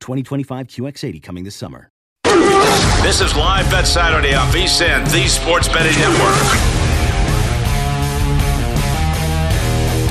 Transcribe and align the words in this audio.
2025 0.00 0.66
QX80 0.66 1.22
coming 1.22 1.44
this 1.44 1.56
summer. 1.56 1.90
This 3.02 3.20
is 3.20 3.36
Live 3.36 3.70
Bet 3.70 3.86
Saturday 3.86 4.34
on 4.34 4.46
VSIN, 4.52 5.04
the 5.12 5.28
Sports 5.28 5.68
Betting 5.68 5.98
Network. 5.98 6.76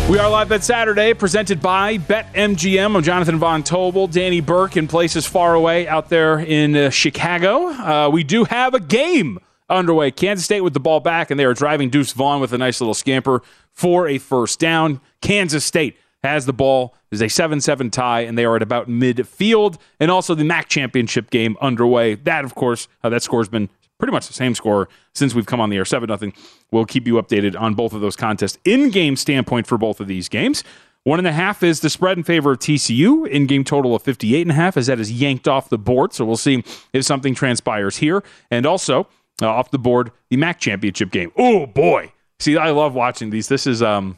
We 0.09 0.19
are 0.19 0.29
live 0.29 0.49
Bet 0.49 0.63
Saturday, 0.63 1.15
presented 1.15 1.61
by 1.61 1.97
BetMGM. 1.97 2.95
I'm 2.95 3.03
Jonathan 3.03 3.39
Von 3.39 3.63
Tobel, 3.63 4.07
Danny 4.07 4.39
Burke 4.39 4.77
in 4.77 4.87
places 4.87 5.25
far 5.25 5.55
away 5.55 5.87
out 5.87 6.09
there 6.09 6.39
in 6.39 6.75
uh, 6.75 6.89
Chicago. 6.91 7.69
Uh, 7.69 8.09
we 8.09 8.23
do 8.23 8.43
have 8.43 8.75
a 8.75 8.79
game 8.79 9.39
underway. 9.67 10.11
Kansas 10.11 10.45
State 10.45 10.61
with 10.61 10.73
the 10.73 10.79
ball 10.79 10.99
back, 10.99 11.31
and 11.31 11.39
they 11.39 11.45
are 11.45 11.55
driving 11.55 11.89
Deuce 11.89 12.11
Vaughn 12.11 12.39
with 12.39 12.53
a 12.53 12.57
nice 12.57 12.79
little 12.79 12.93
scamper 12.93 13.41
for 13.71 14.07
a 14.07 14.19
first 14.19 14.59
down. 14.59 15.01
Kansas 15.21 15.65
State 15.65 15.97
has 16.25 16.45
the 16.45 16.53
ball. 16.53 16.95
There's 17.09 17.21
a 17.21 17.29
7 17.29 17.61
7 17.61 17.89
tie, 17.91 18.21
and 18.21 18.37
they 18.37 18.45
are 18.45 18.55
at 18.55 18.61
about 18.61 18.89
midfield. 18.89 19.77
And 19.99 20.11
also 20.11 20.35
the 20.35 20.43
MAC 20.43 20.67
championship 20.67 21.29
game 21.29 21.55
underway. 21.61 22.15
That, 22.15 22.45
of 22.45 22.55
course, 22.55 22.87
uh, 23.03 23.09
that 23.09 23.23
score 23.23 23.39
has 23.39 23.49
been 23.49 23.69
pretty 23.97 24.11
much 24.11 24.27
the 24.27 24.33
same 24.33 24.53
score 24.55 24.89
since 25.13 25.33
we've 25.33 25.45
come 25.45 25.61
on 25.61 25.69
the 25.69 25.77
air 25.77 25.85
7 25.85 26.07
0. 26.17 26.31
We'll 26.71 26.85
keep 26.85 27.07
you 27.07 27.15
updated 27.15 27.59
on 27.59 27.73
both 27.73 27.93
of 27.93 28.01
those 28.01 28.15
contests. 28.15 28.57
In 28.65 28.89
game 28.89 29.15
standpoint 29.15 29.67
for 29.67 29.77
both 29.77 29.99
of 29.99 30.07
these 30.07 30.29
games. 30.29 30.63
One 31.03 31.19
and 31.19 31.27
a 31.27 31.31
half 31.31 31.61
is 31.61 31.81
the 31.81 31.89
spread 31.91 32.17
in 32.17 32.23
favor 32.23 32.53
of 32.53 32.59
TCU. 32.59 33.27
In 33.27 33.45
game 33.45 33.63
total 33.63 33.95
of 33.95 34.01
58 34.01 34.41
and 34.41 34.51
a 34.51 34.55
half 34.55 34.75
as 34.75 34.87
that 34.87 34.99
is 34.99 35.11
yanked 35.11 35.47
off 35.47 35.69
the 35.69 35.77
board. 35.77 36.13
So 36.13 36.25
we'll 36.25 36.35
see 36.35 36.63
if 36.93 37.05
something 37.05 37.35
transpires 37.35 37.97
here. 37.97 38.23
And 38.49 38.65
also 38.65 39.07
uh, 39.41 39.47
off 39.47 39.69
the 39.69 39.77
board, 39.77 40.11
the 40.29 40.37
MAC 40.37 40.59
championship 40.59 41.11
game. 41.11 41.31
Oh 41.37 41.67
boy. 41.67 42.11
See, 42.39 42.57
I 42.57 42.71
love 42.71 42.95
watching 42.95 43.29
these. 43.29 43.47
This 43.47 43.67
is 43.67 43.83
um 43.83 44.17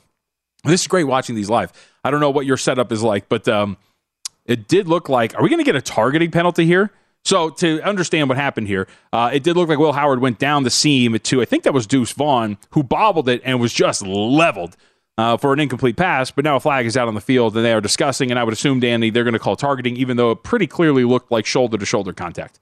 this 0.64 0.82
is 0.82 0.88
great 0.88 1.06
watching 1.06 1.36
these 1.36 1.50
live. 1.50 1.72
I 2.08 2.12
don't 2.12 2.22
know 2.22 2.30
what 2.30 2.46
your 2.46 2.56
setup 2.56 2.92
is 2.94 3.04
like, 3.04 3.28
but 3.28 3.48
um, 3.50 3.76
it 4.46 4.70
did 4.70 4.88
look 4.88 5.10
like. 5.10 5.36
Are 5.36 5.44
we 5.44 5.50
going 5.50 5.60
to 5.60 5.66
get 5.66 5.76
a 5.76 5.82
targeting 5.82 6.32
penalty 6.32 6.66
here? 6.66 6.90
So 7.26 7.50
to 7.50 7.82
understand 7.82 8.30
what 8.30 8.38
happened 8.38 8.68
here, 8.68 8.88
uh, 9.12 9.30
it 9.34 9.44
did 9.44 9.58
look 9.58 9.68
like 9.68 9.78
Will 9.78 9.92
Howard 9.92 10.22
went 10.22 10.40
down 10.40 10.64
the 10.64 10.70
seam 10.70 11.20
to 11.20 11.42
I 11.42 11.46
think 11.46 11.64
that 11.64 11.74
was 11.74 11.86
Deuce 11.86 12.14
Vaughn 12.14 12.58
who 12.70 12.84
bobbled 12.84 13.28
it 13.28 13.42
and 13.44 13.60
was 13.60 13.74
just 13.74 14.02
leveled 14.02 14.78
uh, 15.18 15.36
for 15.36 15.52
an 15.52 15.60
incomplete 15.60 15.98
pass. 15.98 16.32
But 16.32 16.46
now 16.46 16.56
a 16.56 16.60
flag 16.62 16.86
is 16.86 16.96
out 16.96 17.10
on 17.10 17.16
the 17.16 17.22
field 17.22 17.58
and 17.58 17.66
they 17.66 17.74
are 17.74 17.82
discussing. 17.82 18.32
And 18.32 18.40
I 18.40 18.46
would 18.46 18.54
assume 18.54 18.80
Danny 18.80 19.10
they're 19.10 19.26
going 19.26 19.34
to 19.34 19.40
call 19.40 19.58
targeting, 19.58 19.98
even 19.98 20.16
though 20.16 20.32
it 20.32 20.44
pretty 20.44 20.68
clearly 20.68 21.04
looked 21.04 21.30
like 21.30 21.46
shoulder 21.46 21.78
to 21.78 21.86
shoulder 21.86 22.14
contact. 22.14 22.62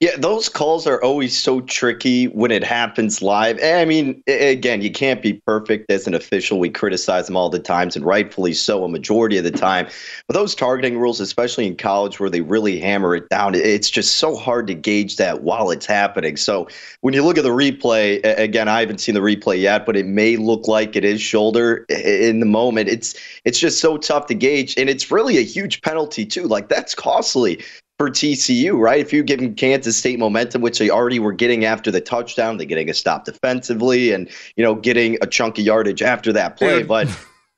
Yeah, 0.00 0.16
those 0.16 0.48
calls 0.48 0.86
are 0.86 1.02
always 1.02 1.36
so 1.36 1.60
tricky 1.60 2.26
when 2.26 2.52
it 2.52 2.62
happens 2.62 3.20
live. 3.20 3.58
Eh, 3.58 3.82
I 3.82 3.84
mean, 3.84 4.22
again, 4.28 4.80
you 4.80 4.92
can't 4.92 5.20
be 5.20 5.32
perfect 5.32 5.90
as 5.90 6.06
an 6.06 6.14
official. 6.14 6.60
We 6.60 6.70
criticize 6.70 7.26
them 7.26 7.36
all 7.36 7.50
the 7.50 7.58
times, 7.58 7.96
and 7.96 8.04
rightfully 8.04 8.52
so, 8.52 8.84
a 8.84 8.88
majority 8.88 9.38
of 9.38 9.44
the 9.44 9.50
time. 9.50 9.88
But 10.28 10.34
those 10.34 10.54
targeting 10.54 11.00
rules, 11.00 11.18
especially 11.18 11.66
in 11.66 11.76
college 11.76 12.20
where 12.20 12.30
they 12.30 12.42
really 12.42 12.78
hammer 12.78 13.16
it 13.16 13.28
down, 13.28 13.56
it's 13.56 13.90
just 13.90 14.16
so 14.16 14.36
hard 14.36 14.68
to 14.68 14.74
gauge 14.74 15.16
that 15.16 15.42
while 15.42 15.72
it's 15.72 15.86
happening. 15.86 16.36
So 16.36 16.68
when 17.00 17.12
you 17.12 17.24
look 17.24 17.36
at 17.36 17.42
the 17.42 17.50
replay, 17.50 18.20
again, 18.38 18.68
I 18.68 18.78
haven't 18.78 18.98
seen 18.98 19.16
the 19.16 19.20
replay 19.20 19.60
yet, 19.60 19.84
but 19.84 19.96
it 19.96 20.06
may 20.06 20.36
look 20.36 20.68
like 20.68 20.94
it 20.94 21.04
is 21.04 21.20
shoulder 21.20 21.84
in 21.88 22.38
the 22.38 22.46
moment. 22.46 22.88
It's 22.88 23.16
it's 23.44 23.58
just 23.58 23.80
so 23.80 23.96
tough 23.96 24.26
to 24.26 24.34
gauge, 24.34 24.78
and 24.78 24.88
it's 24.88 25.10
really 25.10 25.38
a 25.38 25.42
huge 25.42 25.82
penalty 25.82 26.24
too. 26.24 26.44
Like 26.44 26.68
that's 26.68 26.94
costly 26.94 27.60
for 27.98 28.08
TCU, 28.08 28.78
right? 28.78 29.00
If 29.00 29.12
you 29.12 29.24
give 29.24 29.40
them 29.40 29.54
Kansas 29.54 29.96
State 29.96 30.18
momentum, 30.18 30.62
which 30.62 30.78
they 30.78 30.88
already 30.88 31.18
were 31.18 31.32
getting 31.32 31.64
after 31.64 31.90
the 31.90 32.00
touchdown, 32.00 32.56
they're 32.56 32.66
getting 32.66 32.88
a 32.88 32.94
stop 32.94 33.24
defensively 33.24 34.12
and, 34.12 34.30
you 34.56 34.64
know, 34.64 34.76
getting 34.76 35.18
a 35.20 35.26
chunk 35.26 35.58
of 35.58 35.64
yardage 35.64 36.00
after 36.00 36.32
that 36.32 36.56
play. 36.56 36.84
But 36.84 37.08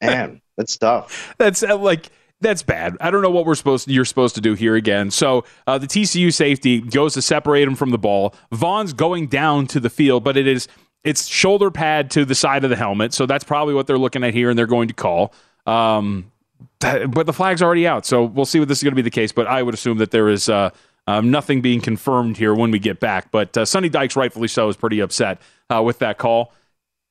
man, 0.00 0.40
that's 0.56 0.76
tough. 0.78 1.34
That's 1.36 1.62
uh, 1.62 1.76
like 1.76 2.10
that's 2.40 2.62
bad. 2.62 2.96
I 3.00 3.10
don't 3.10 3.20
know 3.20 3.30
what 3.30 3.44
we're 3.44 3.54
supposed 3.54 3.84
to, 3.84 3.92
you're 3.92 4.06
supposed 4.06 4.34
to 4.36 4.40
do 4.40 4.54
here 4.54 4.74
again. 4.76 5.10
So 5.10 5.44
uh, 5.66 5.76
the 5.76 5.86
TCU 5.86 6.32
safety 6.32 6.80
goes 6.80 7.12
to 7.14 7.22
separate 7.22 7.68
him 7.68 7.74
from 7.74 7.90
the 7.90 7.98
ball. 7.98 8.34
Vaughn's 8.50 8.94
going 8.94 9.26
down 9.26 9.66
to 9.68 9.80
the 9.80 9.90
field, 9.90 10.24
but 10.24 10.38
it 10.38 10.46
is 10.46 10.68
it's 11.04 11.26
shoulder 11.26 11.70
pad 11.70 12.10
to 12.12 12.24
the 12.24 12.34
side 12.34 12.64
of 12.64 12.70
the 12.70 12.76
helmet. 12.76 13.12
So 13.12 13.26
that's 13.26 13.44
probably 13.44 13.74
what 13.74 13.86
they're 13.86 13.98
looking 13.98 14.24
at 14.24 14.32
here, 14.32 14.48
and 14.48 14.58
they're 14.58 14.66
going 14.66 14.88
to 14.88 14.94
call. 14.94 15.34
Um, 15.66 16.32
but 16.78 17.26
the 17.26 17.32
flag's 17.32 17.62
already 17.62 17.86
out, 17.86 18.06
so 18.06 18.24
we'll 18.24 18.46
see 18.46 18.58
what 18.58 18.68
this 18.68 18.78
is 18.78 18.84
going 18.84 18.92
to 18.92 18.96
be 18.96 19.02
the 19.02 19.10
case. 19.10 19.32
But 19.32 19.46
I 19.46 19.62
would 19.62 19.74
assume 19.74 19.98
that 19.98 20.10
there 20.10 20.28
is 20.28 20.48
uh, 20.48 20.70
um, 21.06 21.30
nothing 21.30 21.60
being 21.60 21.80
confirmed 21.80 22.36
here 22.36 22.54
when 22.54 22.70
we 22.70 22.78
get 22.78 23.00
back. 23.00 23.30
But 23.30 23.56
uh, 23.56 23.64
Sonny 23.64 23.88
Dykes, 23.88 24.16
rightfully 24.16 24.48
so, 24.48 24.68
is 24.68 24.76
pretty 24.76 25.00
upset 25.00 25.40
uh, 25.68 25.82
with 25.82 25.98
that 25.98 26.18
call. 26.18 26.52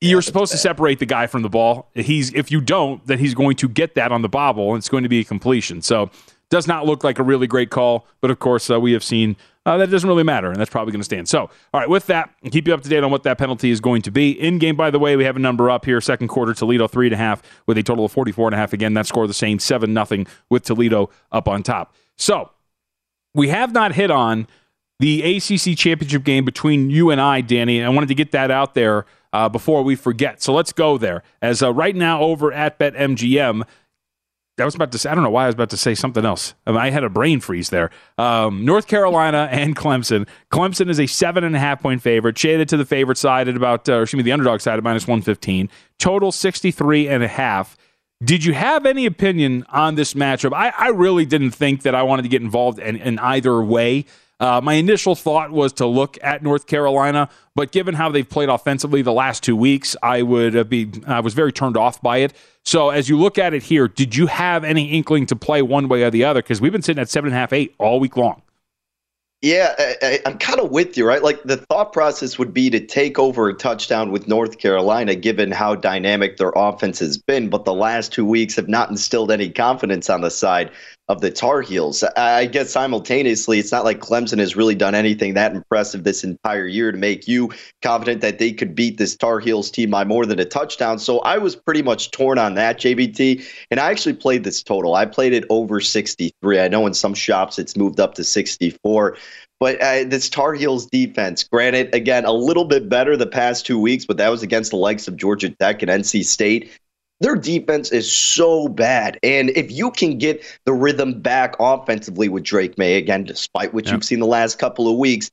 Yeah, 0.01 0.12
You're 0.12 0.21
supposed 0.21 0.51
to 0.53 0.57
separate 0.57 1.00
the 1.00 1.06
guy 1.06 1.27
from 1.27 1.41
the 1.41 1.50
ball. 1.50 1.89
He's 1.94 2.33
if 2.33 2.51
you 2.51 2.62
don't, 2.62 3.06
then 3.06 3.19
he's 3.19 3.33
going 3.33 3.57
to 3.57 3.68
get 3.68 3.95
that 3.95 4.12
on 4.12 4.21
the 4.21 4.29
bobble, 4.29 4.69
and 4.69 4.77
it's 4.77 4.89
going 4.89 5.03
to 5.03 5.09
be 5.09 5.19
a 5.19 5.25
completion. 5.25 5.81
So 5.81 6.09
does 6.50 6.68
not 6.68 6.85
look 6.85 7.03
like 7.03 7.19
a 7.19 7.24
really 7.24 7.47
great 7.47 7.69
call, 7.69 8.07
but 8.21 8.31
of 8.31 8.39
course 8.39 8.69
uh, 8.69 8.79
we 8.79 8.94
have 8.94 9.03
seen 9.03 9.35
uh, 9.65 9.77
that 9.77 9.89
doesn't 9.89 10.07
really 10.07 10.23
matter, 10.23 10.50
and 10.50 10.59
that's 10.59 10.69
probably 10.69 10.91
going 10.91 11.01
to 11.01 11.06
stand. 11.06 11.27
So, 11.27 11.41
all 11.41 11.79
right, 11.79 11.89
with 11.89 12.07
that, 12.07 12.33
keep 12.51 12.67
you 12.67 12.73
up 12.73 12.81
to 12.81 12.89
date 12.89 13.03
on 13.03 13.11
what 13.11 13.23
that 13.23 13.38
penalty 13.38 13.71
is 13.71 13.81
going 13.81 14.01
to 14.03 14.11
be. 14.11 14.31
In 14.31 14.57
game, 14.57 14.75
by 14.75 14.89
the 14.89 15.00
way, 15.00 15.15
we 15.15 15.25
have 15.25 15.35
a 15.35 15.39
number 15.39 15.69
up 15.69 15.85
here. 15.85 16.00
Second 16.01 16.29
quarter, 16.29 16.53
Toledo 16.53 16.88
three 16.88 17.07
and 17.07 17.13
a 17.13 17.17
half 17.17 17.41
with 17.67 17.77
a 17.77 17.83
total 17.83 18.06
of 18.06 18.11
44 18.11 18.47
and 18.47 18.56
a 18.56 18.57
half. 18.57 18.73
Again, 18.73 18.94
that 18.94 19.06
score 19.06 19.27
the 19.27 19.33
same, 19.33 19.59
seven 19.59 19.94
nothing 19.94 20.27
with 20.50 20.63
Toledo 20.63 21.09
up 21.31 21.47
on 21.47 21.63
top. 21.63 21.94
So, 22.15 22.51
we 23.33 23.50
have 23.50 23.73
not 23.73 23.94
hit 23.94 24.11
on 24.11 24.47
the 25.00 25.38
ACC 25.38 25.77
championship 25.77 26.23
game 26.23 26.45
between 26.45 26.89
you 26.89 27.09
and 27.09 27.21
I, 27.21 27.41
Danny. 27.41 27.79
And 27.79 27.85
I 27.85 27.89
wanted 27.89 28.07
to 28.07 28.15
get 28.15 28.31
that 28.31 28.51
out 28.51 28.73
there 28.73 29.05
uh, 29.31 29.50
before 29.50 29.83
we 29.83 29.95
forget. 29.95 30.41
So 30.41 30.53
let's 30.53 30.73
go 30.73 30.97
there. 30.97 31.23
As 31.41 31.62
uh, 31.63 31.73
right 31.73 31.95
now 31.95 32.21
over 32.21 32.51
at 32.51 32.77
BetMGM, 32.79 33.63
I 34.59 34.65
was 34.65 34.75
about 34.75 34.91
to 34.91 34.97
say, 34.97 35.09
I 35.09 35.15
don't 35.15 35.23
know 35.23 35.29
why 35.29 35.44
I 35.44 35.45
was 35.47 35.56
about 35.56 35.69
to 35.71 35.77
say 35.77 35.95
something 35.95 36.25
else. 36.25 36.53
I, 36.65 36.71
mean, 36.71 36.79
I 36.79 36.89
had 36.89 37.03
a 37.03 37.09
brain 37.09 37.39
freeze 37.39 37.69
there. 37.69 37.91
Um, 38.17 38.65
North 38.65 38.88
Carolina 38.88 39.47
and 39.51 39.75
Clemson. 39.75 40.27
Clemson 40.51 40.89
is 40.89 41.00
a 41.00 41.07
seven 41.07 41.44
and 41.44 41.56
a 41.56 41.59
half 41.59 41.81
point 41.81 42.01
favorite, 42.01 42.38
shaded 42.38 42.69
to 42.69 42.77
the 42.77 42.85
favorite 42.85 43.17
side 43.17 43.47
at 43.47 43.56
about, 43.56 43.88
uh, 43.89 44.01
excuse 44.01 44.17
me, 44.17 44.23
the 44.23 44.31
underdog 44.31 44.61
side 44.61 44.77
at 44.77 44.83
minus 44.83 45.07
115. 45.07 45.69
Total 45.97 46.31
63 46.31 47.07
and 47.07 47.23
a 47.23 47.27
half. 47.27 47.77
Did 48.23 48.44
you 48.44 48.53
have 48.53 48.85
any 48.85 49.06
opinion 49.06 49.65
on 49.69 49.95
this 49.95 50.13
matchup? 50.13 50.53
I, 50.53 50.73
I 50.77 50.89
really 50.89 51.25
didn't 51.25 51.51
think 51.51 51.83
that 51.83 51.95
I 51.95 52.03
wanted 52.03 52.23
to 52.23 52.27
get 52.27 52.41
involved 52.41 52.77
in, 52.79 52.97
in 52.97 53.17
either 53.19 53.62
way. 53.63 54.05
Uh, 54.39 54.62
my 54.63 54.75
initial 54.75 55.15
thought 55.15 55.51
was 55.51 55.74
to 55.74 55.86
look 55.86 56.18
at 56.24 56.41
North 56.41 56.65
Carolina, 56.65 57.30
but 57.56 57.74
given 57.74 57.94
how 57.94 58.09
they've 58.09 58.27
played 58.27 58.47
offensively 58.47 59.01
the 59.01 59.12
last 59.12 59.44
two 59.44 59.56
weeks, 59.56 59.97
I 60.01 60.21
would 60.21 60.56
uh, 60.56 60.63
be 60.63 60.89
I 61.06 61.19
was 61.19 61.33
very 61.33 61.51
turned 61.51 61.75
off 61.75 62.01
by 62.01 62.19
it. 62.19 62.33
So 62.63 62.89
as 62.89 63.09
you 63.09 63.18
look 63.18 63.38
at 63.38 63.53
it 63.53 63.63
here, 63.63 63.89
did 63.89 64.15
you 64.15 64.27
have 64.27 64.63
any 64.63 64.91
inkling 64.91 65.25
to 65.27 65.36
play 65.36 65.62
one 65.62 65.89
way 65.89 66.03
or 66.03 66.09
the 66.09 66.24
other? 66.24 66.41
Because 66.41 66.62
we've 66.62 66.71
been 66.71 66.81
sitting 66.81 67.01
at 67.01 67.09
seven 67.09 67.30
and 67.30 67.36
a 67.36 67.39
half, 67.39 67.51
eight 67.51 67.75
all 67.80 68.00
week 68.00 68.15
long. 68.15 68.41
Yeah, 69.41 69.74
I, 70.01 70.19
am 70.25 70.38
kind 70.38 70.59
of 70.59 70.69
with 70.69 70.97
you, 70.97 71.07
right? 71.07 71.24
Like 71.24 71.41
the 71.44 71.57
thought 71.57 71.94
process 71.94 72.38
would 72.38 72.53
be 72.53 72.69
to 72.71 72.86
take 72.86 73.18
over 73.18 73.47
a 73.47 73.53
touchdown 73.53 74.12
with 74.12 74.27
North 74.27 74.57
Carolina, 74.57 75.15
given 75.15 75.51
how 75.51 75.75
dynamic 75.75 76.36
their 76.36 76.51
offense 76.57 77.00
has 77.00 77.18
been. 77.18 77.50
But 77.50 77.63
the 77.63 77.74
last 77.74 78.12
two 78.12 78.25
weeks 78.25 78.57
have 78.57 78.68
not 78.68 78.89
instilled 78.89 79.31
any 79.31 79.50
confidence 79.50 80.09
on 80.09 80.21
the 80.21 80.30
side 80.30 80.71
of 81.09 81.21
the 81.21 81.31
Tar 81.31 81.61
Heels. 81.61 82.03
I 82.15 82.45
guess 82.45 82.69
simultaneously, 82.69 83.57
it's 83.57 83.71
not 83.71 83.83
like 83.83 84.00
Clemson 84.00 84.38
has 84.38 84.56
really 84.56 84.75
done 84.75 84.94
anything 84.94 85.33
that 85.33 85.56
impressive 85.56 86.03
this 86.03 86.23
entire 86.23 86.67
year 86.67 86.91
to 86.91 86.97
make 86.97 87.27
you 87.27 87.51
confident 87.81 88.21
that 88.21 88.38
they 88.38 88.53
could 88.53 88.75
beat 88.75 89.00
this 89.00 89.15
Tar 89.15 89.39
Heels 89.39 89.71
team 89.71 89.89
by 89.89 90.06
more 90.06 90.27
than 90.27 90.39
a 90.39 90.45
touchdown. 90.45 91.00
So 91.00 91.19
I 91.21 91.39
was 91.39 91.56
pretty 91.56 91.81
much 91.81 92.11
torn 92.11 92.38
on 92.38 92.53
that, 92.56 92.79
JVT. 92.79 93.44
And 93.71 93.79
I 93.79 93.89
actually 93.89 94.13
played 94.13 94.44
this 94.44 94.61
total. 94.61 94.94
I 94.94 95.07
played 95.07 95.33
it 95.33 95.45
over 95.50 95.81
63. 95.81 96.59
I 96.59 96.67
know 96.67 96.85
in 96.85 96.94
some 96.94 97.15
shops 97.15 97.57
it's 97.57 97.75
moved 97.75 98.00
up 98.00 98.13
to 98.15 98.23
64. 98.23 99.17
But 99.59 99.81
uh, 99.81 100.05
this 100.05 100.29
Tar 100.29 100.53
Heels 100.53 100.85
defense, 100.85 101.44
granted, 101.44 101.94
again, 101.94 102.23
a 102.23 102.31
little 102.31 102.65
bit 102.65 102.88
better 102.88 103.17
the 103.17 103.27
past 103.27 103.65
two 103.65 103.77
weeks, 103.77 104.05
but 104.05 104.15
that 104.17 104.29
was 104.29 104.41
against 104.41 104.71
the 104.71 104.77
likes 104.77 105.07
of 105.07 105.17
Georgia 105.17 105.50
Tech 105.50 105.81
and 105.81 105.91
NC 105.91 106.23
State. 106.23 106.71
Their 107.21 107.36
defense 107.36 107.92
is 107.92 108.12
so 108.12 108.69
bad. 108.69 109.19
And 109.24 109.50
if 109.51 109.71
you 109.71 109.92
can 109.92 110.18
get 110.18 110.44
the 110.66 110.74
rhythm 110.74 111.21
back 111.21 111.56
offensively 111.60 112.30
with 112.30 112.44
Drake 112.44 112.77
Maye, 112.77 112.95
again, 112.95 113.25
despite 113.25 113.74
what 113.74 113.92
you've 113.92 114.06
seen 114.06 114.19
the 114.19 114.25
last 114.25 114.57
couple 114.57 114.89
of 114.89 114.98
weeks, 114.98 115.30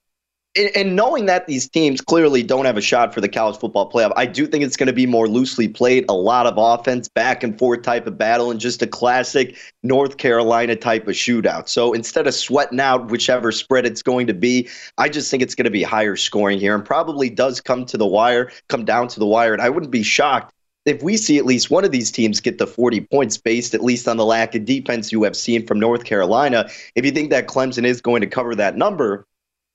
and 0.75 0.97
knowing 0.97 1.27
that 1.27 1.47
these 1.47 1.69
teams 1.69 2.00
clearly 2.00 2.43
don't 2.43 2.65
have 2.65 2.79
a 2.79 2.81
shot 2.81 3.12
for 3.12 3.21
the 3.21 3.29
college 3.29 3.59
football 3.59 3.91
playoff, 3.91 4.12
I 4.17 4.25
do 4.25 4.47
think 4.47 4.65
it's 4.65 4.77
going 4.77 4.87
to 4.87 4.93
be 4.93 5.05
more 5.05 5.29
loosely 5.29 5.69
played, 5.69 6.06
a 6.09 6.15
lot 6.15 6.47
of 6.47 6.55
offense, 6.56 7.09
back 7.09 7.43
and 7.43 7.59
forth 7.59 7.83
type 7.83 8.06
of 8.06 8.17
battle, 8.17 8.50
and 8.50 8.59
just 8.59 8.81
a 8.81 8.87
classic 8.87 9.56
North 9.82 10.17
Carolina 10.17 10.75
type 10.75 11.06
of 11.09 11.15
shootout. 11.15 11.69
So 11.69 11.93
instead 11.93 12.27
of 12.27 12.35
sweating 12.35 12.81
out 12.81 13.11
whichever 13.11 13.53
spread 13.53 13.85
it's 13.85 14.03
going 14.03 14.27
to 14.29 14.35
be, 14.35 14.67
I 14.97 15.11
just 15.11 15.31
think 15.31 15.43
it's 15.43 15.55
going 15.55 15.67
to 15.67 15.71
be 15.71 15.82
higher 15.82 16.17
scoring 16.17 16.59
here 16.59 16.75
and 16.75 16.82
probably 16.82 17.29
does 17.29 17.61
come 17.61 17.85
to 17.85 17.99
the 17.99 18.06
wire, 18.06 18.50
come 18.69 18.87
down 18.87 19.09
to 19.09 19.21
the 19.21 19.27
wire. 19.27 19.53
And 19.53 19.61
I 19.61 19.69
wouldn't 19.69 19.93
be 19.93 20.03
shocked 20.03 20.55
if 20.87 21.03
we 21.03 21.17
see 21.17 21.37
at 21.37 21.44
least 21.44 21.71
one 21.71 21.85
of 21.85 21.91
these 21.91 22.11
teams 22.11 22.41
get 22.41 22.59
the 22.59 22.67
40 22.67 23.00
points 23.00 23.37
based 23.37 23.75
at 23.75 23.83
least 23.83 24.09
on 24.09 24.17
the 24.17 24.25
lack 24.25 24.55
of 24.55 24.65
defense 24.65 25.12
you 25.12 25.25
have 25.25 25.37
seen 25.37 25.67
from 25.67 25.81
North 25.81 26.05
Carolina, 26.05 26.71
if 26.94 27.05
you 27.05 27.11
think 27.11 27.31
that 27.31 27.49
Clemson 27.49 27.85
is 27.85 28.00
going 28.00 28.21
to 28.21 28.27
cover 28.27 28.55
that 28.55 28.77
number, 28.77 29.27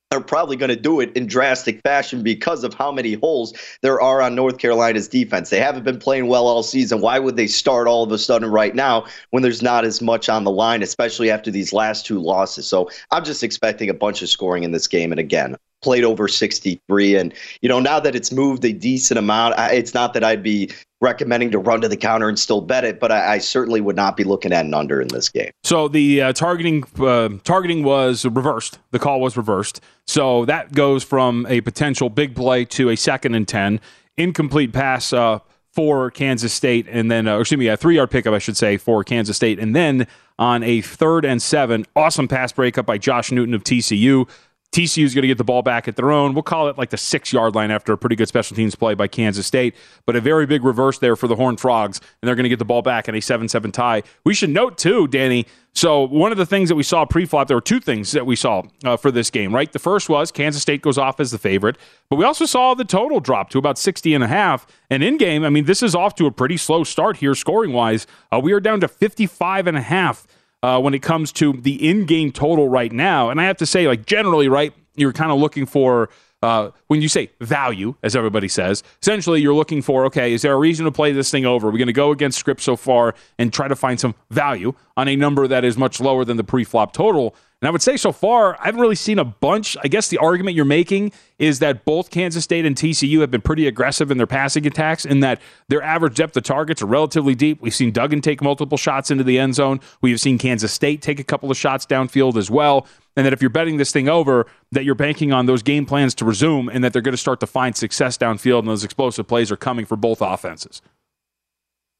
they're 0.10 0.19
probably 0.19 0.58
going 0.58 0.69
to 0.69 0.75
do 0.75 1.00
it 1.00 1.16
in 1.16 1.25
drastic 1.25 1.81
fashion 1.81 2.22
because 2.22 2.66
of 2.66 2.74
how 2.74 2.92
many 2.92 3.13
holes 3.13 3.54
there 3.81 4.02
are 4.02 4.22
on 4.22 4.36
North 4.36 4.58
Carolina's 4.58 5.08
defense. 5.08 5.50
They 5.50 5.60
haven't 5.60 5.84
been 5.84 6.00
playing 6.00 6.28
well 6.28 6.48
all 6.48 6.63
season. 6.63 7.00
Why 7.00 7.18
would 7.18 7.38
they 7.38 7.48
start 7.48 7.88
all 7.88 8.04
of 8.04 8.12
a 8.12 8.18
sudden 8.18 8.50
right 8.50 8.75
now 8.75 9.06
when 9.30 9.42
there's 9.42 9.62
not 9.62 9.86
as 9.86 10.02
much 10.02 10.28
on 10.28 10.44
the 10.44 10.52
line, 10.52 10.84
especially 10.84 11.31
after 11.31 11.50
these 11.50 11.72
last 11.72 12.06
two 12.06 12.19
losses? 12.19 12.68
So 12.68 12.90
I'm 13.12 13.24
just 13.24 13.42
expecting 13.42 13.90
a 13.90 13.94
bunch 13.94 14.22
of 14.22 14.28
scoring 14.28 14.64
in 14.64 14.72
this 14.72 14.88
game. 14.88 15.14
And 15.14 15.19
again, 15.19 15.56
played 15.81 16.04
over 16.04 16.28
63. 16.28 17.16
And, 17.16 17.34
you 17.62 17.69
know, 17.69 17.80
now 17.80 18.02
that 18.02 18.14
it's 18.14 18.34
moved 18.34 18.66
a 18.66 18.74
decent 18.74 19.18
amount, 19.18 19.56
it's 19.57 19.94
not 19.94 20.14
that 20.14 20.25
I'd 20.25 20.44
be 20.44 20.72
recommending 21.01 21.51
to 21.51 21.59
run 21.59 21.81
to 21.81 21.88
the 21.88 21.98
counter 21.98 22.30
and 22.30 22.39
still 22.39 22.62
bet 22.62 22.86
it, 22.86 23.00
but 23.00 23.12
I, 23.12 23.33
I 23.33 23.38
certainly 23.39 23.81
would 23.81 23.95
not 23.95 24.15
be 24.15 24.24
looking 24.24 24.53
at 24.53 24.65
an 24.65 24.74
under 24.74 25.01
in 25.01 25.07
this 25.09 25.30
game. 25.30 25.51
So 25.63 25.88
the 25.88 26.21
uh, 26.21 26.33
targeting 26.33 26.83
uh, 27.00 27.30
targeting 27.44 27.83
was 27.83 28.24
reversed. 28.25 28.80
The 28.92 29.00
call 29.00 29.19
was 29.19 29.36
reversed. 29.36 29.81
So 30.07 30.45
that 30.45 30.74
goes 30.74 31.03
from 31.03 31.45
a 31.50 31.62
potential 31.62 32.09
big 32.09 32.36
play 32.36 32.65
to 32.65 32.89
a 32.89 32.95
second 32.95 33.36
and 33.36 33.48
10. 33.48 33.80
Incomplete 34.18 34.74
pass 34.74 35.12
uh, 35.12 35.39
for 35.71 36.12
Kansas 36.12 36.53
State, 36.53 36.86
and 36.89 37.09
then, 37.09 37.27
uh, 37.27 37.39
excuse 37.39 37.57
me, 37.57 37.68
a 37.68 37.77
three 37.77 37.95
yard 37.95 38.12
pickup, 38.12 38.33
I 38.33 38.39
should 38.39 38.57
say, 38.57 38.77
for 38.77 39.04
Kansas 39.04 39.38
State. 39.38 39.57
And 39.57 39.75
then 39.75 40.06
on 40.38 40.63
a 40.63 40.81
third 40.81 41.24
and 41.25 41.42
seven, 41.42 41.86
awesome 41.95 42.27
pass 42.27 42.51
breakup 42.51 42.86
by 42.86 42.97
Josh 42.97 43.31
Newton 43.31 43.54
of 43.54 43.63
TCU. 43.63 44.27
TCU 44.71 45.03
is 45.03 45.13
going 45.13 45.23
to 45.23 45.27
get 45.27 45.38
the 45.38 45.44
ball 45.44 45.62
back 45.62 45.89
at 45.89 45.97
their 45.97 46.12
own. 46.12 46.33
We'll 46.33 46.44
call 46.44 46.69
it 46.69 46.77
like 46.77 46.91
the 46.91 46.97
six 46.97 47.33
yard 47.33 47.56
line 47.56 47.71
after 47.71 47.91
a 47.91 47.97
pretty 47.97 48.15
good 48.15 48.29
special 48.29 48.56
teams 48.56 48.73
play 48.73 48.94
by 48.94 49.07
Kansas 49.07 49.45
State, 49.45 49.75
but 50.06 50.15
a 50.15 50.21
very 50.21 50.45
big 50.45 50.63
reverse 50.63 50.97
there 50.97 51.18
for 51.18 51.27
the 51.27 51.35
Horned 51.35 51.59
Frogs, 51.59 52.00
and 52.00 52.27
they're 52.27 52.35
going 52.35 52.44
to 52.44 52.50
get 52.50 52.59
the 52.59 52.65
ball 52.65 52.81
back 52.81 53.09
in 53.09 53.15
a 53.15 53.19
7 53.19 53.50
7 53.50 53.71
tie. 53.73 54.01
We 54.23 54.33
should 54.33 54.50
note, 54.50 54.77
too, 54.77 55.07
Danny. 55.07 55.45
So, 55.73 56.07
one 56.07 56.31
of 56.31 56.38
the 56.38 56.45
things 56.45 56.69
that 56.69 56.75
we 56.75 56.83
saw 56.83 57.06
pre 57.06 57.25
flop, 57.25 57.47
there 57.47 57.57
were 57.57 57.62
two 57.62 57.81
things 57.81 58.12
that 58.13 58.25
we 58.25 58.38
saw 58.38 58.63
uh, 58.85 58.95
for 58.95 59.12
this 59.12 59.29
game, 59.29 59.53
right? 59.53 59.71
The 59.71 59.79
first 59.79 60.07
was 60.07 60.31
Kansas 60.31 60.62
State 60.62 60.81
goes 60.81 60.97
off 60.97 61.19
as 61.19 61.31
the 61.31 61.38
favorite, 61.38 61.77
but 62.09 62.15
we 62.15 62.23
also 62.23 62.45
saw 62.45 62.73
the 62.73 62.85
total 62.85 63.19
drop 63.19 63.50
to 63.51 63.57
about 63.57 63.77
60 63.77 64.13
and 64.13 64.23
a 64.23 64.27
half. 64.27 64.68
And 64.89 65.03
in 65.03 65.18
game, 65.18 65.44
I 65.44 65.50
mean, 65.50 65.65
this 65.65 65.83
is 65.83 65.95
off 65.95 66.15
to 66.15 66.27
a 66.27 66.31
pretty 66.31 66.57
slow 66.57 66.85
start 66.85 67.18
here 67.18 67.35
scoring 67.35 67.73
wise. 67.73 68.07
Uh, 68.31 68.39
we 68.39 68.53
are 68.53 68.59
down 68.62 68.79
to 68.81 68.88
55 68.88 69.68
and 69.68 69.77
a 69.77 69.81
half. 69.81 70.27
Uh, 70.63 70.80
when 70.80 70.94
it 70.94 71.02
comes 71.02 71.31
to 71.31 71.54
the 71.54 71.90
in-game 71.90 72.31
total 72.31 72.69
right 72.69 72.92
now. 72.92 73.31
And 73.31 73.42
I 73.42 73.46
have 73.46 73.58
to 73.58 73.66
say, 73.66 73.88
like 73.88 74.06
generally, 74.06 74.48
right, 74.48 74.72
you're 74.96 75.12
kind 75.12 75.31
of 75.31 75.40
looking 75.40 75.66
for 75.66 76.10
uh, 76.44 76.72
when 76.88 77.02
you 77.02 77.08
say 77.08 77.30
value, 77.40 77.96
as 78.02 78.16
everybody 78.16 78.48
says, 78.48 78.84
essentially 79.02 79.42
you're 79.42 79.54
looking 79.54 79.81
for 79.81 80.06
okay, 80.06 80.34
is 80.34 80.42
there 80.42 80.54
a 80.54 80.58
reason 80.58 80.86
to 80.86 80.92
play 80.92 81.12
this 81.12 81.30
thing 81.30 81.46
over? 81.46 81.68
We're 81.68 81.78
going 81.78 81.88
to 81.88 81.94
go 81.94 82.12
against 82.12 82.40
script 82.40 82.62
so 82.62 82.75
far 82.75 83.13
and 83.38 83.54
try 83.54 83.68
to 83.68 83.75
find 83.75 84.00
some 84.00 84.16
value 84.30 84.74
on 84.98 85.08
a 85.08 85.16
number 85.16 85.48
that 85.48 85.63
is 85.63 85.78
much 85.78 86.00
lower 86.00 86.25
than 86.25 86.38
the 86.38 86.44
pre-flop 86.44 86.94
total. 86.94 87.36
And 87.62 87.68
I 87.68 87.72
would 87.72 87.84
say 87.84 87.96
so 87.96 88.12
far, 88.12 88.60
I 88.60 88.66
haven't 88.66 88.81
really 88.81 88.96
seen 88.96 89.19
a 89.19 89.24
bunch. 89.24 89.78
I 89.84 89.88
guess 89.88 90.08
the 90.08 90.18
argument 90.18 90.56
you're 90.56 90.66
making 90.66 91.12
is 91.38 91.60
that 91.60 91.86
both 91.86 92.10
Kansas 92.10 92.44
State 92.44 92.66
and 92.66 92.75
TCU 92.75 93.22
have 93.22 93.30
been 93.30 93.42
pretty 93.42 93.68
aggressive 93.68 94.10
in 94.10 94.18
their 94.18 94.25
passing 94.25 94.66
attacks, 94.66 95.06
and 95.06 95.22
that 95.22 95.40
their 95.68 95.84
average 95.84 96.16
depth 96.16 96.36
of 96.36 96.44
targets 96.44 96.81
are 96.81 96.88
relatively 96.88 97.36
deep. 97.36 97.62
We've 97.62 97.74
seen 97.74 97.92
Duggan 97.92 98.22
take 98.22 98.42
multiple 98.42 98.80
shots 98.80 99.12
into 99.12 99.24
the 99.24 99.38
end 99.38 99.54
zone. 99.54 99.80
We 100.02 100.10
have 100.10 100.19
seen 100.19 100.40
Kansas 100.40 100.74
State 100.74 101.04
take 101.04 101.19
a 101.19 101.24
couple 101.24 101.52
of 101.52 101.58
shots 101.58 101.86
downfield 101.86 102.36
as 102.36 102.50
well. 102.50 102.88
And 103.16 103.25
that 103.25 103.34
if 103.34 103.42
you're 103.42 103.50
betting 103.50 103.78
this 103.78 103.92
thing 103.92 104.10
over, 104.10 104.48
that 104.72 104.83
you're 104.83 104.95
banking 104.95 105.31
on 105.31 105.45
those 105.45 105.62
game 105.62 105.85
plans 105.85 106.16
to 106.16 106.26
resume 106.26 106.69
and 106.69 106.83
that 106.83 106.94
they're 106.94 107.02
going 107.02 107.14
to 107.14 107.18
start 107.18 107.42
to 107.42 107.47
find 107.47 107.76
success 107.76 108.18
downfield 108.18 108.59
and 108.59 108.69
those 108.69 108.83
explosive 108.83 109.28
plays 109.28 109.52
are 109.52 109.57
coming 109.57 109.85
for 109.85 109.97
both 109.97 110.21
offenses. 110.21 110.81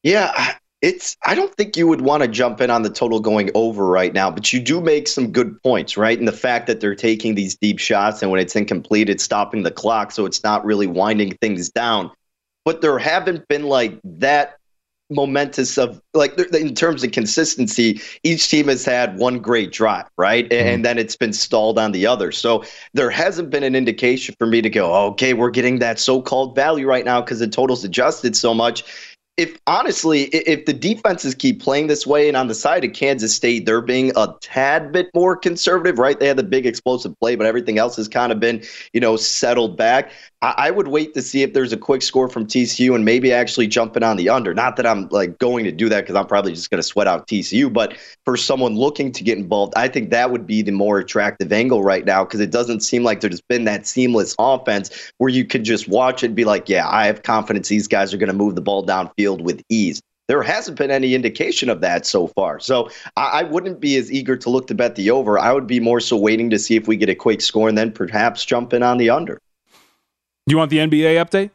Yeah, 0.02 0.54
it's 0.82 1.16
I 1.24 1.36
don't 1.36 1.54
think 1.54 1.76
you 1.76 1.86
would 1.86 2.00
want 2.00 2.24
to 2.24 2.28
jump 2.28 2.60
in 2.60 2.68
on 2.68 2.82
the 2.82 2.90
total 2.90 3.20
going 3.20 3.50
over 3.54 3.86
right 3.86 4.12
now, 4.12 4.30
but 4.30 4.52
you 4.52 4.60
do 4.60 4.80
make 4.80 5.06
some 5.06 5.30
good 5.30 5.62
points, 5.62 5.96
right? 5.96 6.18
And 6.18 6.26
the 6.26 6.32
fact 6.32 6.66
that 6.66 6.80
they're 6.80 6.96
taking 6.96 7.36
these 7.36 7.54
deep 7.54 7.78
shots 7.78 8.20
and 8.20 8.30
when 8.30 8.40
it's 8.40 8.56
incomplete, 8.56 9.08
it's 9.08 9.22
stopping 9.22 9.62
the 9.62 9.70
clock, 9.70 10.10
so 10.10 10.26
it's 10.26 10.42
not 10.42 10.64
really 10.64 10.88
winding 10.88 11.36
things 11.40 11.70
down. 11.70 12.10
But 12.64 12.80
there 12.80 12.98
haven't 12.98 13.46
been 13.48 13.64
like 13.64 13.98
that 14.04 14.58
momentous 15.10 15.78
of 15.78 16.00
like 16.14 16.38
in 16.54 16.74
terms 16.74 17.04
of 17.04 17.12
consistency 17.12 18.00
each 18.22 18.48
team 18.48 18.68
has 18.68 18.84
had 18.84 19.18
one 19.18 19.38
great 19.38 19.70
drive 19.70 20.06
right 20.16 20.48
mm-hmm. 20.48 20.66
and 20.66 20.84
then 20.84 20.98
it's 20.98 21.16
been 21.16 21.32
stalled 21.32 21.78
on 21.78 21.92
the 21.92 22.06
other 22.06 22.32
so 22.32 22.64
there 22.94 23.10
hasn't 23.10 23.50
been 23.50 23.62
an 23.62 23.74
indication 23.74 24.34
for 24.38 24.46
me 24.46 24.62
to 24.62 24.70
go 24.70 24.94
okay 24.94 25.34
we're 25.34 25.50
getting 25.50 25.80
that 25.80 25.98
so-called 25.98 26.54
value 26.54 26.86
right 26.86 27.04
now 27.04 27.20
because 27.20 27.40
the 27.40 27.46
total's 27.46 27.84
adjusted 27.84 28.34
so 28.34 28.54
much 28.54 29.11
if 29.36 29.58
honestly, 29.66 30.24
if 30.24 30.66
the 30.66 30.74
defenses 30.74 31.34
keep 31.34 31.62
playing 31.62 31.86
this 31.86 32.06
way, 32.06 32.28
and 32.28 32.36
on 32.36 32.48
the 32.48 32.54
side 32.54 32.84
of 32.84 32.92
Kansas 32.92 33.34
State, 33.34 33.64
they're 33.64 33.80
being 33.80 34.12
a 34.14 34.34
tad 34.40 34.92
bit 34.92 35.08
more 35.14 35.36
conservative, 35.36 35.98
right? 35.98 36.18
They 36.18 36.28
had 36.28 36.36
the 36.36 36.42
big 36.42 36.66
explosive 36.66 37.18
play, 37.18 37.36
but 37.36 37.46
everything 37.46 37.78
else 37.78 37.96
has 37.96 38.08
kind 38.08 38.30
of 38.30 38.40
been, 38.40 38.62
you 38.92 39.00
know, 39.00 39.16
settled 39.16 39.76
back. 39.76 40.12
I, 40.42 40.72
would 40.72 40.88
wait 40.88 41.14
to 41.14 41.22
see 41.22 41.42
if 41.42 41.54
there's 41.54 41.72
a 41.72 41.76
quick 41.76 42.02
score 42.02 42.28
from 42.28 42.46
TCU 42.46 42.96
and 42.96 43.04
maybe 43.04 43.32
actually 43.32 43.68
jumping 43.68 44.02
on 44.02 44.16
the 44.16 44.28
under. 44.28 44.52
Not 44.52 44.74
that 44.76 44.86
I'm 44.86 45.08
like 45.10 45.38
going 45.38 45.64
to 45.64 45.70
do 45.70 45.88
that 45.88 46.00
because 46.00 46.16
I'm 46.16 46.26
probably 46.26 46.52
just 46.52 46.68
going 46.68 46.80
to 46.80 46.86
sweat 46.86 47.06
out 47.06 47.28
TCU, 47.28 47.72
but 47.72 47.96
for 48.24 48.36
someone 48.36 48.74
looking 48.74 49.12
to 49.12 49.22
get 49.22 49.38
involved, 49.38 49.72
I 49.76 49.86
think 49.86 50.10
that 50.10 50.32
would 50.32 50.44
be 50.44 50.62
the 50.62 50.72
more 50.72 50.98
attractive 50.98 51.52
angle 51.52 51.84
right 51.84 52.04
now 52.04 52.24
because 52.24 52.40
it 52.40 52.50
doesn't 52.50 52.80
seem 52.80 53.04
like 53.04 53.20
there's 53.20 53.40
been 53.40 53.64
that 53.64 53.86
seamless 53.86 54.34
offense 54.36 55.12
where 55.18 55.30
you 55.30 55.44
could 55.44 55.62
just 55.62 55.86
watch 55.86 56.24
it 56.24 56.26
and 56.26 56.34
be 56.34 56.44
like, 56.44 56.68
yeah, 56.68 56.88
I 56.88 57.06
have 57.06 57.22
confidence 57.22 57.68
these 57.68 57.86
guys 57.86 58.12
are 58.12 58.18
going 58.18 58.26
to 58.26 58.34
move 58.34 58.56
the 58.56 58.60
ball 58.62 58.84
downfield 58.84 59.42
with 59.42 59.62
ease 59.68 60.02
there 60.28 60.42
hasn't 60.42 60.78
been 60.78 60.90
any 60.90 61.14
indication 61.14 61.68
of 61.68 61.80
that 61.80 62.06
so 62.06 62.28
far. 62.28 62.58
So 62.60 62.88
I, 63.16 63.40
I, 63.40 63.42
wouldn't 63.42 63.80
be 63.80 63.96
as 63.96 64.10
eager 64.10 64.36
to 64.36 64.50
look 64.50 64.68
to 64.68 64.74
bet 64.74 64.94
the 64.94 65.10
over. 65.10 65.38
I 65.38 65.52
would 65.52 65.66
be 65.66 65.80
more 65.80 66.00
so 66.00 66.16
waiting 66.16 66.48
to 66.50 66.58
see 66.58 66.76
if 66.76 66.86
we 66.86 66.96
get 66.96 67.10
a 67.10 67.14
quick 67.14 67.40
score 67.42 67.68
and 67.68 67.76
then 67.76 67.92
perhaps 67.92 68.44
jump 68.44 68.72
in 68.72 68.82
on 68.84 68.96
the 68.96 69.10
under. 69.10 69.38
Do 70.46 70.52
you 70.52 70.58
want 70.58 70.70
the 70.70 70.78
NBA 70.78 71.24
update? 71.24 71.50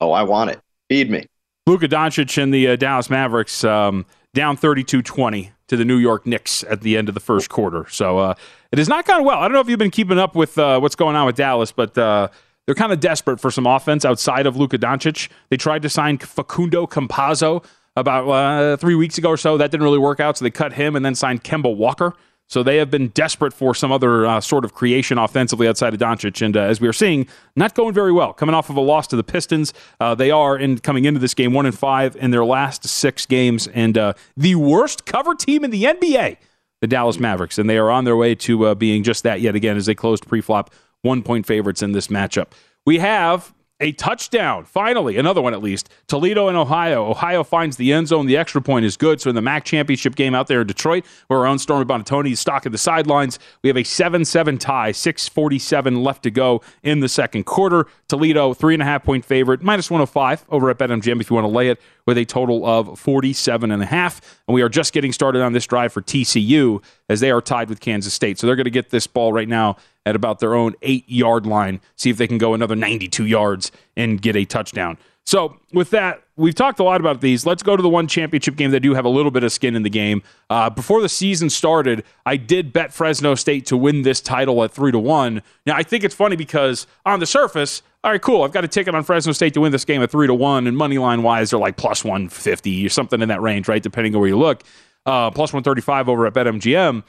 Oh, 0.00 0.12
I 0.12 0.22
want 0.22 0.50
it. 0.50 0.60
Feed 0.88 1.10
me. 1.10 1.26
Luka 1.66 1.88
Doncic 1.88 2.42
and 2.42 2.52
the 2.52 2.68
uh, 2.68 2.76
Dallas 2.76 3.08
Mavericks 3.08 3.64
um, 3.64 4.04
down 4.34 4.56
32 4.56 5.02
20 5.02 5.52
to 5.68 5.76
the 5.76 5.84
New 5.84 5.96
York 5.96 6.26
Knicks 6.26 6.62
at 6.64 6.82
the 6.82 6.96
end 6.96 7.08
of 7.08 7.14
the 7.14 7.20
first 7.20 7.48
quarter. 7.48 7.86
So 7.88 8.18
uh, 8.18 8.34
it 8.70 8.78
has 8.78 8.88
not 8.88 9.06
gone 9.06 9.24
well. 9.24 9.38
I 9.38 9.44
don't 9.44 9.52
know 9.52 9.60
if 9.60 9.68
you've 9.68 9.78
been 9.78 9.90
keeping 9.90 10.18
up 10.18 10.34
with 10.34 10.58
uh, 10.58 10.78
what's 10.80 10.94
going 10.94 11.16
on 11.16 11.24
with 11.24 11.36
Dallas, 11.36 11.72
but 11.72 11.96
uh, 11.96 12.28
they're 12.66 12.74
kind 12.74 12.92
of 12.92 13.00
desperate 13.00 13.40
for 13.40 13.50
some 13.50 13.66
offense 13.66 14.04
outside 14.04 14.46
of 14.46 14.56
Luka 14.56 14.76
Doncic. 14.76 15.30
They 15.48 15.56
tried 15.56 15.82
to 15.82 15.88
sign 15.88 16.18
Facundo 16.18 16.86
Campazzo 16.86 17.64
about 17.96 18.28
uh, 18.28 18.76
three 18.76 18.94
weeks 18.94 19.16
ago 19.16 19.30
or 19.30 19.36
so. 19.38 19.56
That 19.56 19.70
didn't 19.70 19.84
really 19.84 19.98
work 19.98 20.20
out, 20.20 20.36
so 20.36 20.44
they 20.44 20.50
cut 20.50 20.74
him 20.74 20.96
and 20.96 21.04
then 21.04 21.14
signed 21.14 21.44
Kemba 21.44 21.74
Walker. 21.74 22.12
So 22.48 22.62
they 22.62 22.76
have 22.76 22.90
been 22.90 23.08
desperate 23.08 23.52
for 23.52 23.74
some 23.74 23.90
other 23.90 24.26
uh, 24.26 24.40
sort 24.40 24.64
of 24.64 24.74
creation 24.74 25.18
offensively 25.18 25.66
outside 25.66 25.94
of 25.94 26.00
Doncic, 26.00 26.44
and 26.44 26.56
uh, 26.56 26.60
as 26.60 26.80
we 26.80 26.86
are 26.86 26.92
seeing, 26.92 27.26
not 27.56 27.74
going 27.74 27.94
very 27.94 28.12
well. 28.12 28.32
Coming 28.32 28.54
off 28.54 28.68
of 28.70 28.76
a 28.76 28.80
loss 28.80 29.06
to 29.08 29.16
the 29.16 29.24
Pistons, 29.24 29.72
uh, 29.98 30.14
they 30.14 30.30
are 30.30 30.56
in 30.58 30.78
coming 30.78 31.04
into 31.04 31.18
this 31.18 31.34
game 31.34 31.52
one 31.52 31.66
and 31.66 31.76
five 31.76 32.16
in 32.16 32.30
their 32.30 32.44
last 32.44 32.86
six 32.86 33.26
games, 33.26 33.66
and 33.68 33.96
uh, 33.96 34.12
the 34.36 34.54
worst 34.56 35.06
cover 35.06 35.34
team 35.34 35.64
in 35.64 35.70
the 35.70 35.84
NBA, 35.84 36.36
the 36.80 36.86
Dallas 36.86 37.18
Mavericks, 37.18 37.58
and 37.58 37.68
they 37.68 37.78
are 37.78 37.90
on 37.90 38.04
their 38.04 38.16
way 38.16 38.34
to 38.34 38.66
uh, 38.66 38.74
being 38.74 39.02
just 39.02 39.22
that 39.24 39.40
yet 39.40 39.54
again 39.54 39.76
as 39.76 39.86
they 39.86 39.94
closed 39.94 40.26
pre-flop 40.26 40.72
one 41.02 41.22
point 41.22 41.46
favorites 41.46 41.82
in 41.82 41.92
this 41.92 42.08
matchup. 42.08 42.48
We 42.86 42.98
have 42.98 43.54
a 43.80 43.92
touchdown. 43.92 44.64
Finally, 44.64 45.16
another 45.16 45.42
one 45.42 45.52
at 45.52 45.62
least. 45.62 45.88
Toledo 46.06 46.48
and 46.48 46.56
Ohio. 46.56 47.10
Ohio 47.10 47.42
finds 47.42 47.76
the 47.76 47.92
end 47.92 48.08
zone. 48.08 48.26
The 48.26 48.36
extra 48.36 48.62
point 48.62 48.84
is 48.84 48.96
good. 48.96 49.20
So 49.20 49.30
in 49.30 49.34
the 49.34 49.42
MAC 49.42 49.64
championship 49.64 50.14
game 50.14 50.34
out 50.34 50.46
there 50.46 50.60
in 50.60 50.66
Detroit, 50.66 51.04
where 51.26 51.40
our 51.40 51.46
own 51.46 51.58
Stormy 51.58 51.84
Buonantony 51.84 52.32
is 52.32 52.40
stocking 52.40 52.72
the 52.72 52.78
sidelines, 52.78 53.38
we 53.62 53.68
have 53.68 53.76
a 53.76 53.82
7-7 53.82 54.60
tie, 54.60 54.92
647 54.92 56.02
left 56.02 56.22
to 56.22 56.30
go 56.30 56.62
in 56.82 57.00
the 57.00 57.08
second 57.08 57.44
quarter. 57.44 57.86
Toledo, 58.08 58.54
three 58.54 58.74
and 58.74 58.82
a 58.82 58.86
half 58.86 59.02
point 59.02 59.24
favorite, 59.24 59.62
minus 59.62 59.90
105 59.90 60.44
over 60.50 60.70
at 60.70 60.78
BetMGM 60.78 61.20
if 61.20 61.28
you 61.28 61.34
want 61.34 61.44
to 61.44 61.52
lay 61.52 61.68
it 61.68 61.80
with 62.06 62.18
a 62.18 62.24
total 62.24 62.64
of 62.64 62.98
47 62.98 63.70
and 63.70 63.82
a 63.82 63.86
half. 63.86 64.20
And 64.46 64.54
we 64.54 64.62
are 64.62 64.68
just 64.68 64.92
getting 64.92 65.12
started 65.12 65.42
on 65.42 65.52
this 65.52 65.66
drive 65.66 65.92
for 65.92 66.02
TCU 66.02 66.82
as 67.08 67.20
they 67.20 67.30
are 67.30 67.40
tied 67.40 67.68
with 67.68 67.80
Kansas 67.80 68.14
State. 68.14 68.38
So 68.38 68.46
they're 68.46 68.56
going 68.56 68.64
to 68.64 68.70
get 68.70 68.90
this 68.90 69.06
ball 69.06 69.32
right 69.32 69.48
now 69.48 69.76
at 70.06 70.16
about 70.16 70.38
their 70.38 70.54
own 70.54 70.74
eight 70.82 71.08
yard 71.08 71.46
line, 71.46 71.80
see 71.96 72.10
if 72.10 72.16
they 72.16 72.26
can 72.26 72.38
go 72.38 72.54
another 72.54 72.76
92 72.76 73.26
yards 73.26 73.72
and 73.96 74.20
get 74.20 74.36
a 74.36 74.44
touchdown. 74.44 74.98
So, 75.26 75.56
with 75.72 75.88
that, 75.90 76.22
we've 76.36 76.54
talked 76.54 76.78
a 76.80 76.84
lot 76.84 77.00
about 77.00 77.22
these. 77.22 77.46
Let's 77.46 77.62
go 77.62 77.76
to 77.76 77.82
the 77.82 77.88
one 77.88 78.06
championship 78.06 78.56
game 78.56 78.72
that 78.72 78.80
do 78.80 78.92
have 78.92 79.06
a 79.06 79.08
little 79.08 79.30
bit 79.30 79.42
of 79.42 79.52
skin 79.52 79.74
in 79.74 79.82
the 79.82 79.90
game. 79.90 80.22
Uh, 80.50 80.68
before 80.68 81.00
the 81.00 81.08
season 81.08 81.48
started, 81.48 82.04
I 82.26 82.36
did 82.36 82.74
bet 82.74 82.92
Fresno 82.92 83.34
State 83.34 83.64
to 83.66 83.76
win 83.76 84.02
this 84.02 84.20
title 84.20 84.62
at 84.64 84.70
three 84.70 84.92
to 84.92 84.98
one. 84.98 85.40
Now, 85.64 85.76
I 85.76 85.82
think 85.82 86.04
it's 86.04 86.14
funny 86.14 86.36
because 86.36 86.86
on 87.06 87.20
the 87.20 87.26
surface, 87.26 87.82
all 88.02 88.10
right, 88.10 88.20
cool. 88.20 88.42
I've 88.42 88.52
got 88.52 88.64
a 88.64 88.68
ticket 88.68 88.94
on 88.94 89.02
Fresno 89.02 89.32
State 89.32 89.54
to 89.54 89.62
win 89.62 89.72
this 89.72 89.86
game 89.86 90.02
at 90.02 90.10
three 90.10 90.26
to 90.26 90.34
one, 90.34 90.66
and 90.66 90.76
money 90.76 90.98
line 90.98 91.22
wise, 91.22 91.50
they're 91.50 91.58
like 91.58 91.78
plus 91.78 92.04
one 92.04 92.28
fifty 92.28 92.84
or 92.84 92.90
something 92.90 93.22
in 93.22 93.30
that 93.30 93.40
range, 93.40 93.66
right? 93.66 93.82
Depending 93.82 94.14
on 94.14 94.20
where 94.20 94.28
you 94.28 94.38
look, 94.38 94.62
uh, 95.06 95.30
plus 95.30 95.54
one 95.54 95.62
thirty 95.62 95.80
five 95.80 96.06
over 96.06 96.26
at 96.26 96.34
BetMGM. 96.34 97.02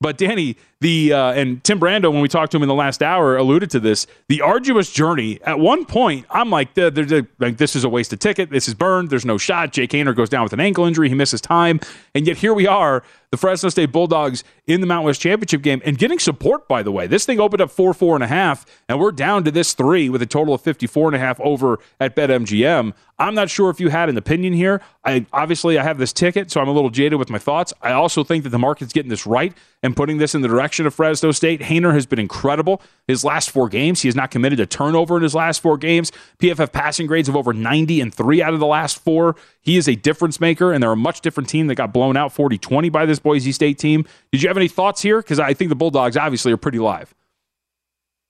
But 0.00 0.18
Danny, 0.18 0.56
the 0.80 1.12
uh, 1.12 1.32
and 1.32 1.62
Tim 1.62 1.78
Brando, 1.78 2.10
when 2.10 2.22
we 2.22 2.28
talked 2.28 2.52
to 2.52 2.56
him 2.56 2.62
in 2.62 2.68
the 2.68 2.74
last 2.74 3.02
hour, 3.02 3.36
alluded 3.36 3.70
to 3.70 3.80
this. 3.80 4.06
The 4.28 4.40
arduous 4.40 4.90
journey. 4.90 5.38
At 5.42 5.58
one 5.58 5.84
point, 5.84 6.24
I'm 6.30 6.48
like, 6.48 6.70
like 6.76 7.58
this 7.58 7.76
is 7.76 7.84
a 7.84 7.88
waste 7.88 8.14
of 8.14 8.18
ticket. 8.18 8.48
This 8.48 8.66
is 8.66 8.72
burned. 8.72 9.10
There's 9.10 9.26
no 9.26 9.36
shot. 9.36 9.72
Jake 9.72 9.90
Haener 9.90 10.16
goes 10.16 10.30
down 10.30 10.42
with 10.42 10.54
an 10.54 10.60
ankle 10.60 10.86
injury. 10.86 11.10
He 11.10 11.14
misses 11.14 11.42
time, 11.42 11.80
and 12.14 12.26
yet 12.26 12.38
here 12.38 12.54
we 12.54 12.66
are, 12.66 13.02
the 13.30 13.36
Fresno 13.36 13.68
State 13.68 13.92
Bulldogs 13.92 14.42
in 14.66 14.80
the 14.80 14.86
Mountain 14.86 15.06
West 15.06 15.20
Championship 15.20 15.62
game 15.62 15.82
and 15.84 15.98
getting 15.98 16.18
support. 16.18 16.66
By 16.66 16.82
the 16.82 16.90
way, 16.90 17.06
this 17.06 17.26
thing 17.26 17.40
opened 17.40 17.60
up 17.60 17.70
four, 17.70 17.92
four 17.92 18.14
and 18.14 18.24
a 18.24 18.28
half, 18.28 18.64
and 18.88 18.98
we're 18.98 19.12
down 19.12 19.44
to 19.44 19.50
this 19.50 19.74
three 19.74 20.08
with 20.08 20.22
a 20.22 20.26
total 20.26 20.54
of 20.54 20.62
54 20.62 21.08
and 21.08 21.16
a 21.16 21.18
half 21.18 21.38
over 21.40 21.78
at 22.00 22.16
BetMGM. 22.16 22.94
I'm 23.18 23.34
not 23.34 23.50
sure 23.50 23.68
if 23.68 23.80
you 23.80 23.90
had 23.90 24.08
an 24.08 24.16
opinion 24.16 24.54
here. 24.54 24.80
I 25.04 25.26
obviously 25.32 25.78
I 25.78 25.82
have 25.82 25.98
this 25.98 26.12
ticket, 26.12 26.50
so 26.50 26.60
I'm 26.60 26.68
a 26.68 26.72
little 26.72 26.88
jaded 26.88 27.18
with 27.18 27.28
my 27.28 27.38
thoughts. 27.38 27.74
I 27.82 27.92
also 27.92 28.24
think 28.24 28.44
that 28.44 28.50
the 28.50 28.58
market's 28.58 28.94
getting 28.94 29.10
this 29.10 29.26
right 29.26 29.52
and 29.82 29.94
putting 29.94 30.16
this 30.16 30.34
in 30.34 30.40
the 30.40 30.48
direction 30.48 30.69
of 30.78 30.94
Fresno 30.94 31.32
State. 31.32 31.60
Haener 31.60 31.92
has 31.92 32.06
been 32.06 32.18
incredible. 32.18 32.80
His 33.08 33.24
last 33.24 33.50
four 33.50 33.68
games, 33.68 34.02
he 34.02 34.08
has 34.08 34.14
not 34.14 34.30
committed 34.30 34.60
a 34.60 34.66
turnover 34.66 35.16
in 35.16 35.22
his 35.22 35.34
last 35.34 35.60
four 35.60 35.76
games. 35.76 36.12
PFF 36.38 36.72
passing 36.72 37.06
grades 37.08 37.28
of 37.28 37.36
over 37.36 37.52
90 37.52 38.00
and 38.00 38.14
three 38.14 38.42
out 38.42 38.54
of 38.54 38.60
the 38.60 38.66
last 38.66 38.98
four. 38.98 39.34
He 39.60 39.76
is 39.76 39.88
a 39.88 39.96
difference 39.96 40.40
maker, 40.40 40.72
and 40.72 40.82
they're 40.82 40.92
a 40.92 40.96
much 40.96 41.20
different 41.22 41.48
team 41.48 41.66
that 41.66 41.74
got 41.74 41.92
blown 41.92 42.16
out 42.16 42.32
40 42.32 42.58
20 42.58 42.88
by 42.90 43.06
this 43.06 43.18
Boise 43.18 43.52
State 43.52 43.78
team. 43.78 44.06
Did 44.30 44.42
you 44.42 44.48
have 44.48 44.56
any 44.56 44.68
thoughts 44.68 45.02
here? 45.02 45.20
Because 45.20 45.40
I 45.40 45.54
think 45.54 45.70
the 45.70 45.74
Bulldogs 45.74 46.16
obviously 46.16 46.52
are 46.52 46.56
pretty 46.56 46.78
live. 46.78 47.14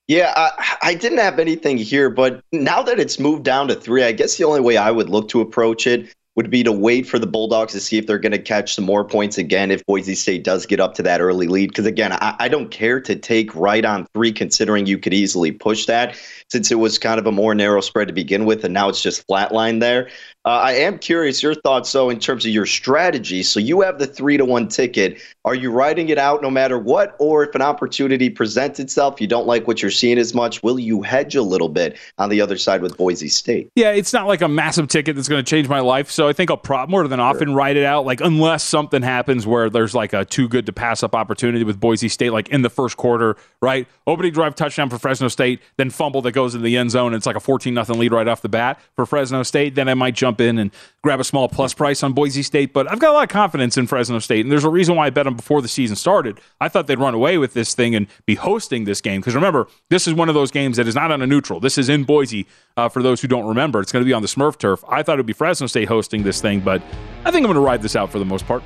Yeah, 0.09 0.33
I, 0.35 0.77
I, 0.83 0.95
didn't 0.95 1.19
have 1.19 1.39
anything 1.39 1.79
here, 1.79 2.11
but 2.11 2.43
now 2.51 2.83
that 2.83 2.99
it's 2.99 3.21
moved 3.21 3.45
down 3.45 3.69
to 3.69 3.77
three, 3.77 4.03
I 4.03 4.11
guess 4.11 4.37
the 4.37 4.43
only 4.43 4.61
way 4.61 4.77
I 4.77 4.91
would 4.91 5.09
look 5.09 5.29
to 5.29 5.41
approach 5.41 5.87
it 5.87 6.13
would 6.37 6.51
be 6.51 6.63
to 6.63 6.73
wait 6.73 7.07
for 7.07 7.19
the 7.19 7.27
Bulldogs 7.27 7.73
to 7.73 7.81
see 7.81 7.99
if 7.99 8.07
they're 8.07 8.19
going 8.19 8.33
to 8.33 8.39
catch 8.39 8.75
some 8.75 8.85
more 8.85 9.05
points 9.05 9.37
again 9.37 9.71
if 9.71 9.85
Boise 9.87 10.15
State 10.15 10.45
does 10.45 10.65
get 10.65 10.81
up 10.81 10.95
to 10.95 11.03
that 11.03 11.21
early 11.21 11.49
lead. 11.49 11.71
Because 11.71 11.87
again, 11.87 12.13
I, 12.13 12.37
I, 12.39 12.49
don't 12.49 12.71
care 12.71 13.01
to 13.01 13.17
take 13.17 13.55
right 13.55 13.85
on 13.85 14.07
three, 14.15 14.33
considering 14.33 14.87
you 14.87 14.97
could 14.97 15.13
easily 15.13 15.51
push 15.51 15.87
that 15.87 16.17
since 16.51 16.71
it 16.71 16.77
was 16.77 16.99
kind 16.99 17.19
of 17.19 17.27
a 17.27 17.33
more 17.33 17.55
narrow 17.55 17.81
spread 17.81 18.09
to 18.09 18.15
begin 18.15 18.45
with, 18.45 18.65
and 18.65 18.75
now 18.75 18.89
it's 18.89 19.03
just 19.03 19.27
flatline 19.29 19.81
there. 19.81 20.09
Uh, 20.45 20.49
I 20.49 20.73
am 20.73 20.99
curious 20.99 21.43
your 21.43 21.55
thoughts, 21.55 21.93
though, 21.93 22.09
in 22.09 22.19
terms 22.19 22.47
of 22.47 22.51
your 22.51 22.65
strategy. 22.65 23.43
So 23.43 23.61
you 23.61 23.83
have 23.83 23.99
the 23.99 24.07
three 24.07 24.39
to 24.39 24.45
one 24.45 24.69
ticket. 24.69 25.21
Are 25.45 25.55
you 25.55 25.71
riding 25.71 26.09
it 26.09 26.17
out 26.17 26.41
no 26.41 26.51
matter 26.51 26.79
what, 26.79 27.15
or 27.19 27.45
if 27.45 27.55
an 27.55 27.61
opportunity 27.61 28.31
presents 28.31 28.81
itself, 28.81 29.21
you 29.21 29.27
don't 29.27 29.47
like 29.47 29.69
what 29.69 29.83
you're 29.83 29.91
seeing 29.91 30.19
as 30.19 30.35
much, 30.35 30.63
will 30.63 30.79
you 30.79 31.03
hedge 31.03 31.37
a 31.37 31.43
little 31.43 31.69
bit 31.69 31.99
on 32.17 32.31
the 32.31 32.41
other 32.41 32.57
side 32.57 32.81
with 32.81 32.97
Boise 32.97 33.29
State? 33.29 33.69
Yeah, 33.77 33.91
it's 33.91 34.13
not 34.15 34.27
like 34.27 34.41
a 34.41 34.49
massive 34.49 34.89
ticket 34.89 35.15
that's 35.15 35.29
going 35.29 35.45
to 35.45 35.49
change 35.49 35.69
my 35.69 35.81
life. 35.81 36.11
So 36.11 36.27
I 36.27 36.33
think 36.33 36.51
I'll 36.51 36.57
pro- 36.57 36.87
more 36.87 37.07
than 37.07 37.21
often 37.21 37.49
sure. 37.49 37.57
ride 37.57 37.77
it 37.77 37.85
out. 37.85 38.07
Like 38.07 38.23
unless 38.23 38.65
something 38.65 39.03
happens 39.03 39.47
where 39.47 39.69
there's 39.69 39.95
like 39.95 40.15
a 40.15 40.25
too 40.25 40.49
good 40.49 40.67
to 40.67 40.73
pass 40.73 41.03
up 41.03 41.15
opportunity 41.15 41.65
with 41.65 41.79
Boise 41.79 42.09
State, 42.09 42.31
like 42.31 42.49
in 42.49 42.63
the 42.63 42.71
first 42.71 42.97
quarter, 42.97 43.37
right? 43.61 43.87
Opening 44.07 44.33
drive 44.33 44.55
touchdown 44.55 44.89
for 44.89 44.99
Fresno 44.99 45.29
State, 45.29 45.61
then 45.77 45.91
fumble 45.91 46.23
that 46.23 46.33
goes 46.33 46.40
in 46.47 46.63
the 46.63 46.77
end 46.79 46.91
zone. 46.91 47.09
And 47.09 47.17
it's 47.17 47.27
like 47.27 47.37
a 47.37 47.41
14 47.41 47.75
nothing 47.75 47.99
lead 47.99 48.13
right 48.13 48.27
off 48.27 48.41
the 48.41 48.49
bat 48.49 48.81
for 48.97 49.05
Fresno 49.05 49.43
State. 49.43 49.75
Then 49.75 49.89
I 49.89 49.95
might 49.95 50.15
jump 50.15 50.31
jump 50.31 50.41
in 50.41 50.59
and 50.59 50.71
grab 51.03 51.19
a 51.19 51.25
small 51.25 51.49
plus 51.49 51.75
price 51.75 52.03
on 52.03 52.13
Boise 52.13 52.43
State. 52.43 52.73
But 52.73 52.91
I've 52.91 53.01
got 53.01 53.11
a 53.11 53.15
lot 53.15 53.23
of 53.25 53.29
confidence 53.29 53.77
in 53.77 53.87
Fresno 53.87 54.19
State, 54.21 54.45
and 54.45 54.53
there's 54.53 54.65
a 54.65 54.71
reason 54.71 54.95
why 54.95 55.07
I 55.07 55.11
bet 55.11 55.25
them 55.25 55.35
before 55.35 55.61
the 55.61 55.69
season 55.69 55.97
started. 55.97 56.41
I 56.61 56.69
thought 56.69 56.87
they'd 56.87 56.99
run 56.99 57.15
away 57.15 57.37
with 57.37 57.53
this 57.53 57.75
thing 57.75 57.95
and 57.95 58.07
be 58.27 58.37
hosting 58.37 58.85
this 58.85 59.01
game 59.01 59.21
because 59.21 59.35
remember, 59.35 59.67
this 59.89 60.07
is 60.07 60.15
one 60.15 60.29
of 60.29 60.35
those 60.35 60.51
games 60.51 60.77
that 60.77 60.87
is 60.87 60.95
not 60.95 61.11
on 61.11 61.21
a 61.21 61.27
neutral. 61.27 61.59
This 61.59 61.79
is 61.79 61.89
in 61.89 62.05
Boise. 62.05 62.47
Uh, 62.77 62.89
for 62.89 63.03
those 63.03 63.21
who 63.21 63.29
don't 63.29 63.47
remember, 63.47 63.81
it's 63.81 63.91
going 63.93 64.05
to 64.05 64.09
be 64.09 64.13
on 64.13 64.23
the 64.23 64.29
Smurf 64.29 64.57
turf. 64.57 64.85
I 64.89 65.03
thought 65.03 65.15
it 65.15 65.19
would 65.19 65.27
be 65.27 65.33
Fresno 65.33 65.67
State 65.67 65.89
hosting 65.89 66.23
this 66.23 66.41
thing, 66.41 66.61
but 66.61 66.81
I 67.25 67.31
think 67.31 67.45
I'm 67.45 67.53
going 67.53 67.55
to 67.55 67.61
ride 67.61 67.83
this 67.83 67.97
out 67.97 68.11
for 68.11 68.19
the 68.19 68.25
most 68.25 68.47
part. 68.47 68.63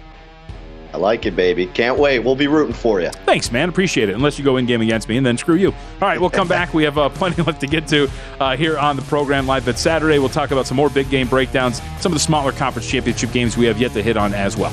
I 0.94 0.96
like 0.96 1.26
it, 1.26 1.34
baby. 1.34 1.66
Can't 1.66 1.98
wait. 1.98 2.20
We'll 2.20 2.36
be 2.36 2.46
rooting 2.46 2.72
for 2.72 3.00
you. 3.00 3.10
Thanks, 3.10 3.50
man. 3.50 3.68
Appreciate 3.68 4.08
it. 4.08 4.14
Unless 4.14 4.38
you 4.38 4.44
go 4.44 4.58
in 4.58 4.64
game 4.64 4.80
against 4.80 5.08
me, 5.08 5.16
and 5.16 5.26
then 5.26 5.36
screw 5.36 5.56
you. 5.56 5.72
All 5.72 6.08
right, 6.08 6.20
we'll 6.20 6.30
come 6.30 6.46
back. 6.46 6.72
We 6.72 6.84
have 6.84 6.96
uh, 6.96 7.08
plenty 7.08 7.42
left 7.46 7.60
to 7.62 7.66
get 7.66 7.88
to 7.88 8.08
uh, 8.38 8.56
here 8.56 8.78
on 8.78 8.94
the 8.94 9.02
program 9.02 9.44
live 9.44 9.66
Bet 9.66 9.76
Saturday. 9.76 10.20
We'll 10.20 10.28
talk 10.28 10.52
about 10.52 10.68
some 10.68 10.76
more 10.76 10.88
big 10.88 11.10
game 11.10 11.26
breakdowns, 11.26 11.82
some 11.98 12.12
of 12.12 12.14
the 12.14 12.20
smaller 12.20 12.52
conference 12.52 12.88
championship 12.88 13.32
games 13.32 13.56
we 13.56 13.66
have 13.66 13.80
yet 13.80 13.90
to 13.94 14.04
hit 14.04 14.16
on 14.16 14.34
as 14.34 14.56
well. 14.56 14.72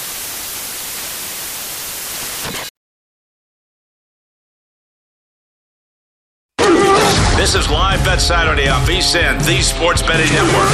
This 7.41 7.55
is 7.55 7.67
Live 7.71 8.05
Bet 8.05 8.21
Saturday 8.21 8.69
on 8.69 8.79
VSIN, 8.85 9.43
the 9.47 9.63
Sports 9.63 10.03
Betting 10.03 10.31
Network. 10.31 10.69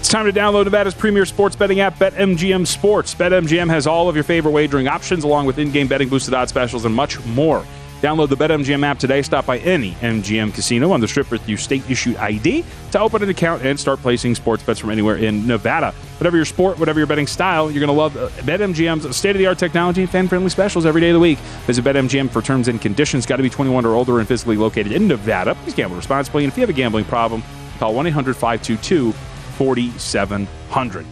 It's 0.00 0.10
time 0.10 0.26
to 0.26 0.32
download 0.38 0.64
Nevada's 0.64 0.92
premier 0.92 1.24
sports 1.24 1.56
betting 1.56 1.80
app, 1.80 1.94
BetMGM 1.94 2.66
Sports. 2.66 3.14
BetMGM 3.14 3.70
has 3.70 3.86
all 3.86 4.10
of 4.10 4.16
your 4.16 4.22
favorite 4.22 4.52
wagering 4.52 4.86
options, 4.86 5.24
along 5.24 5.46
with 5.46 5.58
in 5.58 5.72
game 5.72 5.88
betting 5.88 6.10
boosted 6.10 6.34
odds 6.34 6.50
specials 6.50 6.84
and 6.84 6.94
much 6.94 7.18
more. 7.24 7.64
Download 8.00 8.28
the 8.28 8.36
BetMGM 8.36 8.84
app 8.84 9.00
today. 9.00 9.22
Stop 9.22 9.46
by 9.46 9.58
any 9.58 9.92
MGM 9.94 10.54
casino 10.54 10.92
on 10.92 11.00
the 11.00 11.08
strip 11.08 11.32
with 11.32 11.46
your 11.48 11.58
state 11.58 11.82
issued 11.90 12.16
ID 12.16 12.64
to 12.92 13.00
open 13.00 13.24
an 13.24 13.28
account 13.28 13.64
and 13.64 13.78
start 13.78 13.98
placing 14.00 14.36
sports 14.36 14.62
bets 14.62 14.78
from 14.78 14.90
anywhere 14.90 15.16
in 15.16 15.46
Nevada. 15.48 15.90
Whatever 16.18 16.36
your 16.36 16.46
sport, 16.46 16.78
whatever 16.78 17.00
your 17.00 17.08
betting 17.08 17.26
style, 17.26 17.70
you're 17.70 17.80
going 17.80 17.88
to 17.88 17.92
love 17.92 18.16
uh, 18.16 18.28
BetMGM's 18.42 19.16
state 19.16 19.30
of 19.30 19.38
the 19.38 19.46
art 19.46 19.58
technology 19.58 20.02
and 20.02 20.10
fan 20.10 20.28
friendly 20.28 20.48
specials 20.48 20.86
every 20.86 21.00
day 21.00 21.10
of 21.10 21.14
the 21.14 21.20
week. 21.20 21.38
Visit 21.66 21.84
BetMGM 21.84 22.30
for 22.30 22.40
terms 22.40 22.68
and 22.68 22.80
conditions. 22.80 23.26
Got 23.26 23.38
to 23.38 23.42
be 23.42 23.50
21 23.50 23.84
or 23.84 23.94
older 23.94 24.20
and 24.20 24.28
physically 24.28 24.56
located 24.56 24.92
in 24.92 25.08
Nevada. 25.08 25.56
Please 25.56 25.74
gamble 25.74 25.96
responsibly. 25.96 26.44
And 26.44 26.52
if 26.52 26.56
you 26.56 26.60
have 26.60 26.70
a 26.70 26.74
gambling 26.74 27.04
problem, 27.06 27.42
call 27.78 27.94
1 27.94 28.06
800 28.06 28.36
522 28.36 29.12
4700. 29.12 31.06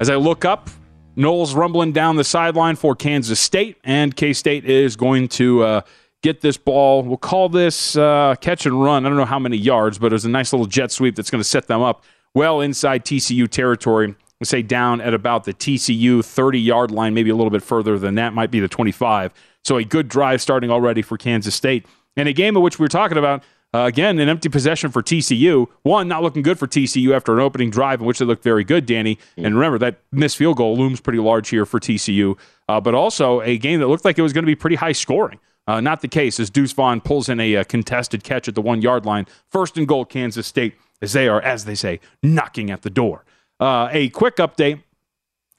As 0.00 0.08
I 0.08 0.16
look 0.16 0.46
up, 0.46 0.70
Knowles 1.18 1.52
rumbling 1.52 1.90
down 1.90 2.14
the 2.14 2.22
sideline 2.22 2.76
for 2.76 2.94
Kansas 2.94 3.40
State, 3.40 3.76
and 3.82 4.14
K 4.14 4.32
State 4.32 4.64
is 4.64 4.94
going 4.94 5.26
to 5.30 5.64
uh, 5.64 5.80
get 6.22 6.40
this 6.42 6.56
ball. 6.56 7.02
We'll 7.02 7.16
call 7.16 7.48
this 7.48 7.96
uh, 7.96 8.36
catch 8.40 8.66
and 8.66 8.80
run. 8.80 9.04
I 9.04 9.08
don't 9.08 9.18
know 9.18 9.24
how 9.24 9.40
many 9.40 9.56
yards, 9.56 9.98
but 9.98 10.12
it 10.12 10.14
was 10.14 10.24
a 10.24 10.28
nice 10.28 10.52
little 10.52 10.66
jet 10.66 10.92
sweep 10.92 11.16
that's 11.16 11.28
going 11.28 11.42
to 11.42 11.48
set 11.48 11.66
them 11.66 11.82
up 11.82 12.04
well 12.34 12.60
inside 12.60 13.04
TCU 13.04 13.48
territory. 13.48 14.14
We 14.38 14.46
say 14.46 14.62
down 14.62 15.00
at 15.00 15.12
about 15.12 15.42
the 15.42 15.52
TCU 15.52 16.24
30 16.24 16.60
yard 16.60 16.92
line, 16.92 17.14
maybe 17.14 17.30
a 17.30 17.34
little 17.34 17.50
bit 17.50 17.64
further 17.64 17.98
than 17.98 18.14
that, 18.14 18.32
might 18.32 18.52
be 18.52 18.60
the 18.60 18.68
25. 18.68 19.34
So 19.64 19.76
a 19.76 19.84
good 19.84 20.06
drive 20.06 20.40
starting 20.40 20.70
already 20.70 21.02
for 21.02 21.18
Kansas 21.18 21.52
State. 21.52 21.84
And 22.16 22.28
a 22.28 22.32
game 22.32 22.56
of 22.56 22.62
which 22.62 22.78
we 22.78 22.84
were 22.84 22.88
talking 22.88 23.18
about, 23.18 23.42
uh, 23.74 23.80
again, 23.80 24.18
an 24.18 24.28
empty 24.28 24.48
possession 24.48 24.90
for 24.90 25.02
TCU. 25.02 25.66
One, 25.82 26.08
not 26.08 26.22
looking 26.22 26.42
good 26.42 26.58
for 26.58 26.66
TCU 26.66 27.14
after 27.14 27.34
an 27.34 27.40
opening 27.40 27.70
drive 27.70 28.00
in 28.00 28.06
which 28.06 28.18
they 28.18 28.24
looked 28.24 28.42
very 28.42 28.64
good, 28.64 28.86
Danny. 28.86 29.16
Mm-hmm. 29.16 29.44
And 29.44 29.54
remember, 29.56 29.78
that 29.78 30.00
missed 30.10 30.38
field 30.38 30.56
goal 30.56 30.76
looms 30.76 31.00
pretty 31.00 31.18
large 31.18 31.50
here 31.50 31.66
for 31.66 31.78
TCU, 31.78 32.38
uh, 32.68 32.80
but 32.80 32.94
also 32.94 33.42
a 33.42 33.58
game 33.58 33.80
that 33.80 33.88
looked 33.88 34.06
like 34.06 34.18
it 34.18 34.22
was 34.22 34.32
going 34.32 34.44
to 34.44 34.46
be 34.46 34.54
pretty 34.54 34.76
high 34.76 34.92
scoring. 34.92 35.38
Uh, 35.66 35.82
not 35.82 36.00
the 36.00 36.08
case 36.08 36.40
as 36.40 36.48
Deuce 36.48 36.72
Vaughn 36.72 37.02
pulls 37.02 37.28
in 37.28 37.38
a, 37.40 37.56
a, 37.56 37.64
contested 37.64 38.24
catch 38.24 38.48
at 38.48 38.54
the 38.54 38.62
one 38.62 38.80
yard 38.80 39.04
line. 39.04 39.26
First 39.50 39.76
and 39.76 39.86
goal, 39.86 40.06
Kansas 40.06 40.46
State, 40.46 40.74
as 41.02 41.12
they 41.12 41.28
are, 41.28 41.42
as 41.42 41.66
they 41.66 41.74
say, 41.74 42.00
knocking 42.22 42.70
at 42.70 42.80
the 42.80 42.90
door. 42.90 43.26
Uh, 43.60 43.88
a 43.92 44.08
quick 44.08 44.36
update, 44.36 44.82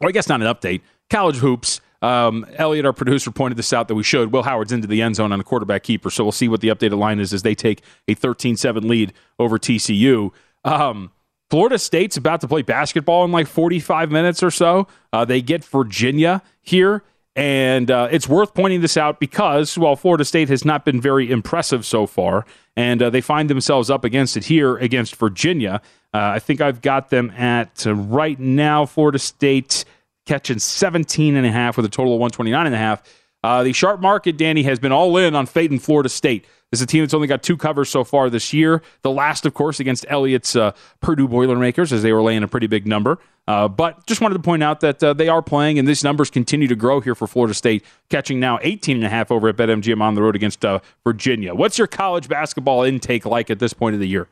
or 0.01 0.09
I 0.09 0.11
guess 0.11 0.27
not 0.27 0.41
an 0.41 0.47
update, 0.47 0.81
college 1.11 1.37
hoops. 1.37 1.79
Um, 2.01 2.45
Elliot, 2.55 2.85
our 2.85 2.93
producer, 2.93 3.31
pointed 3.31 3.57
this 3.57 3.73
out 3.73 3.87
that 3.89 3.95
we 3.95 4.03
showed 4.03 4.31
Will 4.31 4.43
Howard's 4.43 4.71
into 4.71 4.87
the 4.87 5.01
end 5.01 5.15
zone 5.15 5.31
on 5.31 5.39
a 5.39 5.43
quarterback 5.43 5.83
keeper. 5.83 6.09
So 6.09 6.23
we'll 6.23 6.31
see 6.31 6.47
what 6.47 6.61
the 6.61 6.69
updated 6.69 6.97
line 6.97 7.19
is 7.19 7.33
as 7.33 7.41
they 7.41 7.55
take 7.55 7.81
a 8.07 8.13
13 8.13 8.55
7 8.55 8.87
lead 8.87 9.13
over 9.37 9.57
TCU. 9.57 10.31
Um, 10.63 11.11
Florida 11.49 11.79
State's 11.79 12.15
about 12.15 12.41
to 12.41 12.47
play 12.47 12.61
basketball 12.61 13.25
in 13.25 13.31
like 13.31 13.47
45 13.47 14.11
minutes 14.11 14.43
or 14.43 14.51
so. 14.51 14.87
Uh, 15.11 15.25
they 15.25 15.41
get 15.41 15.63
Virginia 15.65 16.41
here. 16.61 17.03
And 17.35 17.89
uh, 17.89 18.09
it's 18.11 18.27
worth 18.27 18.53
pointing 18.53 18.81
this 18.81 18.97
out 18.97 19.19
because, 19.19 19.77
well, 19.77 19.95
Florida 19.95 20.25
State 20.25 20.49
has 20.49 20.65
not 20.65 20.83
been 20.83 20.99
very 20.99 21.31
impressive 21.31 21.85
so 21.85 22.05
far, 22.05 22.45
and 22.75 23.01
uh, 23.01 23.09
they 23.09 23.21
find 23.21 23.49
themselves 23.49 23.89
up 23.89 24.03
against 24.03 24.35
it 24.35 24.45
here 24.45 24.75
against 24.77 25.15
Virginia. 25.15 25.81
Uh, 26.13 26.17
I 26.17 26.39
think 26.39 26.59
I've 26.59 26.81
got 26.81 27.11
them 27.11 27.29
at 27.31 27.85
uh, 27.87 27.95
right 27.95 28.37
now, 28.37 28.85
Florida 28.85 29.19
State 29.19 29.85
catching 30.29 30.59
17 30.59 31.35
and 31.35 31.43
a 31.43 31.51
half 31.51 31.75
with 31.75 31.87
a 31.87 31.89
total 31.89 32.13
of 32.13 32.19
129 32.19 32.67
and 32.67 32.75
a 32.75 32.77
half. 32.77 33.01
Uh, 33.43 33.63
the 33.63 33.73
sharp 33.73 33.99
market, 33.99 34.37
Danny, 34.37 34.61
has 34.61 34.77
been 34.77 34.91
all 34.91 35.17
in 35.17 35.33
on 35.33 35.47
fate 35.47 35.71
in 35.71 35.79
Florida 35.79 36.07
State. 36.07 36.45
This 36.69 36.81
is 36.81 36.83
a 36.83 36.85
team 36.85 37.01
that's 37.01 37.15
only 37.15 37.27
got 37.27 37.41
two 37.41 37.57
covers 37.57 37.89
so 37.89 38.03
far 38.03 38.29
this 38.29 38.53
year. 38.53 38.83
The 39.01 39.09
last, 39.09 39.47
of 39.47 39.55
course, 39.55 39.79
against 39.79 40.05
Elliott's 40.07 40.55
uh, 40.55 40.73
Purdue 41.01 41.27
Boilermakers, 41.27 41.91
as 41.91 42.03
they 42.03 42.13
were 42.13 42.21
laying 42.21 42.43
a 42.43 42.47
pretty 42.47 42.67
big 42.67 42.85
number. 42.85 43.17
Uh, 43.47 43.67
but 43.67 44.05
just 44.05 44.21
wanted 44.21 44.35
to 44.35 44.41
point 44.41 44.61
out 44.61 44.81
that 44.81 45.03
uh, 45.03 45.13
they 45.13 45.29
are 45.29 45.41
playing, 45.41 45.79
and 45.79 45.87
these 45.87 46.03
numbers 46.03 46.29
continue 46.29 46.67
to 46.67 46.75
grow 46.75 46.99
here 46.99 47.15
for 47.15 47.25
Florida 47.25 47.55
State, 47.55 47.83
catching 48.09 48.39
now 48.39 48.59
18 48.61 48.97
and 48.97 49.05
a 49.05 49.09
half 49.09 49.31
over 49.31 49.49
at 49.49 49.55
BetMGM 49.55 49.99
on 49.99 50.13
the 50.13 50.21
road 50.21 50.35
against 50.35 50.63
uh, 50.63 50.79
Virginia. 51.03 51.55
What's 51.55 51.79
your 51.79 51.87
college 51.87 52.27
basketball 52.27 52.83
intake 52.83 53.25
like 53.25 53.49
at 53.49 53.57
this 53.57 53.73
point 53.73 53.95
of 53.95 53.99
the 53.99 54.07
year? 54.07 54.27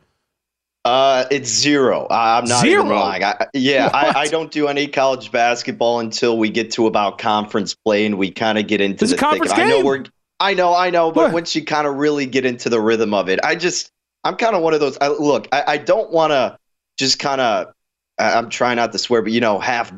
Uh, 0.88 1.26
it's 1.32 1.50
zero. 1.50 2.08
I'm 2.10 2.46
not 2.46 2.62
Zero? 2.62 2.86
even 2.86 2.96
lying. 2.96 3.24
I, 3.24 3.48
yeah, 3.54 3.90
I, 3.94 4.22
I 4.22 4.28
don't 4.28 4.52
do 4.52 4.70
any 4.70 4.88
college 4.88 5.34
basketball 5.34 6.00
until 6.00 6.38
we 6.38 6.50
get 6.50 6.72
to 6.72 6.88
about 6.88 7.18
conference 7.18 7.76
play, 7.76 8.06
and 8.06 8.18
we 8.18 8.32
kind 8.32 8.58
of 8.58 8.68
get 8.68 8.80
into 8.80 9.04
a 9.04 9.08
the 9.08 9.12
thick 9.16 9.20
conference 9.20 9.52
of- 9.52 9.60
I 9.60 9.66
know 9.68 9.84
we're. 9.84 10.06
I 10.40 10.54
know, 10.54 10.74
I 10.74 10.90
know, 10.92 11.12
but 11.12 11.26
What? 11.26 11.34
once 11.34 11.56
you 11.56 11.66
kind 11.66 11.88
of 11.88 11.96
really 11.96 12.26
get 12.26 12.46
into 12.46 12.70
the 12.70 12.80
rhythm 12.80 13.14
of 13.14 13.28
it, 13.28 13.40
I 13.44 13.56
just, 13.56 13.90
I'm 14.24 14.36
kind 14.36 14.56
of 14.56 14.62
one 14.62 14.76
of 14.76 14.80
those. 14.80 14.96
I, 15.02 15.08
look, 15.08 15.48
I, 15.52 15.64
I 15.68 15.78
don't 15.78 16.12
want 16.12 16.32
to 16.32 16.58
just 16.98 17.20
kind 17.20 17.42
of. 17.42 17.74
I'm 18.20 18.50
trying 18.50 18.78
not 18.78 18.92
to 18.94 18.98
swear, 18.98 19.22
but 19.22 19.32
you 19.34 19.42
know, 19.42 19.60
half 19.60 19.92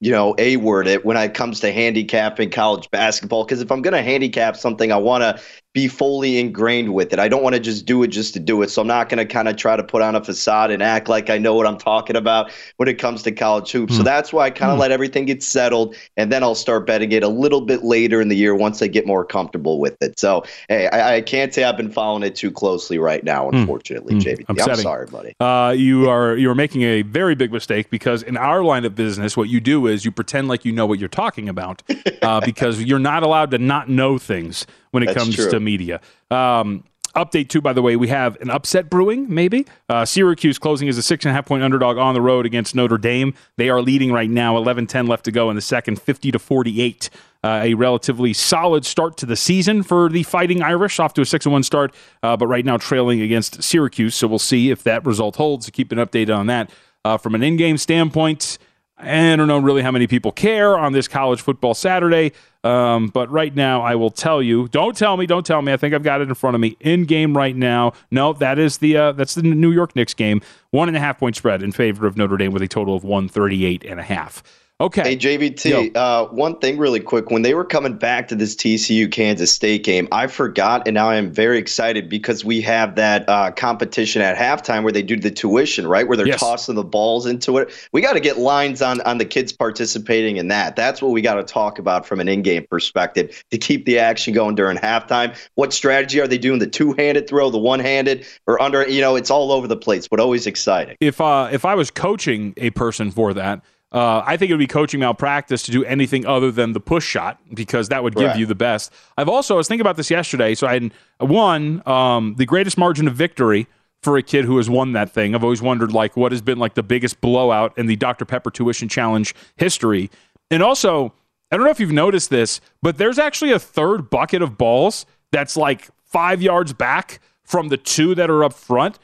you 0.00 0.12
know, 0.12 0.34
A 0.38 0.56
word 0.58 0.86
it 0.86 1.04
when 1.04 1.16
it 1.16 1.34
comes 1.34 1.60
to 1.60 1.72
handicapping 1.72 2.50
college 2.50 2.88
basketball. 2.90 3.44
Because 3.44 3.60
if 3.60 3.72
I'm 3.72 3.82
going 3.82 3.94
to 3.94 4.02
handicap 4.02 4.56
something, 4.56 4.92
I 4.92 4.96
want 4.96 5.22
to 5.22 5.42
be 5.78 5.86
fully 5.86 6.40
ingrained 6.40 6.92
with 6.92 7.12
it. 7.12 7.20
I 7.20 7.28
don't 7.28 7.44
want 7.44 7.54
to 7.54 7.60
just 7.60 7.86
do 7.86 8.02
it 8.02 8.08
just 8.08 8.34
to 8.34 8.40
do 8.40 8.62
it. 8.62 8.70
So 8.70 8.82
I'm 8.82 8.88
not 8.88 9.08
going 9.08 9.18
to 9.18 9.24
kind 9.24 9.46
of 9.46 9.54
try 9.54 9.76
to 9.76 9.84
put 9.84 10.02
on 10.02 10.16
a 10.16 10.24
facade 10.24 10.72
and 10.72 10.82
act 10.82 11.08
like 11.08 11.30
I 11.30 11.38
know 11.38 11.54
what 11.54 11.68
I'm 11.68 11.78
talking 11.78 12.16
about 12.16 12.50
when 12.78 12.88
it 12.88 12.94
comes 12.94 13.22
to 13.22 13.30
college 13.30 13.70
hoops. 13.70 13.96
So 13.96 14.02
that's 14.02 14.32
why 14.32 14.46
I 14.46 14.50
kind 14.50 14.72
of 14.72 14.78
let 14.80 14.90
everything 14.90 15.26
get 15.26 15.40
settled, 15.40 15.94
and 16.16 16.32
then 16.32 16.42
I'll 16.42 16.56
start 16.56 16.84
betting 16.84 17.12
it 17.12 17.22
a 17.22 17.28
little 17.28 17.60
bit 17.60 17.84
later 17.84 18.20
in 18.20 18.26
the 18.26 18.34
year 18.34 18.56
once 18.56 18.82
I 18.82 18.88
get 18.88 19.06
more 19.06 19.24
comfortable 19.24 19.78
with 19.78 20.02
it. 20.02 20.18
So 20.18 20.44
hey, 20.68 20.88
I, 20.88 21.16
I 21.16 21.20
can't 21.20 21.54
say 21.54 21.62
I've 21.62 21.76
been 21.76 21.92
following 21.92 22.24
it 22.24 22.34
too 22.34 22.50
closely 22.50 22.98
right 22.98 23.22
now, 23.22 23.48
unfortunately, 23.48 24.16
JVT. 24.16 24.46
I'm 24.48 24.76
sorry, 24.76 25.06
buddy. 25.06 25.36
Uh, 25.38 25.72
you 25.76 26.10
are 26.10 26.36
you 26.36 26.50
are 26.50 26.56
making 26.56 26.82
a 26.82 27.02
very 27.02 27.36
big 27.36 27.52
mistake 27.52 27.88
because 27.88 28.24
in 28.24 28.36
our 28.36 28.64
line 28.64 28.84
of 28.84 28.96
business, 28.96 29.36
what 29.36 29.48
you 29.48 29.60
do 29.60 29.86
is 29.86 30.04
you 30.04 30.10
pretend 30.10 30.48
like 30.48 30.64
you 30.64 30.72
know 30.72 30.86
what 30.86 30.98
you're 30.98 31.08
talking 31.08 31.48
about 31.48 31.84
uh, 32.22 32.40
because 32.44 32.82
you're 32.82 32.98
not 32.98 33.22
allowed 33.22 33.52
to 33.52 33.58
not 33.58 33.88
know 33.88 34.18
things 34.18 34.66
when 34.90 35.02
it 35.02 35.06
That's 35.06 35.18
comes 35.18 35.34
true. 35.36 35.50
to 35.50 35.60
media. 35.60 36.00
Um, 36.30 36.84
update 37.14 37.48
too, 37.48 37.60
by 37.60 37.72
the 37.72 37.82
way, 37.82 37.96
we 37.96 38.08
have 38.08 38.36
an 38.40 38.50
upset 38.50 38.90
brewing. 38.90 39.32
Maybe 39.32 39.66
uh, 39.88 40.04
Syracuse 40.04 40.58
closing 40.58 40.88
as 40.88 40.98
a 40.98 41.02
six 41.02 41.24
and 41.24 41.30
a 41.30 41.34
half 41.34 41.46
point 41.46 41.62
underdog 41.62 41.96
on 41.96 42.14
the 42.14 42.20
road 42.20 42.46
against 42.46 42.74
Notre 42.74 42.98
Dame. 42.98 43.34
They 43.56 43.68
are 43.68 43.80
leading 43.82 44.12
right 44.12 44.30
now, 44.30 44.54
11-10 44.54 45.08
left 45.08 45.24
to 45.24 45.32
go 45.32 45.50
in 45.50 45.56
the 45.56 45.62
second, 45.62 46.00
fifty 46.00 46.30
to 46.30 46.38
forty 46.38 46.80
eight. 46.80 47.10
Uh, 47.44 47.60
a 47.62 47.74
relatively 47.74 48.32
solid 48.32 48.84
start 48.84 49.16
to 49.16 49.24
the 49.24 49.36
season 49.36 49.84
for 49.84 50.08
the 50.08 50.24
Fighting 50.24 50.60
Irish, 50.60 50.98
off 50.98 51.14
to 51.14 51.20
a 51.20 51.24
six 51.24 51.46
and 51.46 51.52
one 51.52 51.62
start, 51.62 51.94
uh, 52.24 52.36
but 52.36 52.48
right 52.48 52.64
now 52.64 52.76
trailing 52.76 53.20
against 53.20 53.62
Syracuse. 53.62 54.16
So 54.16 54.26
we'll 54.26 54.40
see 54.40 54.70
if 54.70 54.82
that 54.82 55.06
result 55.06 55.36
holds. 55.36 55.70
Keep 55.70 55.92
an 55.92 55.98
update 55.98 56.36
on 56.36 56.48
that 56.48 56.68
uh, 57.04 57.16
from 57.16 57.36
an 57.36 57.44
in-game 57.44 57.78
standpoint. 57.78 58.58
I 58.98 59.36
don't 59.36 59.46
know 59.46 59.60
really 59.60 59.82
how 59.82 59.92
many 59.92 60.08
people 60.08 60.32
care 60.32 60.76
on 60.76 60.92
this 60.92 61.06
college 61.06 61.40
football 61.40 61.74
Saturday, 61.74 62.32
um, 62.68 63.08
but 63.08 63.30
right 63.30 63.54
now 63.54 63.80
I 63.80 63.94
will 63.94 64.10
tell 64.10 64.42
you. 64.42 64.68
Don't 64.68 64.94
tell 64.94 65.16
me. 65.16 65.24
Don't 65.24 65.46
tell 65.46 65.62
me. 65.62 65.72
I 65.72 65.78
think 65.78 65.94
I've 65.94 66.02
got 66.02 66.20
it 66.20 66.28
in 66.28 66.34
front 66.34 66.54
of 66.54 66.60
me. 66.60 66.76
In 66.80 67.06
game 67.06 67.34
right 67.34 67.56
now. 67.56 67.94
No, 68.10 68.34
that 68.34 68.58
is 68.58 68.78
the 68.78 68.94
uh, 68.96 69.12
that's 69.12 69.34
the 69.34 69.42
New 69.42 69.72
York 69.72 69.96
Knicks 69.96 70.12
game. 70.12 70.42
One 70.70 70.86
and 70.88 70.96
a 70.96 71.00
half 71.00 71.18
point 71.18 71.34
spread 71.34 71.62
in 71.62 71.72
favor 71.72 72.06
of 72.06 72.18
Notre 72.18 72.36
Dame 72.36 72.52
with 72.52 72.60
a 72.60 72.68
total 72.68 72.94
of 72.94 73.04
one 73.04 73.26
thirty 73.26 73.64
eight 73.64 73.84
and 73.84 73.98
a 73.98 74.02
half. 74.02 74.42
Okay. 74.80 75.02
Hey 75.02 75.16
JVT, 75.16 75.96
uh, 75.96 76.26
one 76.26 76.56
thing 76.60 76.78
really 76.78 77.00
quick. 77.00 77.32
When 77.32 77.42
they 77.42 77.52
were 77.52 77.64
coming 77.64 77.94
back 77.98 78.28
to 78.28 78.36
this 78.36 78.54
TCU 78.54 79.10
Kansas 79.10 79.50
State 79.50 79.82
game, 79.82 80.06
I 80.12 80.28
forgot, 80.28 80.86
and 80.86 80.94
now 80.94 81.10
I 81.10 81.16
am 81.16 81.32
very 81.32 81.58
excited 81.58 82.08
because 82.08 82.44
we 82.44 82.60
have 82.60 82.94
that 82.94 83.28
uh, 83.28 83.50
competition 83.50 84.22
at 84.22 84.36
halftime 84.36 84.84
where 84.84 84.92
they 84.92 85.02
do 85.02 85.16
the 85.16 85.32
tuition, 85.32 85.84
right? 85.88 86.06
Where 86.06 86.16
they're 86.16 86.28
Yes. 86.28 86.38
tossing 86.38 86.76
the 86.76 86.84
balls 86.84 87.26
into 87.26 87.58
it. 87.58 87.72
We 87.90 88.00
got 88.00 88.12
to 88.12 88.20
get 88.20 88.38
lines 88.38 88.80
on 88.80 89.00
on 89.00 89.18
the 89.18 89.24
kids 89.24 89.52
participating 89.52 90.36
in 90.36 90.46
that. 90.46 90.76
That's 90.76 91.02
what 91.02 91.10
we 91.10 91.22
got 91.22 91.34
to 91.34 91.42
talk 91.42 91.80
about 91.80 92.06
from 92.06 92.20
an 92.20 92.28
in-game 92.28 92.64
perspective 92.70 93.42
to 93.50 93.58
keep 93.58 93.84
the 93.84 93.98
action 93.98 94.32
going 94.32 94.54
during 94.54 94.76
halftime. 94.78 95.36
What 95.56 95.72
strategy 95.72 96.20
are 96.20 96.28
they 96.28 96.38
doing? 96.38 96.60
The 96.60 96.68
two-handed 96.68 97.28
throw, 97.28 97.50
the 97.50 97.58
one-handed, 97.58 98.24
or 98.46 98.62
under? 98.62 98.88
You 98.88 99.00
know, 99.00 99.16
it's 99.16 99.32
all 99.32 99.50
over 99.50 99.66
the 99.66 99.76
place, 99.76 100.06
but 100.06 100.20
always 100.20 100.46
exciting. 100.46 100.96
if 101.00 101.20
uh, 101.20 101.48
if 101.50 101.64
I 101.64 101.74
was 101.74 101.90
coaching 101.90 102.54
a 102.56 102.70
person 102.70 103.10
for 103.10 103.34
that, 103.34 103.64
uh, 103.90 104.22
I 104.24 104.36
think 104.36 104.50
it 104.50 104.54
would 104.54 104.58
be 104.58 104.66
coaching 104.66 105.00
malpractice 105.00 105.62
to 105.62 105.70
do 105.70 105.84
anything 105.84 106.26
other 106.26 106.50
than 106.50 106.72
the 106.72 106.80
push 106.80 107.06
shot 107.06 107.40
because 107.54 107.88
that 107.88 108.02
would 108.02 108.14
give 108.14 108.24
Correct. 108.24 108.38
you 108.38 108.46
the 108.46 108.54
best. 108.54 108.92
I've 109.16 109.28
also 109.28 109.54
I 109.54 109.56
was 109.56 109.68
thinking 109.68 109.80
about 109.80 109.96
this 109.96 110.10
yesterday. 110.10 110.54
So 110.54 110.66
I 110.66 110.74
had 110.74 110.92
one 111.18 111.82
um, 111.86 112.34
the 112.36 112.44
greatest 112.44 112.76
margin 112.76 113.08
of 113.08 113.14
victory 113.14 113.66
for 114.02 114.16
a 114.16 114.22
kid 114.22 114.44
who 114.44 114.58
has 114.58 114.68
won 114.68 114.92
that 114.92 115.10
thing. 115.10 115.34
I've 115.34 115.42
always 115.42 115.62
wondered 115.62 115.92
like 115.92 116.16
what 116.16 116.32
has 116.32 116.42
been 116.42 116.58
like 116.58 116.74
the 116.74 116.82
biggest 116.82 117.20
blowout 117.20 117.76
in 117.78 117.86
the 117.86 117.96
Dr 117.96 118.24
Pepper 118.24 118.50
Tuition 118.50 118.88
Challenge 118.88 119.34
history, 119.56 120.10
and 120.50 120.62
also. 120.62 121.14
I 121.50 121.56
don't 121.56 121.64
know 121.64 121.70
if 121.70 121.80
you've 121.80 121.92
noticed 121.92 122.28
this, 122.28 122.60
but 122.82 122.98
there's 122.98 123.18
actually 123.18 123.52
a 123.52 123.58
third 123.58 124.10
bucket 124.10 124.42
of 124.42 124.58
balls 124.58 125.06
that's 125.32 125.56
like 125.56 125.88
five 126.04 126.42
yards 126.42 126.74
back 126.74 127.20
from 127.42 127.68
the 127.68 127.78
two 127.78 128.14
that 128.16 128.28
are 128.28 128.44
up 128.44 128.52
front. 128.52 128.98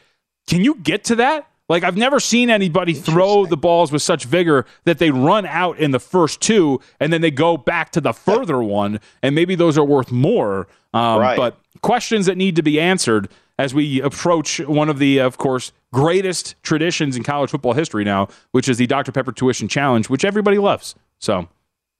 Can 0.46 0.62
you 0.62 0.74
get 0.74 1.04
to 1.04 1.16
that? 1.16 1.48
Like 1.68 1.82
I've 1.82 1.96
never 1.96 2.20
seen 2.20 2.50
anybody 2.50 2.92
throw 2.92 3.46
the 3.46 3.56
balls 3.56 3.90
with 3.90 4.02
such 4.02 4.24
vigor 4.24 4.66
that 4.84 4.98
they 4.98 5.10
run 5.10 5.46
out 5.46 5.78
in 5.78 5.92
the 5.92 5.98
first 5.98 6.40
two 6.40 6.80
and 7.00 7.12
then 7.12 7.22
they 7.22 7.30
go 7.30 7.56
back 7.56 7.90
to 7.92 8.00
the 8.00 8.12
further 8.12 8.62
one, 8.62 9.00
and 9.22 9.34
maybe 9.34 9.54
those 9.54 9.78
are 9.78 9.84
worth 9.84 10.12
more. 10.12 10.68
Um, 10.92 11.20
Right. 11.20 11.36
But 11.36 11.58
questions 11.80 12.26
that 12.26 12.36
need 12.36 12.56
to 12.56 12.62
be 12.62 12.78
answered 12.80 13.28
as 13.58 13.72
we 13.72 14.00
approach 14.00 14.60
one 14.60 14.88
of 14.88 14.98
the, 14.98 15.18
of 15.18 15.38
course, 15.38 15.72
greatest 15.92 16.56
traditions 16.62 17.16
in 17.16 17.22
college 17.22 17.50
football 17.50 17.72
history 17.72 18.04
now, 18.04 18.28
which 18.50 18.68
is 18.68 18.78
the 18.78 18.86
Dr 18.86 19.12
Pepper 19.12 19.32
Tuition 19.32 19.68
Challenge, 19.68 20.08
which 20.08 20.24
everybody 20.24 20.58
loves. 20.58 20.94
So 21.18 21.48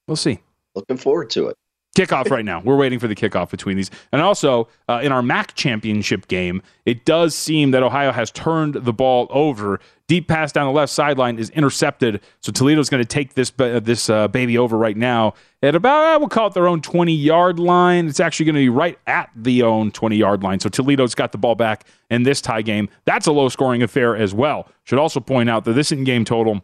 we'll 0.06 0.16
see 0.16 0.40
Looking 0.74 0.96
forward 0.96 1.30
to 1.30 1.46
it. 1.48 1.56
Kickoff 1.94 2.30
right 2.30 2.44
now. 2.44 2.60
We're 2.60 2.76
waiting 2.76 2.98
for 2.98 3.08
the 3.08 3.14
kickoff 3.14 3.50
between 3.50 3.76
these. 3.76 3.90
And 4.12 4.20
also, 4.20 4.68
uh, 4.88 5.00
in 5.02 5.12
our 5.12 5.22
MAC 5.22 5.54
championship 5.54 6.28
game, 6.28 6.62
it 6.84 7.04
does 7.04 7.34
seem 7.34 7.70
that 7.70 7.82
Ohio 7.82 8.12
has 8.12 8.30
turned 8.30 8.74
the 8.74 8.92
ball 8.92 9.26
over. 9.30 9.80
Deep 10.06 10.28
pass 10.28 10.52
down 10.52 10.66
the 10.66 10.72
left 10.72 10.92
sideline 10.92 11.38
is 11.38 11.50
intercepted. 11.50 12.20
So 12.40 12.52
Toledo's 12.52 12.90
going 12.90 13.02
to 13.02 13.08
take 13.08 13.34
this 13.34 13.50
ba- 13.50 13.80
this 13.80 14.10
uh, 14.10 14.28
baby 14.28 14.58
over 14.58 14.76
right 14.76 14.96
now 14.96 15.34
at 15.62 15.74
about, 15.74 16.16
uh, 16.16 16.18
we'll 16.18 16.28
call 16.28 16.48
it 16.48 16.54
their 16.54 16.68
own 16.68 16.82
20 16.82 17.14
yard 17.14 17.58
line. 17.58 18.08
It's 18.08 18.20
actually 18.20 18.46
going 18.46 18.56
to 18.56 18.60
be 18.60 18.68
right 18.68 18.98
at 19.06 19.30
the 19.34 19.62
own 19.62 19.90
20 19.92 20.16
yard 20.16 20.42
line. 20.42 20.60
So 20.60 20.68
Toledo's 20.68 21.14
got 21.14 21.32
the 21.32 21.38
ball 21.38 21.54
back 21.54 21.86
in 22.10 22.24
this 22.24 22.40
tie 22.40 22.62
game. 22.62 22.88
That's 23.06 23.26
a 23.26 23.32
low 23.32 23.48
scoring 23.48 23.82
affair 23.82 24.14
as 24.14 24.34
well. 24.34 24.68
Should 24.84 24.98
also 24.98 25.20
point 25.20 25.48
out 25.48 25.64
that 25.64 25.72
this 25.72 25.90
in 25.90 26.04
game 26.04 26.24
total 26.24 26.62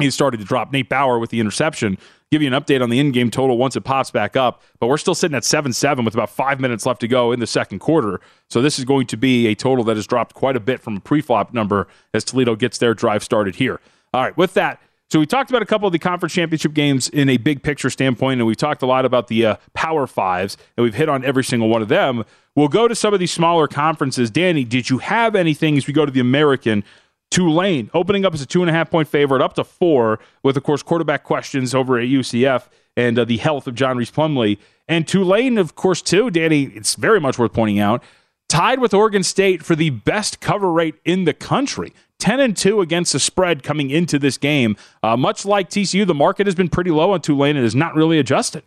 he 0.00 0.10
started 0.10 0.38
to 0.40 0.46
drop 0.46 0.72
Nate 0.72 0.88
Bauer 0.88 1.18
with 1.18 1.30
the 1.30 1.40
interception. 1.40 1.98
Give 2.30 2.42
you 2.42 2.54
an 2.54 2.54
update 2.54 2.80
on 2.80 2.90
the 2.90 3.00
in-game 3.00 3.28
total 3.28 3.58
once 3.58 3.74
it 3.74 3.80
pops 3.80 4.12
back 4.12 4.36
up, 4.36 4.62
but 4.78 4.86
we're 4.86 4.98
still 4.98 5.16
sitting 5.16 5.34
at 5.34 5.44
seven-seven 5.44 6.04
with 6.04 6.14
about 6.14 6.30
five 6.30 6.60
minutes 6.60 6.86
left 6.86 7.00
to 7.00 7.08
go 7.08 7.32
in 7.32 7.40
the 7.40 7.46
second 7.46 7.80
quarter. 7.80 8.20
So 8.48 8.62
this 8.62 8.78
is 8.78 8.84
going 8.84 9.08
to 9.08 9.16
be 9.16 9.48
a 9.48 9.56
total 9.56 9.82
that 9.86 9.96
has 9.96 10.06
dropped 10.06 10.34
quite 10.34 10.54
a 10.54 10.60
bit 10.60 10.78
from 10.80 10.98
a 10.98 11.00
pre-flop 11.00 11.52
number 11.52 11.88
as 12.14 12.22
Toledo 12.22 12.54
gets 12.54 12.78
their 12.78 12.94
drive 12.94 13.24
started 13.24 13.56
here. 13.56 13.80
All 14.14 14.22
right, 14.22 14.36
with 14.36 14.54
that, 14.54 14.80
so 15.08 15.18
we 15.18 15.26
talked 15.26 15.50
about 15.50 15.60
a 15.60 15.66
couple 15.66 15.88
of 15.88 15.92
the 15.92 15.98
conference 15.98 16.32
championship 16.32 16.72
games 16.72 17.08
in 17.08 17.28
a 17.28 17.36
big 17.36 17.64
picture 17.64 17.90
standpoint, 17.90 18.38
and 18.38 18.46
we've 18.46 18.56
talked 18.56 18.82
a 18.82 18.86
lot 18.86 19.04
about 19.04 19.26
the 19.26 19.44
uh, 19.44 19.56
Power 19.74 20.06
Fives, 20.06 20.56
and 20.76 20.84
we've 20.84 20.94
hit 20.94 21.08
on 21.08 21.24
every 21.24 21.42
single 21.42 21.68
one 21.68 21.82
of 21.82 21.88
them. 21.88 22.24
We'll 22.54 22.68
go 22.68 22.86
to 22.86 22.94
some 22.94 23.12
of 23.12 23.18
these 23.18 23.32
smaller 23.32 23.66
conferences. 23.66 24.30
Danny, 24.30 24.62
did 24.62 24.88
you 24.88 24.98
have 24.98 25.34
anything 25.34 25.76
as 25.76 25.88
we 25.88 25.92
go 25.92 26.06
to 26.06 26.12
the 26.12 26.20
American? 26.20 26.84
Tulane 27.30 27.90
opening 27.94 28.24
up 28.24 28.34
as 28.34 28.42
a 28.42 28.46
two 28.46 28.60
and 28.60 28.68
a 28.68 28.72
half 28.72 28.90
point 28.90 29.08
favorite, 29.08 29.40
up 29.40 29.54
to 29.54 29.64
four, 29.64 30.18
with 30.42 30.56
of 30.56 30.62
course 30.62 30.82
quarterback 30.82 31.24
questions 31.24 31.74
over 31.74 31.98
at 31.98 32.08
UCF 32.08 32.68
and 32.96 33.18
uh, 33.18 33.24
the 33.24 33.36
health 33.36 33.66
of 33.66 33.74
John 33.74 33.96
Rhys 33.96 34.10
Plumlee. 34.10 34.58
And 34.88 35.06
Tulane, 35.06 35.56
of 35.56 35.76
course, 35.76 36.02
too, 36.02 36.30
Danny. 36.30 36.64
It's 36.64 36.96
very 36.96 37.20
much 37.20 37.38
worth 37.38 37.52
pointing 37.52 37.78
out, 37.78 38.02
tied 38.48 38.80
with 38.80 38.92
Oregon 38.92 39.22
State 39.22 39.64
for 39.64 39.76
the 39.76 39.90
best 39.90 40.40
cover 40.40 40.72
rate 40.72 40.96
in 41.04 41.24
the 41.24 41.34
country. 41.34 41.92
10 42.18 42.40
and 42.40 42.56
2 42.56 42.80
against 42.80 43.12
the 43.12 43.20
spread 43.20 43.62
coming 43.62 43.90
into 43.90 44.18
this 44.18 44.36
game. 44.36 44.76
Uh, 45.02 45.16
much 45.16 45.46
like 45.46 45.70
TCU, 45.70 46.06
the 46.06 46.14
market 46.14 46.46
has 46.46 46.54
been 46.54 46.68
pretty 46.68 46.90
low 46.90 47.12
on 47.12 47.20
Tulane 47.20 47.56
and 47.56 47.64
is 47.64 47.74
not 47.74 47.94
really 47.94 48.18
adjusted. 48.18 48.62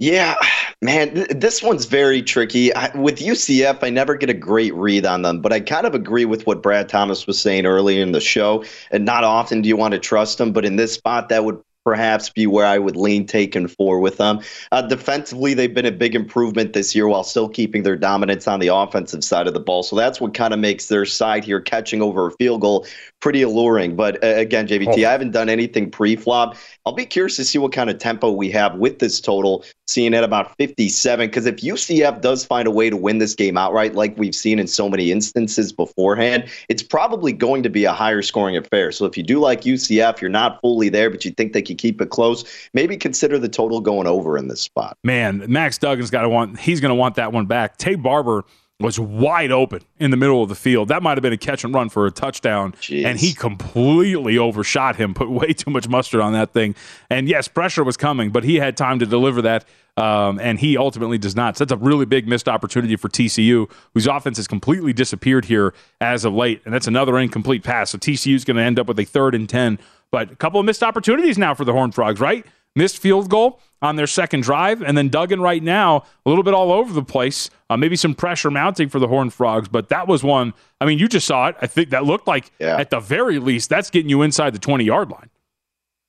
Yeah, 0.00 0.34
man, 0.82 1.14
th- 1.14 1.28
this 1.28 1.62
one's 1.62 1.84
very 1.84 2.20
tricky. 2.20 2.74
I, 2.74 2.96
with 2.96 3.20
UCF, 3.20 3.78
I 3.82 3.90
never 3.90 4.16
get 4.16 4.28
a 4.28 4.34
great 4.34 4.74
read 4.74 5.06
on 5.06 5.22
them, 5.22 5.40
but 5.40 5.52
I 5.52 5.60
kind 5.60 5.86
of 5.86 5.94
agree 5.94 6.24
with 6.24 6.46
what 6.46 6.62
Brad 6.62 6.88
Thomas 6.88 7.26
was 7.26 7.40
saying 7.40 7.64
earlier 7.64 8.02
in 8.02 8.12
the 8.12 8.20
show. 8.20 8.64
And 8.90 9.04
not 9.04 9.22
often 9.24 9.62
do 9.62 9.68
you 9.68 9.76
want 9.76 9.92
to 9.92 10.00
trust 10.00 10.38
them, 10.38 10.52
but 10.52 10.64
in 10.64 10.76
this 10.76 10.92
spot, 10.92 11.28
that 11.28 11.44
would 11.44 11.60
perhaps 11.84 12.30
be 12.30 12.46
where 12.46 12.64
I 12.64 12.78
would 12.78 12.96
lean 12.96 13.26
taken 13.26 13.68
four 13.68 14.00
with 14.00 14.16
them. 14.16 14.40
Uh, 14.72 14.82
defensively, 14.82 15.52
they've 15.52 15.72
been 15.72 15.84
a 15.84 15.92
big 15.92 16.14
improvement 16.14 16.72
this 16.72 16.94
year 16.94 17.06
while 17.06 17.22
still 17.24 17.48
keeping 17.48 17.82
their 17.82 17.96
dominance 17.96 18.48
on 18.48 18.58
the 18.58 18.68
offensive 18.68 19.22
side 19.22 19.46
of 19.46 19.52
the 19.54 19.60
ball. 19.60 19.82
So 19.82 19.94
that's 19.94 20.18
what 20.18 20.32
kind 20.32 20.54
of 20.54 20.60
makes 20.60 20.86
their 20.86 21.04
side 21.04 21.44
here 21.44 21.60
catching 21.60 22.00
over 22.00 22.26
a 22.26 22.30
field 22.32 22.62
goal 22.62 22.86
pretty 23.24 23.40
alluring. 23.40 23.96
But 23.96 24.22
uh, 24.22 24.34
again, 24.36 24.68
JVT, 24.68 25.02
I 25.02 25.10
haven't 25.10 25.30
done 25.30 25.48
anything 25.48 25.90
pre-flop. 25.90 26.56
I'll 26.84 26.92
be 26.92 27.06
curious 27.06 27.36
to 27.36 27.44
see 27.46 27.56
what 27.56 27.72
kind 27.72 27.88
of 27.88 27.96
tempo 27.96 28.30
we 28.30 28.50
have 28.50 28.74
with 28.74 28.98
this 28.98 29.18
total, 29.18 29.64
seeing 29.86 30.12
at 30.12 30.22
about 30.22 30.54
57. 30.58 31.26
Because 31.26 31.46
if 31.46 31.56
UCF 31.56 32.20
does 32.20 32.44
find 32.44 32.68
a 32.68 32.70
way 32.70 32.90
to 32.90 32.98
win 32.98 33.16
this 33.16 33.34
game 33.34 33.56
outright, 33.56 33.94
like 33.94 34.14
we've 34.18 34.34
seen 34.34 34.58
in 34.58 34.66
so 34.66 34.90
many 34.90 35.10
instances 35.10 35.72
beforehand, 35.72 36.50
it's 36.68 36.82
probably 36.82 37.32
going 37.32 37.62
to 37.62 37.70
be 37.70 37.86
a 37.86 37.94
higher 37.94 38.20
scoring 38.20 38.58
affair. 38.58 38.92
So 38.92 39.06
if 39.06 39.16
you 39.16 39.22
do 39.22 39.40
like 39.40 39.62
UCF, 39.62 40.20
you're 40.20 40.28
not 40.28 40.60
fully 40.60 40.90
there, 40.90 41.08
but 41.08 41.24
you 41.24 41.30
think 41.30 41.54
they 41.54 41.62
could 41.62 41.78
keep 41.78 42.02
it 42.02 42.10
close, 42.10 42.44
maybe 42.74 42.94
consider 42.94 43.38
the 43.38 43.48
total 43.48 43.80
going 43.80 44.06
over 44.06 44.36
in 44.36 44.48
this 44.48 44.60
spot. 44.60 44.98
Man, 45.02 45.46
Max 45.48 45.78
Duggan's 45.78 46.10
got 46.10 46.22
to 46.22 46.28
want. 46.28 46.60
He's 46.60 46.82
going 46.82 46.90
to 46.90 46.94
want 46.94 47.14
that 47.14 47.32
one 47.32 47.46
back. 47.46 47.78
Taye 47.78 48.02
Barber 48.02 48.44
was 48.80 48.98
wide 48.98 49.52
open 49.52 49.82
in 50.00 50.10
the 50.10 50.16
middle 50.16 50.42
of 50.42 50.48
the 50.48 50.54
field. 50.54 50.88
That 50.88 51.02
might 51.02 51.16
have 51.16 51.22
been 51.22 51.32
a 51.32 51.38
catch 51.38 51.62
and 51.64 51.72
run 51.72 51.88
for 51.88 52.06
a 52.06 52.10
touchdown. 52.10 52.72
Jeez. 52.72 53.04
And 53.04 53.18
he 53.18 53.32
completely 53.32 54.36
overshot 54.36 54.96
him, 54.96 55.14
put 55.14 55.30
way 55.30 55.52
too 55.52 55.70
much 55.70 55.88
mustard 55.88 56.20
on 56.20 56.32
that 56.32 56.52
thing. 56.52 56.74
And 57.08 57.28
yes, 57.28 57.46
pressure 57.46 57.84
was 57.84 57.96
coming, 57.96 58.30
but 58.30 58.42
he 58.42 58.56
had 58.56 58.76
time 58.76 58.98
to 58.98 59.06
deliver 59.06 59.42
that. 59.42 59.64
Um, 59.96 60.40
and 60.40 60.58
he 60.58 60.76
ultimately 60.76 61.18
does 61.18 61.36
not. 61.36 61.56
So 61.56 61.64
that's 61.64 61.80
a 61.80 61.84
really 61.84 62.04
big 62.04 62.26
missed 62.26 62.48
opportunity 62.48 62.96
for 62.96 63.08
TCU, 63.08 63.70
whose 63.94 64.08
offense 64.08 64.38
has 64.38 64.48
completely 64.48 64.92
disappeared 64.92 65.44
here 65.44 65.72
as 66.00 66.24
of 66.24 66.34
late. 66.34 66.60
And 66.64 66.74
that's 66.74 66.88
another 66.88 67.16
incomplete 67.16 67.62
pass. 67.62 67.90
So 67.90 67.98
TCU 67.98 68.34
is 68.34 68.44
going 68.44 68.56
to 68.56 68.62
end 68.62 68.80
up 68.80 68.88
with 68.88 68.98
a 68.98 69.04
third 69.04 69.36
and 69.36 69.48
10. 69.48 69.78
But 70.10 70.32
a 70.32 70.36
couple 70.36 70.58
of 70.58 70.66
missed 70.66 70.82
opportunities 70.82 71.38
now 71.38 71.54
for 71.54 71.64
the 71.64 71.72
Horned 71.72 71.94
Frogs, 71.94 72.18
right? 72.18 72.44
Missed 72.74 72.98
field 72.98 73.30
goal 73.30 73.60
on 73.84 73.96
their 73.96 74.06
second 74.06 74.42
drive, 74.42 74.82
and 74.82 74.96
then 74.96 75.08
Duggan 75.10 75.40
right 75.40 75.62
now 75.62 76.04
a 76.24 76.28
little 76.28 76.42
bit 76.42 76.54
all 76.54 76.72
over 76.72 76.92
the 76.92 77.04
place. 77.04 77.50
Uh, 77.68 77.76
maybe 77.76 77.96
some 77.96 78.14
pressure 78.14 78.50
mounting 78.50 78.88
for 78.88 78.98
the 78.98 79.06
Horned 79.06 79.34
Frogs, 79.34 79.68
but 79.68 79.90
that 79.90 80.08
was 80.08 80.24
one. 80.24 80.54
I 80.80 80.86
mean, 80.86 80.98
you 80.98 81.06
just 81.08 81.26
saw 81.26 81.48
it. 81.48 81.56
I 81.60 81.66
think 81.66 81.90
that 81.90 82.04
looked 82.04 82.26
like 82.26 82.50
Yeah. 82.58 82.76
at 82.78 82.90
the 82.90 83.00
very 83.00 83.38
least 83.38 83.68
that's 83.68 83.90
getting 83.90 84.08
you 84.08 84.22
inside 84.22 84.54
the 84.54 84.58
twenty 84.58 84.84
yard 84.84 85.10
line. 85.10 85.28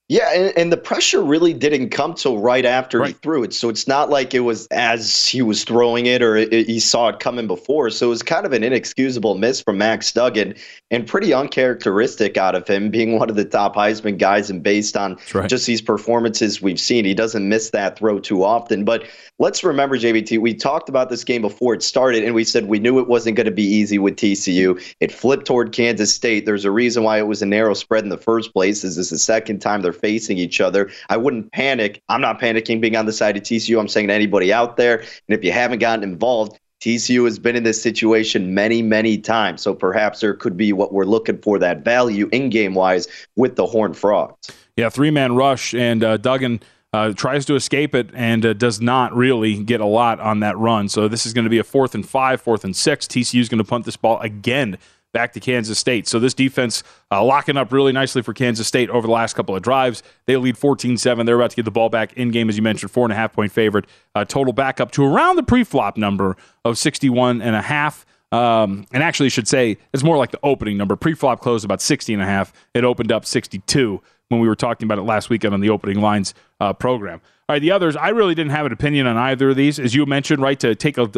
Yeah, 0.07 0.31
and, 0.33 0.55
and 0.55 0.71
the 0.71 0.77
pressure 0.77 1.23
really 1.23 1.51
didn't 1.51 1.89
come 1.89 2.13
till 2.13 2.37
right 2.37 2.63
after 2.63 3.03
he 3.03 3.13
threw 3.13 3.43
it. 3.43 3.55
So 3.55 3.69
it's 3.69 3.87
not 3.87 4.11
like 4.11 4.35
it 4.35 4.41
was 4.41 4.67
as 4.67 5.25
he 5.27 5.41
was 5.41 5.63
throwing 5.63 6.05
it 6.05 6.21
or 6.21 6.35
it, 6.35 6.53
it- 6.53 6.67
he 6.67 6.79
saw 6.79 7.07
it 7.09 7.19
coming 7.19 7.47
before. 7.47 7.89
So 7.89 8.05
it 8.05 8.09
was 8.09 8.21
kind 8.21 8.45
of 8.45 8.53
an 8.53 8.63
inexcusable 8.63 9.33
miss 9.35 9.61
from 9.61 9.79
Max 9.79 10.11
Duggan 10.11 10.53
and 10.91 11.07
pretty 11.07 11.33
uncharacteristic 11.33 12.37
out 12.37 12.53
of 12.53 12.67
him 12.67 12.91
being 12.91 13.17
one 13.17 13.31
of 13.31 13.35
the 13.35 13.45
top 13.45 13.75
Heisman 13.75 14.19
guys. 14.19 14.51
And 14.51 14.61
based 14.61 14.95
on 14.95 15.17
right. 15.33 15.49
just 15.49 15.65
these 15.65 15.81
performances 15.81 16.61
we've 16.61 16.79
seen, 16.79 17.03
he 17.03 17.15
doesn't 17.15 17.49
miss 17.49 17.71
that 17.71 17.97
throw 17.97 18.19
too 18.19 18.43
often. 18.43 18.85
But 18.85 19.05
let's 19.39 19.63
remember, 19.63 19.97
JVT, 19.97 20.39
we 20.39 20.53
talked 20.53 20.87
about 20.87 21.09
this 21.09 21.23
game 21.23 21.41
before 21.41 21.73
it 21.73 21.81
started, 21.81 22.23
and 22.23 22.35
we 22.35 22.43
said 22.43 22.67
we 22.67 22.77
knew 22.77 22.99
it 22.99 23.07
wasn't 23.07 23.37
going 23.37 23.45
to 23.45 23.51
be 23.51 23.63
easy 23.65 23.97
with 23.97 24.17
TCU. 24.17 24.79
It 24.99 25.11
flipped 25.11 25.47
toward 25.47 25.71
Kansas 25.71 26.13
State. 26.13 26.45
There's 26.45 26.65
a 26.65 26.71
reason 26.71 27.01
why 27.01 27.17
it 27.17 27.27
was 27.27 27.41
a 27.41 27.45
narrow 27.47 27.73
spread 27.73 28.03
in 28.03 28.09
the 28.09 28.17
first 28.17 28.53
place. 28.53 28.83
This 28.83 28.97
is 28.97 29.09
the 29.09 29.17
second 29.17 29.59
time 29.59 29.81
they're 29.81 29.94
facing 29.95 30.37
each 30.37 30.61
other. 30.61 30.91
I 31.09 31.17
wouldn't 31.17 31.51
panic. 31.51 32.01
I'm 32.09 32.21
not 32.21 32.39
panicking 32.39 32.81
being 32.81 32.95
on 32.95 33.05
the 33.05 33.13
side 33.13 33.37
of 33.37 33.43
TCU. 33.43 33.79
I'm 33.79 33.87
saying 33.87 34.07
to 34.07 34.13
anybody 34.13 34.53
out 34.53 34.77
there, 34.77 34.99
and 34.99 35.37
if 35.37 35.43
you 35.43 35.51
haven't 35.51 35.79
gotten 35.79 36.03
involved, 36.03 36.59
TCU 36.81 37.25
has 37.25 37.39
been 37.39 37.55
in 37.55 37.63
this 37.63 37.81
situation 37.81 38.53
many, 38.53 38.81
many 38.81 39.17
times. 39.17 39.61
So 39.61 39.73
perhaps 39.73 40.19
there 40.19 40.33
could 40.33 40.57
be 40.57 40.73
what 40.73 40.93
we're 40.93 41.05
looking 41.05 41.39
for 41.39 41.57
that 41.59 41.83
value 41.83 42.29
in 42.31 42.49
game 42.49 42.75
wise 42.75 43.07
with 43.35 43.55
the 43.55 43.65
Horned 43.65 43.97
Frogs. 43.97 44.51
Yeah, 44.75 44.89
three 44.89 45.09
man 45.09 45.35
rush, 45.35 45.73
and 45.73 46.03
uh, 46.03 46.17
Duggan 46.17 46.59
uh, 46.93 47.13
tries 47.13 47.45
to 47.45 47.55
escape 47.55 47.95
it 47.95 48.09
and 48.13 48.45
uh, 48.45 48.53
does 48.53 48.79
not 48.81 49.15
really 49.15 49.63
get 49.63 49.81
a 49.81 49.85
lot 49.85 50.19
on 50.19 50.41
that 50.41 50.57
run. 50.57 50.87
So 50.87 51.07
this 51.07 51.25
is 51.25 51.33
going 51.33 51.45
to 51.45 51.49
be 51.49 51.59
a 51.59 51.63
fourth 51.63 51.95
and 51.95 52.07
five, 52.07 52.41
fourth 52.41 52.63
and 52.63 52.75
six. 52.75 53.07
TCU 53.07 53.39
is 53.39 53.49
going 53.49 53.57
to 53.57 53.69
punt 53.69 53.85
this 53.85 53.97
ball 53.97 54.19
again 54.19 54.77
back 55.15 55.31
to 55.31 55.39
Kansas 55.39 55.79
State. 55.79 56.09
So 56.09 56.19
this 56.19 56.33
defense 56.33 56.83
uh, 57.09 57.23
locking 57.23 57.55
up 57.55 57.71
really 57.71 57.93
nicely 57.93 58.21
for 58.21 58.33
Kansas 58.33 58.67
State 58.67 58.89
over 58.89 59.07
the 59.07 59.13
last 59.13 59.33
couple 59.33 59.55
of 59.55 59.63
drives. 59.63 60.03
They 60.25 60.35
lead 60.35 60.57
14 60.57 60.97
7. 60.97 61.25
They're 61.25 61.37
about 61.37 61.51
to 61.51 61.55
get 61.55 61.63
the 61.63 61.71
ball 61.71 61.87
back 61.87 62.11
in 62.13 62.31
game, 62.31 62.49
as 62.49 62.57
you 62.57 62.61
mentioned, 62.61 62.91
four 62.91 63.05
and 63.05 63.13
a 63.13 63.15
half 63.15 63.31
point 63.31 63.53
favorite. 63.53 63.85
Uh, 64.13 64.25
total 64.25 64.51
back 64.51 64.81
up 64.81 64.91
to 64.91 65.05
around 65.05 65.37
the 65.37 65.43
pre 65.43 65.63
flop 65.63 65.95
number 65.95 66.35
of 66.65 66.77
61 66.77 67.41
and 67.41 67.55
a 67.55 67.61
half. 67.61 68.05
Um, 68.33 68.85
and 68.91 69.01
actually, 69.01 69.27
I 69.27 69.29
should 69.29 69.47
say 69.47 69.77
it's 69.93 70.03
more 70.03 70.17
like 70.17 70.31
the 70.31 70.39
opening 70.43 70.75
number. 70.77 70.97
Pre-flop 70.97 71.39
closed 71.39 71.63
about 71.63 71.81
60 71.81 72.13
and 72.13 72.21
a 72.21 72.25
half. 72.25 72.51
It 72.73 72.83
opened 72.83 73.11
up 73.11 73.25
62 73.25 74.01
when 74.27 74.41
we 74.41 74.47
were 74.49 74.55
talking 74.55 74.85
about 74.85 74.97
it 74.97 75.03
last 75.03 75.29
weekend 75.29 75.53
on 75.53 75.61
the 75.61 75.69
opening 75.69 76.01
lines 76.01 76.33
uh, 76.59 76.73
program. 76.73 77.21
All 77.47 77.53
right, 77.53 77.61
the 77.61 77.71
others, 77.71 77.95
I 77.95 78.09
really 78.09 78.35
didn't 78.35 78.51
have 78.51 78.65
an 78.65 78.73
opinion 78.73 79.07
on 79.07 79.15
either 79.15 79.51
of 79.51 79.55
these. 79.55 79.79
As 79.79 79.95
you 79.95 80.05
mentioned, 80.05 80.41
right, 80.41 80.59
to 80.59 80.75
take 80.75 80.97
a, 80.97 81.09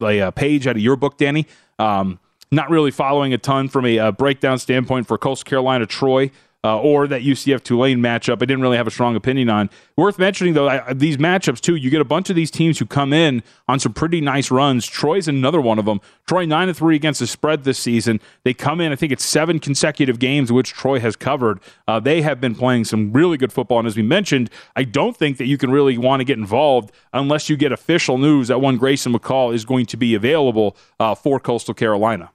a, 0.00 0.06
a 0.06 0.32
page 0.32 0.66
out 0.66 0.76
of 0.76 0.82
your 0.82 0.96
book, 0.96 1.18
Danny. 1.18 1.46
Um, 1.78 2.18
not 2.50 2.70
really 2.70 2.90
following 2.90 3.32
a 3.32 3.38
ton 3.38 3.68
from 3.68 3.84
a, 3.86 3.98
uh 3.98 4.12
breakdown 4.12 4.58
standpoint 4.58 5.06
for 5.06 5.18
Coastal 5.18 5.48
Carolina, 5.48 5.86
Troy. 5.86 6.30
Uh, 6.64 6.80
or 6.80 7.06
that 7.06 7.20
UCF 7.20 7.62
Tulane 7.62 7.98
matchup, 7.98 8.36
I 8.36 8.46
didn't 8.46 8.62
really 8.62 8.78
have 8.78 8.86
a 8.86 8.90
strong 8.90 9.16
opinion 9.16 9.50
on. 9.50 9.68
Worth 9.98 10.18
mentioning 10.18 10.54
though, 10.54 10.68
I, 10.68 10.94
these 10.94 11.18
matchups 11.18 11.60
too. 11.60 11.76
You 11.76 11.90
get 11.90 12.00
a 12.00 12.06
bunch 12.06 12.30
of 12.30 12.36
these 12.36 12.50
teams 12.50 12.78
who 12.78 12.86
come 12.86 13.12
in 13.12 13.42
on 13.68 13.78
some 13.78 13.92
pretty 13.92 14.22
nice 14.22 14.50
runs. 14.50 14.86
Troy's 14.86 15.28
another 15.28 15.60
one 15.60 15.78
of 15.78 15.84
them. 15.84 16.00
Troy 16.26 16.46
nine 16.46 16.68
and 16.68 16.76
three 16.76 16.96
against 16.96 17.20
the 17.20 17.26
spread 17.26 17.64
this 17.64 17.78
season. 17.78 18.18
They 18.44 18.54
come 18.54 18.80
in, 18.80 18.92
I 18.92 18.96
think 18.96 19.12
it's 19.12 19.24
seven 19.24 19.58
consecutive 19.58 20.18
games 20.18 20.50
which 20.50 20.72
Troy 20.72 21.00
has 21.00 21.16
covered. 21.16 21.60
Uh, 21.86 22.00
they 22.00 22.22
have 22.22 22.40
been 22.40 22.54
playing 22.54 22.84
some 22.84 23.12
really 23.12 23.36
good 23.36 23.52
football, 23.52 23.78
and 23.78 23.86
as 23.86 23.96
we 23.96 24.02
mentioned, 24.02 24.48
I 24.74 24.84
don't 24.84 25.16
think 25.16 25.36
that 25.36 25.46
you 25.46 25.58
can 25.58 25.70
really 25.70 25.98
want 25.98 26.20
to 26.20 26.24
get 26.24 26.38
involved 26.38 26.92
unless 27.12 27.50
you 27.50 27.56
get 27.58 27.72
official 27.72 28.16
news 28.16 28.48
that 28.48 28.60
one 28.60 28.78
Grayson 28.78 29.12
McCall 29.12 29.54
is 29.54 29.64
going 29.64 29.86
to 29.86 29.96
be 29.98 30.14
available 30.14 30.76
uh, 30.98 31.14
for 31.14 31.38
Coastal 31.38 31.74
Carolina. 31.74 32.30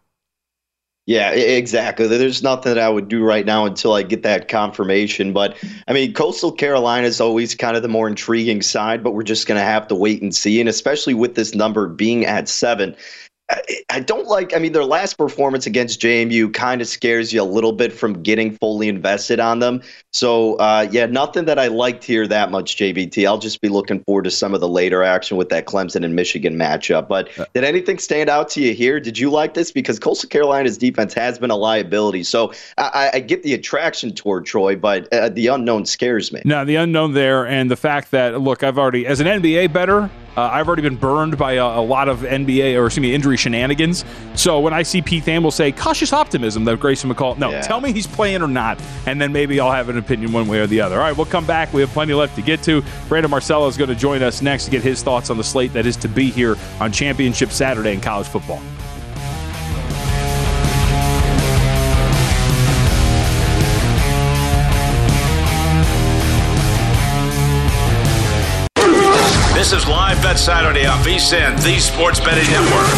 Yeah, 1.09 1.31
exactly. 1.31 2.05
There's 2.05 2.43
nothing 2.43 2.75
that 2.75 2.77
I 2.77 2.87
would 2.87 3.07
do 3.07 3.23
right 3.23 3.43
now 3.43 3.65
until 3.65 3.93
I 3.93 4.03
get 4.03 4.21
that 4.21 4.47
confirmation. 4.47 5.33
But 5.33 5.57
I 5.87 5.93
mean, 5.93 6.13
Coastal 6.13 6.51
Carolina 6.51 7.07
is 7.07 7.19
always 7.19 7.55
kind 7.55 7.75
of 7.75 7.81
the 7.81 7.87
more 7.87 8.07
intriguing 8.07 8.61
side, 8.61 9.03
but 9.03 9.15
we're 9.15 9.23
just 9.23 9.47
going 9.47 9.59
to 9.59 9.65
have 9.65 9.87
to 9.87 9.95
wait 9.95 10.21
and 10.21 10.35
see. 10.35 10.59
And 10.59 10.69
especially 10.69 11.15
with 11.15 11.33
this 11.33 11.55
number 11.55 11.87
being 11.87 12.27
at 12.27 12.47
seven, 12.47 12.95
I, 13.89 13.99
don't 13.99 14.27
like. 14.27 14.55
I 14.55 14.59
mean, 14.59 14.73
their 14.73 14.85
last 14.85 15.17
performance 15.17 15.65
against 15.65 15.99
JMU 16.01 16.53
kind 16.53 16.81
of 16.81 16.87
scares 16.87 17.33
you 17.33 17.41
a 17.41 17.43
little 17.43 17.71
bit 17.71 17.91
from 17.91 18.21
getting 18.21 18.55
fully 18.57 18.87
invested 18.87 19.39
on 19.39 19.59
them. 19.59 19.81
So 20.13 20.55
uh, 20.55 20.87
yeah, 20.91 21.05
nothing 21.07 21.45
that 21.45 21.57
I 21.57 21.67
liked 21.67 22.03
here 22.03 22.27
that 22.27 22.51
much, 22.51 22.77
JVT. 22.77 23.25
I'll 23.25 23.39
just 23.39 23.61
be 23.61 23.69
looking 23.69 24.03
forward 24.03 24.23
to 24.25 24.31
some 24.31 24.53
of 24.53 24.61
the 24.61 24.67
later 24.67 25.03
action 25.03 25.37
with 25.37 25.49
that 25.49 25.65
Clemson 25.65 26.03
and 26.03 26.15
Michigan 26.15 26.55
matchup. 26.55 27.07
But 27.07 27.29
did 27.53 27.63
anything 27.63 27.97
stand 27.97 28.29
out 28.29 28.49
to 28.49 28.61
you 28.61 28.73
here? 28.73 28.99
Did 28.99 29.17
you 29.17 29.29
like 29.31 29.53
this? 29.55 29.71
Because 29.71 29.99
Coastal 29.99 30.29
Carolina's 30.29 30.77
defense 30.77 31.13
has 31.13 31.39
been 31.39 31.51
a 31.51 31.57
liability. 31.57 32.23
So 32.23 32.53
I, 32.77 33.11
I- 33.13 33.19
get 33.29 33.43
the 33.43 33.53
attraction 33.53 34.13
toward 34.13 34.45
Troy, 34.45 34.75
but 34.75 35.11
uh, 35.13 35.29
the 35.29 35.47
unknown 35.47 35.85
scares 35.85 36.31
me. 36.31 36.41
Now, 36.45 36.63
the 36.63 36.75
unknown 36.75 37.13
there, 37.13 37.45
and 37.45 37.69
the 37.69 37.75
fact 37.75 38.11
that, 38.11 38.41
look, 38.41 38.63
I've 38.63 38.79
already, 38.79 39.05
as 39.05 39.19
an 39.19 39.27
NBA 39.27 39.71
better, 39.71 40.09
uh, 40.39 40.49
I've 40.53 40.67
already 40.67 40.81
been 40.81 40.95
burned 40.95 41.37
by 41.37 41.53
a, 41.53 41.65
a 41.65 41.81
lot 41.81 42.07
of 42.09 42.19
NBA, 42.19 42.79
or 42.79 42.85
excuse 42.85 43.01
me, 43.01 43.13
injury 43.13 43.37
shenanigans. 43.37 44.05
So 44.35 44.59
when 44.59 44.73
I 44.73 44.83
see 44.83 45.01
Pete 45.01 45.23
Thamel 45.25 45.51
say 45.51 45.71
cautious 45.71 46.13
optimism 46.13 46.63
that 46.65 46.79
Grayson 46.79 47.11
McCall, 47.13 47.37
no, 47.37 47.49
Yeah. 47.51 47.61
tell 47.61 47.81
me 47.81 47.91
he's 47.91 48.07
playing 48.07 48.41
or 48.41 48.47
not, 48.47 48.79
and 49.05 49.19
then 49.21 49.33
maybe 49.33 49.59
I'll 49.59 49.71
have 49.71 49.89
an 49.89 49.97
opinion 49.97 50.31
one 50.31 50.47
way 50.47 50.59
or 50.59 50.67
the 50.67 50.81
other. 50.81 50.95
All 50.95 51.01
right, 51.01 51.15
we'll 51.15 51.25
come 51.25 51.45
back. 51.45 51.73
We 51.73 51.81
have 51.81 51.89
plenty 51.91 52.13
left 52.13 52.35
to 52.37 52.41
get 52.41 52.63
to. 52.63 52.81
Brandon 53.07 53.29
Marcello 53.29 53.67
is 53.67 53.77
going 53.77 53.89
to 53.89 53.95
join 53.95 54.23
us 54.23 54.41
next 54.41 54.65
to 54.65 54.71
get 54.71 54.81
his 54.83 55.03
thoughts 55.03 55.29
on 55.29 55.37
the 55.37 55.43
slate 55.43 55.73
that 55.73 55.85
is 55.85 55.97
to 55.97 56.07
be 56.07 56.29
here 56.31 56.55
on 56.79 56.91
Championship 56.91 57.51
Saturday 57.51 57.93
in 57.93 58.01
college 58.01 58.27
football. 58.27 58.61
This 69.69 69.83
is 69.83 69.87
Live 69.87 70.19
Bet 70.23 70.39
Saturday 70.39 70.87
on 70.87 70.97
VSIN, 71.03 71.55
the 71.63 71.79
Sports 71.79 72.19
Betting 72.19 72.49
Network. 72.49 72.89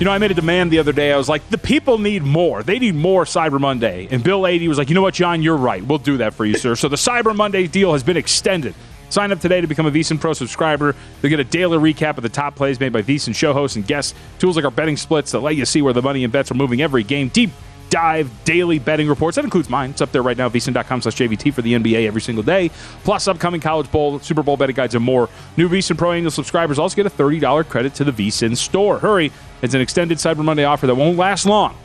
You 0.00 0.04
know, 0.04 0.10
I 0.10 0.18
made 0.18 0.32
a 0.32 0.34
demand 0.34 0.72
the 0.72 0.80
other 0.80 0.90
day. 0.90 1.12
I 1.12 1.16
was 1.16 1.28
like, 1.28 1.48
the 1.50 1.58
people 1.58 1.98
need 1.98 2.24
more. 2.24 2.64
They 2.64 2.80
need 2.80 2.96
more 2.96 3.22
Cyber 3.26 3.60
Monday. 3.60 4.08
And 4.10 4.24
Bill 4.24 4.44
80 4.44 4.66
was 4.66 4.76
like, 4.76 4.88
you 4.88 4.96
know 4.96 5.02
what, 5.02 5.14
John, 5.14 5.40
you're 5.40 5.56
right. 5.56 5.84
We'll 5.84 5.98
do 5.98 6.16
that 6.16 6.34
for 6.34 6.44
you, 6.44 6.54
sir. 6.54 6.74
So 6.74 6.88
the 6.88 6.96
Cyber 6.96 7.32
Monday 7.32 7.68
deal 7.68 7.92
has 7.92 8.02
been 8.02 8.16
extended. 8.16 8.74
Sign 9.08 9.30
up 9.30 9.38
today 9.38 9.60
to 9.60 9.68
become 9.68 9.86
a 9.86 9.92
VSiN 9.92 10.20
Pro 10.20 10.32
subscriber. 10.32 10.96
You'll 11.22 11.30
get 11.30 11.38
a 11.38 11.44
daily 11.44 11.78
recap 11.78 12.16
of 12.16 12.24
the 12.24 12.28
top 12.28 12.56
plays 12.56 12.80
made 12.80 12.92
by 12.92 13.02
VSiN 13.02 13.36
show 13.36 13.52
hosts 13.52 13.76
and 13.76 13.86
guests. 13.86 14.14
Tools 14.40 14.56
like 14.56 14.64
our 14.64 14.72
betting 14.72 14.96
splits 14.96 15.30
that 15.30 15.38
let 15.38 15.54
you 15.54 15.64
see 15.64 15.80
where 15.80 15.92
the 15.92 16.02
money 16.02 16.24
and 16.24 16.32
bets 16.32 16.50
are 16.50 16.54
moving 16.54 16.82
every 16.82 17.04
game. 17.04 17.28
Deep 17.28 17.50
dive 17.90 18.30
daily 18.44 18.78
betting 18.78 19.08
reports. 19.08 19.36
That 19.36 19.44
includes 19.44 19.68
mine. 19.68 19.90
It's 19.90 20.00
up 20.00 20.12
there 20.12 20.22
right 20.22 20.36
now, 20.36 20.48
vsin.com 20.48 21.02
slash 21.02 21.16
JVT 21.16 21.52
for 21.54 21.62
the 21.62 21.74
NBA 21.74 22.06
every 22.06 22.20
single 22.20 22.44
day. 22.44 22.70
Plus 23.04 23.28
upcoming 23.28 23.60
college 23.60 23.90
bowl, 23.90 24.18
Super 24.20 24.42
Bowl 24.42 24.56
betting 24.56 24.76
guides 24.76 24.94
and 24.94 25.04
more. 25.04 25.28
New 25.56 25.68
VSiN 25.68 25.96
Pro 25.96 26.12
annual 26.12 26.30
subscribers 26.30 26.78
also 26.78 26.96
get 26.96 27.06
a 27.06 27.10
$30 27.10 27.68
credit 27.68 27.94
to 27.94 28.04
the 28.04 28.12
VSiN 28.12 28.56
store. 28.56 28.98
Hurry. 28.98 29.32
It's 29.62 29.74
an 29.74 29.80
extended 29.80 30.18
Cyber 30.18 30.44
Monday 30.44 30.64
offer 30.64 30.86
that 30.86 30.94
won't 30.94 31.16
last 31.16 31.46
long. 31.46 31.76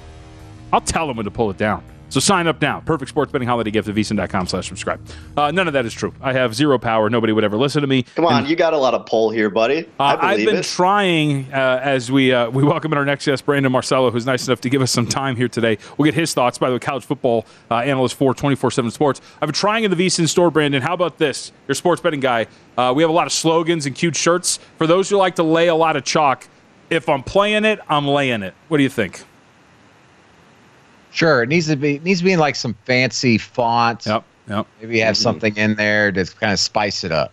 I'll 0.71 0.81
tell 0.81 1.07
them 1.07 1.17
when 1.17 1.25
to 1.25 1.31
pull 1.31 1.49
it 1.49 1.57
down. 1.57 1.83
So 2.13 2.19
sign 2.19 2.45
up 2.45 2.61
now. 2.61 2.79
Perfect 2.79 3.09
sports 3.09 3.31
betting 3.31 3.47
holiday 3.47 3.71
gift 3.71 3.87
at 3.87 3.95
vsin.com 3.95 4.45
slash 4.45 4.67
subscribe. 4.67 5.03
Uh, 5.35 5.49
none 5.49 5.65
of 5.65 5.73
that 5.73 5.83
is 5.83 5.95
true. 5.95 6.13
I 6.21 6.31
have 6.33 6.53
zero 6.53 6.77
power. 6.77 7.09
Nobody 7.09 7.33
would 7.33 7.43
ever 7.43 7.57
listen 7.57 7.81
to 7.81 7.87
me. 7.87 8.03
Come 8.03 8.25
on, 8.27 8.41
And- 8.41 8.47
you 8.47 8.55
got 8.55 8.73
a 8.73 8.77
lot 8.77 8.93
of 8.93 9.07
pull 9.07 9.31
here, 9.31 9.49
buddy. 9.49 9.89
I 9.99 10.13
uh, 10.13 10.17
I've 10.21 10.45
been 10.45 10.57
it. 10.57 10.63
trying 10.63 11.51
uh, 11.51 11.79
as 11.81 12.11
we 12.11 12.31
uh, 12.31 12.51
we 12.51 12.63
welcome 12.63 12.91
in 12.91 12.99
our 12.99 13.03
next 13.05 13.25
guest, 13.25 13.47
Brandon 13.47 13.71
Marcello, 13.71 14.11
who's 14.11 14.27
nice 14.27 14.45
enough 14.45 14.61
to 14.61 14.69
give 14.69 14.83
us 14.83 14.91
some 14.91 15.07
time 15.07 15.35
here 15.35 15.47
today. 15.47 15.79
We'll 15.97 16.05
get 16.05 16.13
his 16.13 16.35
thoughts. 16.35 16.59
By 16.59 16.67
the 16.69 16.73
way, 16.75 16.79
college 16.79 17.03
football 17.03 17.47
uh, 17.71 17.77
analyst 17.77 18.13
for 18.13 18.35
24 18.35 18.69
7 18.69 18.91
Sports. 18.91 19.19
I've 19.41 19.47
been 19.47 19.53
trying 19.55 19.83
in 19.83 19.89
the 19.89 19.97
VSIN 19.97 20.29
store, 20.29 20.51
Brandon. 20.51 20.83
How 20.83 20.93
about 20.93 21.17
this? 21.17 21.51
Your 21.67 21.73
sports 21.73 21.99
betting 21.99 22.19
guy. 22.19 22.45
Uh, 22.77 22.93
we 22.95 23.01
have 23.01 23.09
a 23.09 23.13
lot 23.13 23.25
of 23.25 23.33
slogans 23.33 23.87
and 23.87 23.95
cute 23.95 24.15
shirts. 24.15 24.59
For 24.77 24.85
those 24.85 25.09
who 25.09 25.17
like 25.17 25.37
to 25.37 25.43
lay 25.43 25.67
a 25.67 25.75
lot 25.75 25.95
of 25.95 26.03
chalk, 26.03 26.47
if 26.91 27.09
I'm 27.09 27.23
playing 27.23 27.65
it, 27.65 27.79
I'm 27.89 28.07
laying 28.07 28.43
it. 28.43 28.53
What 28.67 28.77
do 28.77 28.83
you 28.83 28.89
think? 28.89 29.23
Sure, 31.23 31.43
it 31.43 31.47
needs 31.49 31.67
to 31.67 31.77
be 31.77 31.95
it 31.95 32.03
needs 32.03 32.19
to 32.19 32.25
be 32.25 32.33
in 32.33 32.39
like 32.39 32.55
some 32.55 32.75
fancy 32.85 33.37
font. 33.37 34.05
Yep, 34.05 34.23
yep. 34.49 34.67
Maybe 34.81 34.99
have 34.99 35.15
Mhm. 35.15 35.19
something 35.21 35.55
in 35.55 35.75
there 35.75 36.11
to 36.11 36.25
kind 36.25 36.51
of 36.51 36.59
spice 36.59 37.03
it 37.05 37.11
up. 37.13 37.31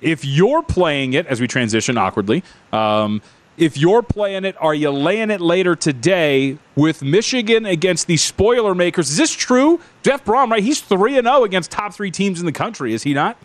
If 0.00 0.24
you're 0.24 0.62
playing 0.62 1.14
it, 1.14 1.26
as 1.26 1.40
we 1.40 1.48
transition 1.48 1.98
awkwardly, 1.98 2.44
um, 2.72 3.20
if 3.56 3.76
you're 3.76 4.02
playing 4.02 4.44
it, 4.44 4.54
are 4.60 4.74
you 4.74 4.90
laying 4.90 5.30
it 5.30 5.40
later 5.40 5.74
today 5.74 6.56
with 6.76 7.02
Michigan 7.02 7.66
against 7.66 8.06
the 8.06 8.16
spoiler 8.16 8.74
makers? 8.76 9.10
Is 9.10 9.16
this 9.16 9.32
true? 9.32 9.80
Jeff 10.04 10.24
Brohm, 10.24 10.50
right? 10.50 10.62
He's 10.62 10.80
3 10.80 11.18
and 11.18 11.26
0 11.26 11.42
against 11.44 11.70
top 11.72 11.94
three 11.94 12.10
teams 12.12 12.38
in 12.38 12.46
the 12.46 12.52
country, 12.52 12.94
is 12.94 13.02
he 13.02 13.12
not? 13.12 13.36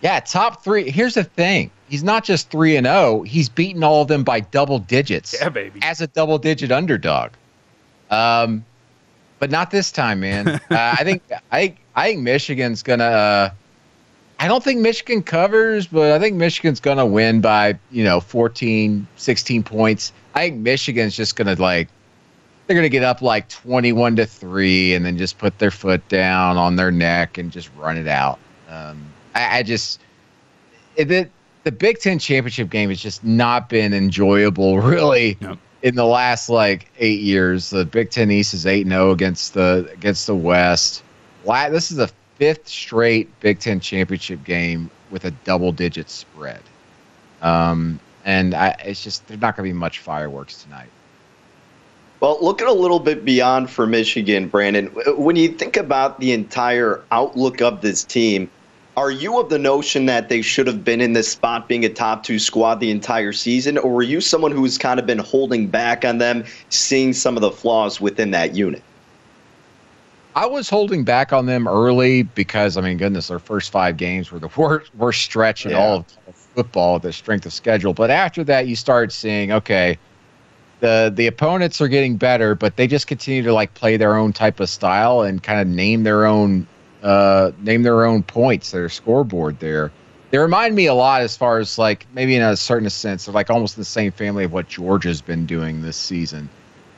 Yeah, 0.00 0.20
top 0.20 0.64
three. 0.64 0.90
Here's 0.90 1.14
the 1.14 1.24
thing 1.24 1.70
he's 1.90 2.02
not 2.04 2.24
just 2.24 2.50
3 2.50 2.76
and 2.76 2.86
0, 2.86 3.22
he's 3.22 3.48
beaten 3.50 3.84
all 3.84 4.00
of 4.02 4.08
them 4.08 4.24
by 4.24 4.40
double 4.40 4.78
digits. 4.78 5.34
Yeah, 5.38 5.50
baby. 5.50 5.80
As 5.82 6.00
a 6.00 6.06
double 6.06 6.38
digit 6.38 6.72
underdog. 6.72 7.32
Um, 8.10 8.64
but 9.44 9.50
not 9.50 9.70
this 9.70 9.92
time, 9.92 10.20
man. 10.20 10.48
uh, 10.48 10.60
I 10.70 11.04
think 11.04 11.22
I 11.52 11.76
I 11.94 12.08
think 12.08 12.22
Michigan's 12.22 12.82
gonna. 12.82 13.04
Uh, 13.04 13.50
I 14.40 14.48
don't 14.48 14.64
think 14.64 14.80
Michigan 14.80 15.22
covers, 15.22 15.86
but 15.86 16.12
I 16.12 16.18
think 16.18 16.36
Michigan's 16.36 16.80
gonna 16.80 17.04
win 17.04 17.42
by 17.42 17.78
you 17.90 18.04
know 18.04 18.20
14, 18.20 19.06
16 19.16 19.62
points. 19.62 20.14
I 20.34 20.48
think 20.48 20.60
Michigan's 20.60 21.14
just 21.14 21.36
gonna 21.36 21.56
like 21.56 21.88
they're 22.66 22.74
gonna 22.74 22.88
get 22.88 23.02
up 23.02 23.20
like 23.20 23.50
21 23.50 24.16
to 24.16 24.24
three, 24.24 24.94
and 24.94 25.04
then 25.04 25.18
just 25.18 25.36
put 25.36 25.58
their 25.58 25.70
foot 25.70 26.08
down 26.08 26.56
on 26.56 26.76
their 26.76 26.90
neck 26.90 27.36
and 27.36 27.52
just 27.52 27.68
run 27.76 27.98
it 27.98 28.08
out. 28.08 28.38
Um, 28.70 29.04
I, 29.34 29.58
I 29.58 29.62
just 29.62 30.00
it, 30.96 31.10
it, 31.10 31.30
the 31.64 31.72
Big 31.72 31.98
Ten 31.98 32.18
championship 32.18 32.70
game 32.70 32.88
has 32.88 32.98
just 32.98 33.22
not 33.22 33.68
been 33.68 33.92
enjoyable, 33.92 34.80
really. 34.80 35.36
In 35.84 35.96
the 35.96 36.06
last 36.06 36.48
like 36.48 36.90
eight 36.98 37.20
years, 37.20 37.68
the 37.68 37.84
Big 37.84 38.10
Ten 38.10 38.30
East 38.30 38.54
is 38.54 38.64
eight 38.64 38.88
zero 38.88 39.10
against 39.10 39.52
the 39.52 39.86
against 39.92 40.26
the 40.26 40.34
West. 40.34 41.02
This 41.44 41.90
is 41.90 41.98
the 41.98 42.10
fifth 42.36 42.66
straight 42.66 43.38
Big 43.40 43.58
Ten 43.58 43.80
championship 43.80 44.42
game 44.44 44.90
with 45.10 45.26
a 45.26 45.30
double 45.30 45.72
digit 45.72 46.08
spread, 46.08 46.62
um, 47.42 48.00
and 48.24 48.54
I, 48.54 48.68
it's 48.82 49.04
just 49.04 49.26
there's 49.28 49.42
not 49.42 49.58
going 49.58 49.68
to 49.68 49.74
be 49.74 49.78
much 49.78 49.98
fireworks 49.98 50.62
tonight. 50.62 50.88
Well, 52.20 52.38
looking 52.40 52.66
a 52.66 52.72
little 52.72 53.00
bit 53.00 53.22
beyond 53.22 53.68
for 53.68 53.86
Michigan, 53.86 54.48
Brandon, 54.48 54.86
when 55.18 55.36
you 55.36 55.48
think 55.48 55.76
about 55.76 56.18
the 56.18 56.32
entire 56.32 57.04
outlook 57.10 57.60
of 57.60 57.82
this 57.82 58.04
team, 58.04 58.50
are 58.96 59.10
you 59.10 59.40
of 59.40 59.48
the 59.48 59.58
notion 59.58 60.06
that 60.06 60.28
they 60.28 60.40
should 60.40 60.66
have 60.66 60.84
been 60.84 61.00
in 61.00 61.12
this 61.14 61.30
spot 61.30 61.68
being 61.68 61.84
a 61.84 61.88
top 61.88 62.22
two 62.22 62.38
squad 62.38 62.76
the 62.76 62.90
entire 62.90 63.32
season, 63.32 63.76
or 63.78 63.92
were 63.92 64.02
you 64.02 64.20
someone 64.20 64.52
who's 64.52 64.78
kind 64.78 65.00
of 65.00 65.06
been 65.06 65.18
holding 65.18 65.66
back 65.66 66.04
on 66.04 66.18
them, 66.18 66.44
seeing 66.68 67.12
some 67.12 67.36
of 67.36 67.40
the 67.40 67.50
flaws 67.50 68.00
within 68.00 68.30
that 68.30 68.54
unit? 68.54 68.82
I 70.36 70.46
was 70.46 70.68
holding 70.68 71.04
back 71.04 71.32
on 71.32 71.46
them 71.46 71.68
early 71.68 72.22
because 72.22 72.76
I 72.76 72.80
mean, 72.80 72.96
goodness, 72.98 73.28
their 73.28 73.38
first 73.38 73.70
five 73.70 73.96
games 73.96 74.30
were 74.32 74.38
the 74.38 74.48
worst 74.56 74.94
worst 74.94 75.22
stretch 75.22 75.64
in 75.64 75.72
Yeah. 75.72 75.78
all 75.78 75.98
of 75.98 76.36
football, 76.54 76.98
the 76.98 77.12
strength 77.12 77.46
of 77.46 77.52
schedule. 77.52 77.94
But 77.94 78.10
after 78.10 78.44
that, 78.44 78.66
you 78.68 78.76
start 78.76 79.12
seeing 79.12 79.50
okay, 79.52 79.98
the 80.80 81.12
the 81.14 81.26
opponents 81.26 81.80
are 81.80 81.88
getting 81.88 82.16
better, 82.16 82.54
but 82.54 82.76
they 82.76 82.86
just 82.86 83.06
continue 83.06 83.42
to 83.42 83.52
like 83.52 83.74
play 83.74 83.96
their 83.96 84.16
own 84.16 84.32
type 84.32 84.60
of 84.60 84.68
style 84.68 85.22
and 85.22 85.42
kind 85.42 85.60
of 85.60 85.66
name 85.66 86.02
their 86.04 86.26
own 86.26 86.66
uh, 87.04 87.52
name 87.60 87.82
their 87.82 88.04
own 88.04 88.22
points, 88.22 88.70
their 88.70 88.88
scoreboard 88.88 89.60
there. 89.60 89.92
They 90.30 90.38
remind 90.38 90.74
me 90.74 90.86
a 90.86 90.94
lot 90.94 91.20
as 91.20 91.36
far 91.36 91.58
as 91.58 91.78
like 91.78 92.06
maybe 92.12 92.34
in 92.34 92.42
a 92.42 92.56
certain 92.56 92.90
sense, 92.90 93.26
they're 93.26 93.34
like 93.34 93.50
almost 93.50 93.76
in 93.76 93.82
the 93.82 93.84
same 93.84 94.10
family 94.10 94.44
of 94.44 94.52
what 94.52 94.68
Georgia's 94.68 95.20
been 95.20 95.46
doing 95.46 95.82
this 95.82 95.96
season. 95.96 96.48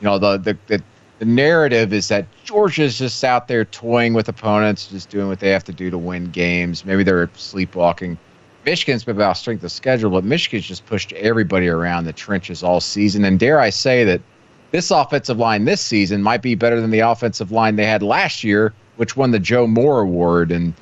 You 0.01 0.05
know, 0.05 0.17
the 0.17 0.37
the 0.37 0.57
the, 0.67 0.83
the 1.19 1.25
narrative 1.25 1.93
is 1.93 2.07
that 2.07 2.25
Georgia's 2.45 2.97
just 2.97 3.23
out 3.23 3.47
there 3.47 3.65
toying 3.65 4.13
with 4.13 4.29
opponents, 4.29 4.87
just 4.87 5.09
doing 5.09 5.27
what 5.27 5.39
they 5.39 5.49
have 5.49 5.65
to 5.65 5.73
do 5.73 5.91
to 5.91 5.97
win 5.97 6.31
games. 6.31 6.85
Maybe 6.85 7.03
they're 7.03 7.29
sleepwalking. 7.35 8.17
Michigan's 8.65 9.03
been 9.03 9.15
about 9.15 9.37
strength 9.37 9.63
of 9.63 9.71
schedule, 9.71 10.09
but 10.09 10.23
Michigan's 10.23 10.65
just 10.65 10.85
pushed 10.85 11.13
everybody 11.13 11.67
around 11.67 12.05
the 12.05 12.13
trenches 12.13 12.63
all 12.63 12.79
season. 12.79 13.23
And 13.23 13.39
dare 13.39 13.59
I 13.59 13.69
say 13.69 14.03
that 14.05 14.21
this 14.71 14.91
offensive 14.91 15.37
line 15.37 15.65
this 15.65 15.81
season 15.81 16.21
might 16.21 16.41
be 16.41 16.55
better 16.55 16.81
than 16.81 16.91
the 16.91 16.99
offensive 16.99 17.51
line 17.51 17.75
they 17.75 17.85
had 17.85 18.03
last 18.03 18.43
year, 18.43 18.73
which 18.97 19.15
won 19.15 19.31
the 19.31 19.39
Joe 19.39 19.65
Moore 19.65 20.01
Award. 20.01 20.51
And 20.51 20.73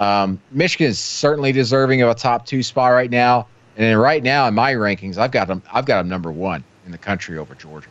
um, 0.00 0.40
Michigan 0.50 0.88
is 0.88 0.98
certainly 0.98 1.52
deserving 1.52 2.02
of 2.02 2.08
a 2.10 2.14
top 2.14 2.46
two 2.46 2.62
spot 2.62 2.92
right 2.92 3.10
now. 3.10 3.46
And 3.76 3.98
right 4.00 4.22
now 4.22 4.46
in 4.46 4.54
my 4.54 4.72
rankings, 4.74 5.18
I've 5.18 5.32
got 5.32 5.48
them. 5.48 5.62
I've 5.72 5.86
got 5.86 5.98
them 5.98 6.08
number 6.08 6.30
one 6.30 6.62
in 6.86 6.92
the 6.92 6.98
country 6.98 7.38
over 7.38 7.54
Georgia. 7.54 7.88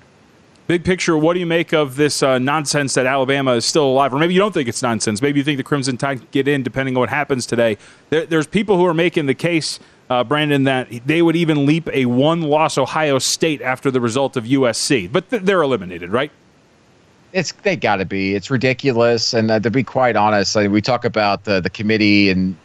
Big 0.68 0.84
picture, 0.86 1.18
what 1.18 1.34
do 1.34 1.40
you 1.40 1.46
make 1.46 1.74
of 1.74 1.96
this 1.96 2.24
uh, 2.24 2.40
nonsense 2.40 2.94
that 2.94 3.06
Alabama 3.06 3.54
is 3.54 3.66
still 3.66 3.88
alive? 3.88 4.14
Or 4.14 4.20
maybe 4.20 4.34
you 4.34 4.40
don't 4.40 4.54
think 4.54 4.70
it's 4.70 4.82
nonsense. 4.82 5.22
Maybe 5.22 5.40
you 5.40 5.44
think 5.44 5.58
the 5.58 5.64
Crimson 5.64 5.98
Tide 5.98 6.30
get 6.32 6.48
in 6.48 6.64
depending 6.64 6.96
on 6.96 7.00
what 7.02 7.10
happens 7.10 7.46
today. 7.46 7.78
There, 8.10 8.26
there's 8.26 8.48
people 8.48 8.78
who 8.78 8.86
are 8.86 8.94
making 8.94 9.26
the 9.26 9.34
case, 9.34 9.80
uh, 10.10 10.24
Brandon, 10.24 10.64
that 10.64 10.88
they 11.06 11.22
would 11.22 11.36
even 11.36 11.66
leap 11.66 11.90
a 11.92 12.06
one 12.06 12.44
loss 12.44 12.78
Ohio 12.78 13.20
State 13.20 13.62
after 13.62 13.92
the 13.92 14.00
result 14.00 14.38
of 14.38 14.46
USC. 14.46 15.12
But 15.12 15.30
th- 15.30 15.42
they're 15.42 15.62
eliminated, 15.62 16.10
right? 16.12 16.32
It's 17.34 17.52
they 17.52 17.76
got 17.76 17.98
to 17.98 18.06
be. 18.06 18.36
It's 18.36 18.50
ridiculous, 18.50 19.34
and 19.34 19.50
uh, 19.52 19.60
to 19.60 19.72
be 19.72 19.84
quite 19.84 20.16
honest, 20.16 20.56
like, 20.56 20.70
we 20.70 20.82
talk 20.82 21.06
about 21.06 21.46
the 21.46 21.62
the 21.62 21.70
committee 21.70 22.30
and 22.30 22.56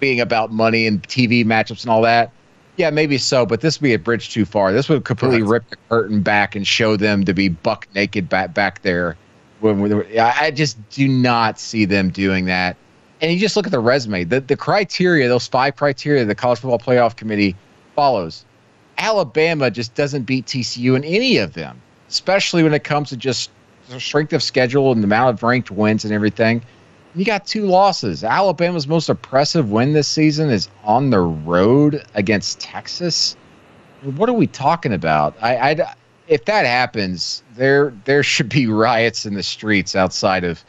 being 0.00 0.20
about 0.20 0.52
money 0.52 0.86
and 0.86 1.02
TV 1.02 1.44
matchups 1.44 1.82
and 1.82 1.90
all 1.90 2.02
that. 2.02 2.30
Yeah, 2.76 2.90
maybe 2.90 3.16
so, 3.16 3.46
but 3.46 3.62
this 3.62 3.80
would 3.80 3.84
be 3.84 3.94
a 3.94 3.98
bridge 3.98 4.30
too 4.30 4.44
far. 4.44 4.72
This 4.72 4.88
would 4.88 5.04
completely 5.04 5.42
rip 5.42 5.68
the 5.70 5.76
curtain 5.88 6.20
back 6.20 6.54
and 6.54 6.66
show 6.66 6.96
them 6.96 7.24
to 7.24 7.32
be 7.32 7.48
buck 7.48 7.88
naked 7.94 8.28
back 8.28 8.52
back 8.52 8.82
there. 8.82 9.16
When 9.60 9.80
we, 9.80 10.18
I 10.18 10.46
I 10.46 10.50
just 10.50 10.76
do 10.90 11.08
not 11.08 11.58
see 11.58 11.84
them 11.84 12.10
doing 12.10 12.44
that. 12.46 12.76
And 13.22 13.32
you 13.32 13.38
just 13.38 13.56
look 13.56 13.64
at 13.66 13.72
the 13.72 13.80
resume. 13.80 14.24
The 14.24 14.40
the 14.40 14.56
criteria, 14.56 15.28
those 15.28 15.46
five 15.46 15.76
criteria, 15.76 16.24
the 16.24 16.34
College 16.34 16.58
Football 16.58 16.78
Playoff 16.78 17.16
Committee 17.16 17.56
follows. 17.94 18.44
Alabama 18.98 19.70
just 19.70 19.94
doesn't 19.94 20.24
beat 20.24 20.46
TCU 20.46 20.96
in 20.96 21.04
any 21.04 21.38
of 21.38 21.54
them, 21.54 21.80
especially 22.08 22.62
when 22.62 22.74
it 22.74 22.84
comes 22.84 23.10
to 23.10 23.16
just 23.16 23.50
strength 23.98 24.32
of 24.32 24.42
schedule 24.42 24.92
and 24.92 25.02
the 25.02 25.06
amount 25.06 25.34
of 25.34 25.42
ranked 25.42 25.70
wins 25.70 26.04
and 26.04 26.12
everything. 26.12 26.62
You 27.14 27.24
got 27.24 27.46
two 27.46 27.66
losses. 27.66 28.22
Alabama's 28.24 28.86
most 28.86 29.08
impressive 29.08 29.70
win 29.70 29.94
this 29.94 30.08
season 30.08 30.50
is 30.50 30.68
on 30.84 31.10
the 31.10 31.20
road 31.20 32.04
against 32.14 32.60
Texas. 32.60 33.36
What 34.02 34.28
are 34.28 34.34
we 34.34 34.46
talking 34.46 34.92
about? 34.92 35.34
I, 35.40 35.56
I 35.56 35.94
if 36.28 36.44
that 36.46 36.66
happens, 36.66 37.42
there 37.54 37.94
there 38.04 38.22
should 38.22 38.48
be 38.48 38.66
riots 38.66 39.24
in 39.24 39.34
the 39.34 39.42
streets 39.42 39.96
outside 39.96 40.44
of 40.44 40.64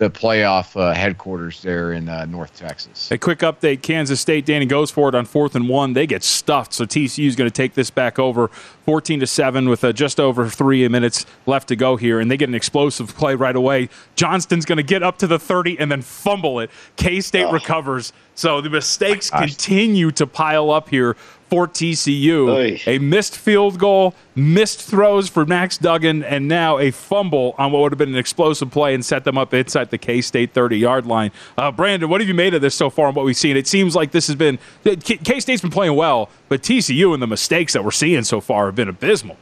the 0.00 0.10
playoff 0.10 0.80
uh, 0.80 0.94
headquarters 0.94 1.60
there 1.60 1.92
in 1.92 2.08
uh, 2.08 2.24
North 2.24 2.56
Texas. 2.56 3.10
A 3.10 3.18
quick 3.18 3.40
update 3.40 3.82
Kansas 3.82 4.18
State, 4.18 4.46
Danny 4.46 4.64
goes 4.64 4.90
for 4.90 5.10
it 5.10 5.14
on 5.14 5.26
fourth 5.26 5.54
and 5.54 5.68
one. 5.68 5.92
They 5.92 6.06
get 6.06 6.24
stuffed, 6.24 6.72
so 6.72 6.86
TCU 6.86 7.26
is 7.26 7.36
going 7.36 7.50
to 7.50 7.54
take 7.54 7.74
this 7.74 7.90
back 7.90 8.18
over 8.18 8.48
14 8.48 9.20
to 9.20 9.26
7 9.26 9.68
with 9.68 9.84
uh, 9.84 9.92
just 9.92 10.18
over 10.18 10.48
three 10.48 10.88
minutes 10.88 11.26
left 11.44 11.68
to 11.68 11.76
go 11.76 11.96
here, 11.96 12.18
and 12.18 12.30
they 12.30 12.38
get 12.38 12.48
an 12.48 12.54
explosive 12.54 13.14
play 13.14 13.34
right 13.34 13.54
away. 13.54 13.90
Johnston's 14.16 14.64
going 14.64 14.78
to 14.78 14.82
get 14.82 15.02
up 15.02 15.18
to 15.18 15.26
the 15.26 15.38
30 15.38 15.78
and 15.78 15.92
then 15.92 16.00
fumble 16.00 16.60
it. 16.60 16.70
K 16.96 17.20
State 17.20 17.52
recovers. 17.52 18.14
So 18.34 18.62
the 18.62 18.70
mistakes 18.70 19.28
continue 19.28 20.10
to 20.12 20.26
pile 20.26 20.70
up 20.70 20.88
here 20.88 21.14
for 21.50 21.66
TCU. 21.66 22.46
A 22.86 22.98
missed 22.98 23.36
field 23.36 23.78
goal, 23.78 24.14
missed 24.36 24.80
throws 24.80 25.28
for 25.28 25.44
Max 25.44 25.76
Duggan, 25.76 26.22
and 26.22 26.46
now 26.46 26.78
a 26.78 26.92
fumble 26.92 27.54
on 27.58 27.72
what 27.72 27.82
would 27.82 27.92
have 27.92 27.98
been 27.98 28.10
an 28.10 28.16
explosive 28.16 28.70
play 28.70 28.94
and 28.94 29.04
set 29.04 29.24
them 29.24 29.36
up 29.36 29.52
inside 29.52 29.90
the 29.90 29.98
K 29.98 30.20
State 30.20 30.54
30 30.54 30.78
yard 30.78 31.06
line. 31.06 31.32
Uh, 31.58 31.72
Brandon, 31.72 32.08
what 32.08 32.20
have 32.20 32.28
you 32.28 32.34
made 32.34 32.54
of 32.54 32.62
this 32.62 32.74
so 32.74 32.88
far 32.88 33.08
and 33.08 33.16
what 33.16 33.24
we've 33.24 33.36
seen? 33.36 33.56
It 33.56 33.66
seems 33.66 33.96
like 33.96 34.12
this 34.12 34.28
has 34.28 34.36
been 34.36 34.58
K 34.84 35.40
State's 35.40 35.60
been 35.60 35.70
playing 35.70 35.96
well, 35.96 36.30
but 36.48 36.62
TCU 36.62 37.12
and 37.12 37.22
the 37.22 37.26
mistakes 37.26 37.72
that 37.72 37.84
we're 37.84 37.90
seeing 37.90 38.22
so 38.22 38.40
far 38.40 38.66
have 38.66 38.76
been 38.76 38.88
abysmal. 38.88 39.36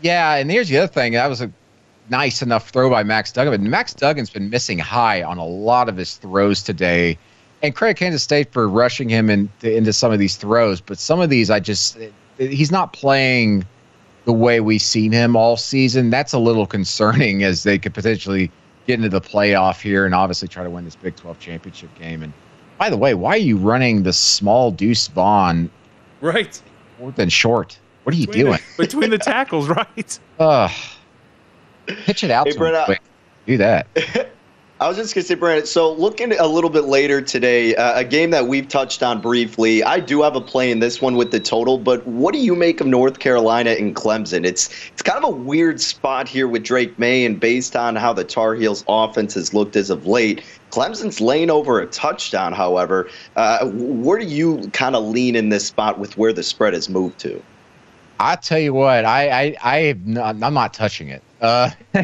Yeah, 0.00 0.36
and 0.36 0.50
here's 0.50 0.68
the 0.68 0.78
other 0.78 0.92
thing. 0.92 1.14
That 1.14 1.26
was 1.26 1.40
a 1.40 1.50
nice 2.08 2.42
enough 2.42 2.70
throw 2.70 2.88
by 2.88 3.02
Max 3.02 3.32
Duggan, 3.32 3.52
but 3.52 3.60
Max 3.60 3.92
Duggan's 3.92 4.30
been 4.30 4.48
missing 4.48 4.78
high 4.78 5.22
on 5.22 5.38
a 5.38 5.44
lot 5.44 5.88
of 5.88 5.96
his 5.96 6.16
throws 6.16 6.62
today. 6.62 7.18
And 7.62 7.74
credit 7.74 7.96
Kansas 7.96 8.22
State 8.22 8.52
for 8.52 8.68
rushing 8.68 9.08
him 9.08 9.28
in, 9.30 9.50
into 9.62 9.92
some 9.92 10.12
of 10.12 10.18
these 10.18 10.36
throws, 10.36 10.80
but 10.80 10.98
some 10.98 11.20
of 11.20 11.28
these 11.30 11.50
I 11.50 11.58
just 11.60 11.98
he's 12.38 12.70
not 12.70 12.92
playing 12.92 13.66
the 14.26 14.32
way 14.32 14.60
we've 14.60 14.80
seen 14.82 15.10
him 15.10 15.34
all 15.34 15.56
season. 15.56 16.10
That's 16.10 16.32
a 16.32 16.38
little 16.38 16.66
concerning 16.66 17.42
as 17.42 17.64
they 17.64 17.78
could 17.78 17.94
potentially 17.94 18.50
get 18.86 18.94
into 18.94 19.08
the 19.08 19.20
playoff 19.20 19.80
here 19.80 20.06
and 20.06 20.14
obviously 20.14 20.46
try 20.48 20.62
to 20.62 20.70
win 20.70 20.84
this 20.84 20.94
Big 20.96 21.16
12 21.16 21.38
championship 21.40 21.90
game. 21.98 22.22
And 22.22 22.32
by 22.78 22.90
the 22.90 22.96
way, 22.96 23.14
why 23.14 23.32
are 23.34 23.36
you 23.38 23.56
running 23.56 24.02
the 24.04 24.12
small 24.12 24.70
Deuce 24.70 25.08
Vaughn 25.08 25.68
Right. 26.20 26.60
fourth 26.98 27.18
and 27.18 27.32
short? 27.32 27.78
What 28.04 28.14
are 28.14 28.18
you 28.18 28.26
Between 28.28 28.44
doing? 28.46 28.58
the- 28.76 28.82
between 28.84 29.10
the 29.10 29.18
tackles, 29.18 29.68
right? 29.68 30.18
Ugh. 30.38 30.70
pitch 31.86 32.22
it 32.22 32.30
out 32.30 32.46
Hey, 32.46 32.52
to 32.52 32.58
Brett, 32.58 32.74
him 32.74 32.80
I- 32.80 32.84
quick. 32.84 33.00
Do 33.46 33.56
that. 33.58 33.88
I 34.80 34.86
was 34.86 34.96
just 34.96 35.12
going 35.12 35.24
to 35.24 35.28
say, 35.28 35.34
Brandon, 35.34 35.66
so 35.66 35.92
looking 35.92 36.32
a 36.38 36.46
little 36.46 36.70
bit 36.70 36.84
later 36.84 37.20
today, 37.20 37.74
uh, 37.74 37.98
a 37.98 38.04
game 38.04 38.30
that 38.30 38.46
we've 38.46 38.68
touched 38.68 39.02
on 39.02 39.20
briefly, 39.20 39.82
I 39.82 39.98
do 39.98 40.22
have 40.22 40.36
a 40.36 40.40
play 40.40 40.70
in 40.70 40.78
this 40.78 41.02
one 41.02 41.16
with 41.16 41.32
the 41.32 41.40
total, 41.40 41.78
but 41.78 42.06
what 42.06 42.32
do 42.32 42.38
you 42.38 42.54
make 42.54 42.80
of 42.80 42.86
North 42.86 43.18
Carolina 43.18 43.70
and 43.70 43.96
Clemson? 43.96 44.46
It's 44.46 44.68
it's 44.92 45.02
kind 45.02 45.18
of 45.18 45.24
a 45.24 45.36
weird 45.36 45.80
spot 45.80 46.28
here 46.28 46.46
with 46.46 46.62
Drake 46.62 46.96
Maye, 46.96 47.24
and 47.24 47.40
based 47.40 47.74
on 47.74 47.96
how 47.96 48.12
the 48.12 48.22
Tar 48.22 48.54
Heels 48.54 48.84
offense 48.86 49.34
has 49.34 49.52
looked 49.52 49.74
as 49.74 49.90
of 49.90 50.06
late, 50.06 50.44
Clemson's 50.70 51.20
laying 51.20 51.50
over 51.50 51.80
a 51.80 51.86
touchdown, 51.86 52.52
however. 52.52 53.10
Uh, 53.34 53.66
where 53.70 54.20
do 54.20 54.26
you 54.26 54.70
kind 54.72 54.94
of 54.94 55.02
lean 55.02 55.34
in 55.34 55.48
this 55.48 55.66
spot 55.66 55.98
with 55.98 56.16
where 56.16 56.32
the 56.32 56.44
spread 56.44 56.74
has 56.74 56.88
moved 56.88 57.18
to? 57.18 57.42
I 58.20 58.36
tell 58.36 58.60
you 58.60 58.74
what, 58.74 59.04
I 59.04 59.28
I, 59.28 59.56
I 59.60 59.78
have 59.78 60.06
not, 60.06 60.40
I'm 60.40 60.54
not 60.54 60.72
touching 60.72 61.08
it. 61.08 61.24
Uh, 61.40 61.70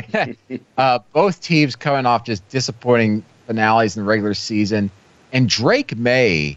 uh, 0.79 0.99
both 1.13 1.41
teams 1.41 1.77
coming 1.77 2.07
off 2.07 2.25
just 2.25 2.47
disappointing 2.49 3.25
finales 3.47 3.97
in 3.97 4.03
the 4.03 4.09
regular 4.09 4.35
season, 4.35 4.91
and 5.33 5.49
Drake 5.49 5.97
Maye 5.97 6.57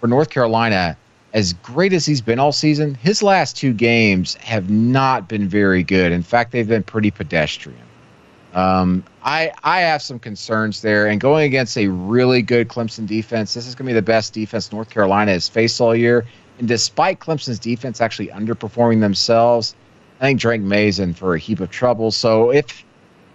for 0.00 0.06
North 0.06 0.30
Carolina, 0.30 0.96
as 1.32 1.52
great 1.52 1.92
as 1.92 2.06
he's 2.06 2.20
been 2.20 2.38
all 2.38 2.52
season, 2.52 2.94
his 2.94 3.22
last 3.22 3.56
two 3.56 3.72
games 3.72 4.34
have 4.36 4.70
not 4.70 5.28
been 5.28 5.48
very 5.48 5.82
good. 5.82 6.12
In 6.12 6.22
fact, 6.22 6.52
they've 6.52 6.66
been 6.66 6.82
pretty 6.82 7.10
pedestrian. 7.10 7.80
Um, 8.54 9.04
I 9.22 9.52
I 9.64 9.80
have 9.80 10.00
some 10.00 10.18
concerns 10.18 10.80
there, 10.80 11.06
and 11.06 11.20
going 11.20 11.44
against 11.44 11.76
a 11.76 11.88
really 11.88 12.40
good 12.40 12.68
Clemson 12.68 13.06
defense, 13.06 13.52
this 13.52 13.66
is 13.66 13.74
going 13.74 13.86
to 13.86 13.90
be 13.90 13.94
the 13.94 14.00
best 14.00 14.32
defense 14.32 14.72
North 14.72 14.88
Carolina 14.88 15.32
has 15.32 15.46
faced 15.46 15.78
all 15.78 15.94
year. 15.94 16.24
And 16.58 16.66
despite 16.66 17.20
Clemson's 17.20 17.58
defense 17.58 18.00
actually 18.00 18.28
underperforming 18.28 19.00
themselves, 19.00 19.74
I 20.20 20.24
think 20.24 20.40
Drake 20.40 20.62
Maye's 20.62 20.98
in 20.98 21.14
for 21.14 21.34
a 21.34 21.38
heap 21.38 21.60
of 21.60 21.70
trouble. 21.70 22.10
So 22.10 22.50
if 22.50 22.84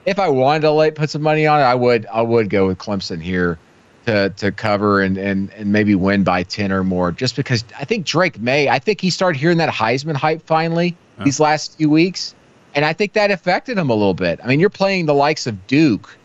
if 0.06 0.18
I 0.18 0.30
wanted 0.30 0.62
to 0.62 0.72
late 0.72 0.96
put 0.96 1.10
some 1.10 1.22
money 1.22 1.46
on 1.46 1.60
it, 1.60 1.64
I 1.64 1.76
would 1.76 2.06
I 2.08 2.22
would 2.22 2.50
go 2.50 2.68
with 2.68 2.78
Clemson 2.78 3.22
here 3.22 3.60
to 4.06 4.30
to 4.38 4.52
cover 4.52 5.02
and 5.02 5.18
and 5.18 5.52
and 5.54 5.72
maybe 5.72 5.96
win 5.96 6.24
by 6.24 6.44
ten 6.44 6.72
or 6.72 6.84
more. 6.84 7.12
Just 7.12 7.36
because 7.36 7.64
I 7.78 7.86
think 7.86 8.06
Drake 8.06 8.40
Maye. 8.40 8.70
I 8.70 8.80
think 8.80 9.02
he 9.02 9.10
started 9.10 9.40
hearing 9.40 9.58
that 9.58 9.70
Heisman 9.70 10.16
hype 10.16 10.46
finally 10.46 10.96
huh. 11.18 11.26
these 11.26 11.40
last 11.40 11.78
few 11.78 11.90
weeks, 11.90 12.34
and 12.74 12.84
I 12.84 12.94
think 12.94 13.14
that 13.14 13.32
affected 13.32 13.78
him 13.78 13.90
a 13.90 13.96
little 13.96 14.16
bit. 14.16 14.40
I 14.44 14.48
mean, 14.48 14.60
you're 14.60 14.70
playing 14.70 15.06
the 15.06 15.14
likes 15.14 15.46
of 15.46 15.68
Duke 15.68 16.18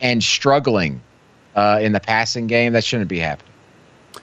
and 0.00 0.22
struggling 0.22 1.00
uh, 1.56 1.80
in 1.82 1.92
the 1.92 2.00
passing 2.00 2.46
game. 2.46 2.74
That 2.74 2.84
shouldn't 2.84 3.08
be 3.08 3.18
happening. 3.18 3.52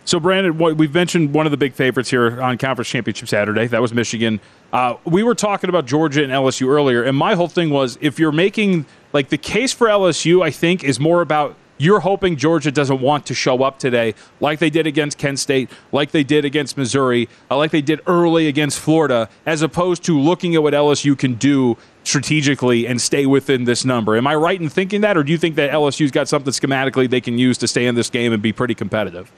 So, 0.05 0.19
Brandon, 0.19 0.57
we've 0.57 0.93
mentioned 0.93 1.33
one 1.33 1.45
of 1.45 1.51
the 1.51 1.57
big 1.57 1.73
favorites 1.73 2.09
here 2.09 2.41
on 2.41 2.57
Conference 2.57 2.89
Championship 2.89 3.29
Saturday. 3.29 3.67
That 3.67 3.81
was 3.81 3.93
Michigan. 3.93 4.39
Uh, 4.71 4.95
we 5.05 5.23
were 5.23 5.35
talking 5.35 5.69
about 5.69 5.85
Georgia 5.85 6.23
and 6.23 6.31
LSU 6.31 6.67
earlier, 6.67 7.03
and 7.03 7.17
my 7.17 7.35
whole 7.35 7.47
thing 7.47 7.69
was 7.69 7.97
if 8.01 8.19
you're 8.19 8.31
making 8.31 8.85
like 9.13 9.29
the 9.29 9.37
case 9.37 9.71
for 9.71 9.87
LSU, 9.87 10.43
I 10.43 10.51
think 10.51 10.83
is 10.83 10.99
more 10.99 11.21
about 11.21 11.55
you're 11.77 11.99
hoping 11.99 12.35
Georgia 12.37 12.71
doesn't 12.71 13.01
want 13.01 13.25
to 13.25 13.33
show 13.33 13.63
up 13.63 13.79
today, 13.79 14.13
like 14.39 14.59
they 14.59 14.69
did 14.69 14.87
against 14.87 15.17
Kent 15.17 15.39
State, 15.39 15.69
like 15.91 16.11
they 16.11 16.23
did 16.23 16.45
against 16.45 16.77
Missouri, 16.77 17.27
uh, 17.49 17.57
like 17.57 17.71
they 17.71 17.81
did 17.81 17.99
early 18.07 18.47
against 18.47 18.79
Florida, 18.79 19.29
as 19.45 19.61
opposed 19.61 20.03
to 20.05 20.19
looking 20.19 20.55
at 20.55 20.63
what 20.63 20.73
LSU 20.73 21.17
can 21.17 21.33
do 21.35 21.77
strategically 22.03 22.87
and 22.87 23.01
stay 23.01 23.25
within 23.25 23.63
this 23.63 23.83
number. 23.85 24.15
Am 24.15 24.27
I 24.27 24.35
right 24.35 24.59
in 24.59 24.69
thinking 24.69 25.01
that, 25.01 25.17
or 25.17 25.23
do 25.23 25.31
you 25.31 25.37
think 25.37 25.55
that 25.55 25.71
LSU's 25.71 26.11
got 26.11 26.27
something 26.27 26.53
schematically 26.53 27.09
they 27.09 27.21
can 27.21 27.37
use 27.37 27.57
to 27.59 27.67
stay 27.67 27.85
in 27.85 27.95
this 27.95 28.09
game 28.09 28.33
and 28.33 28.41
be 28.41 28.53
pretty 28.53 28.75
competitive? 28.75 29.31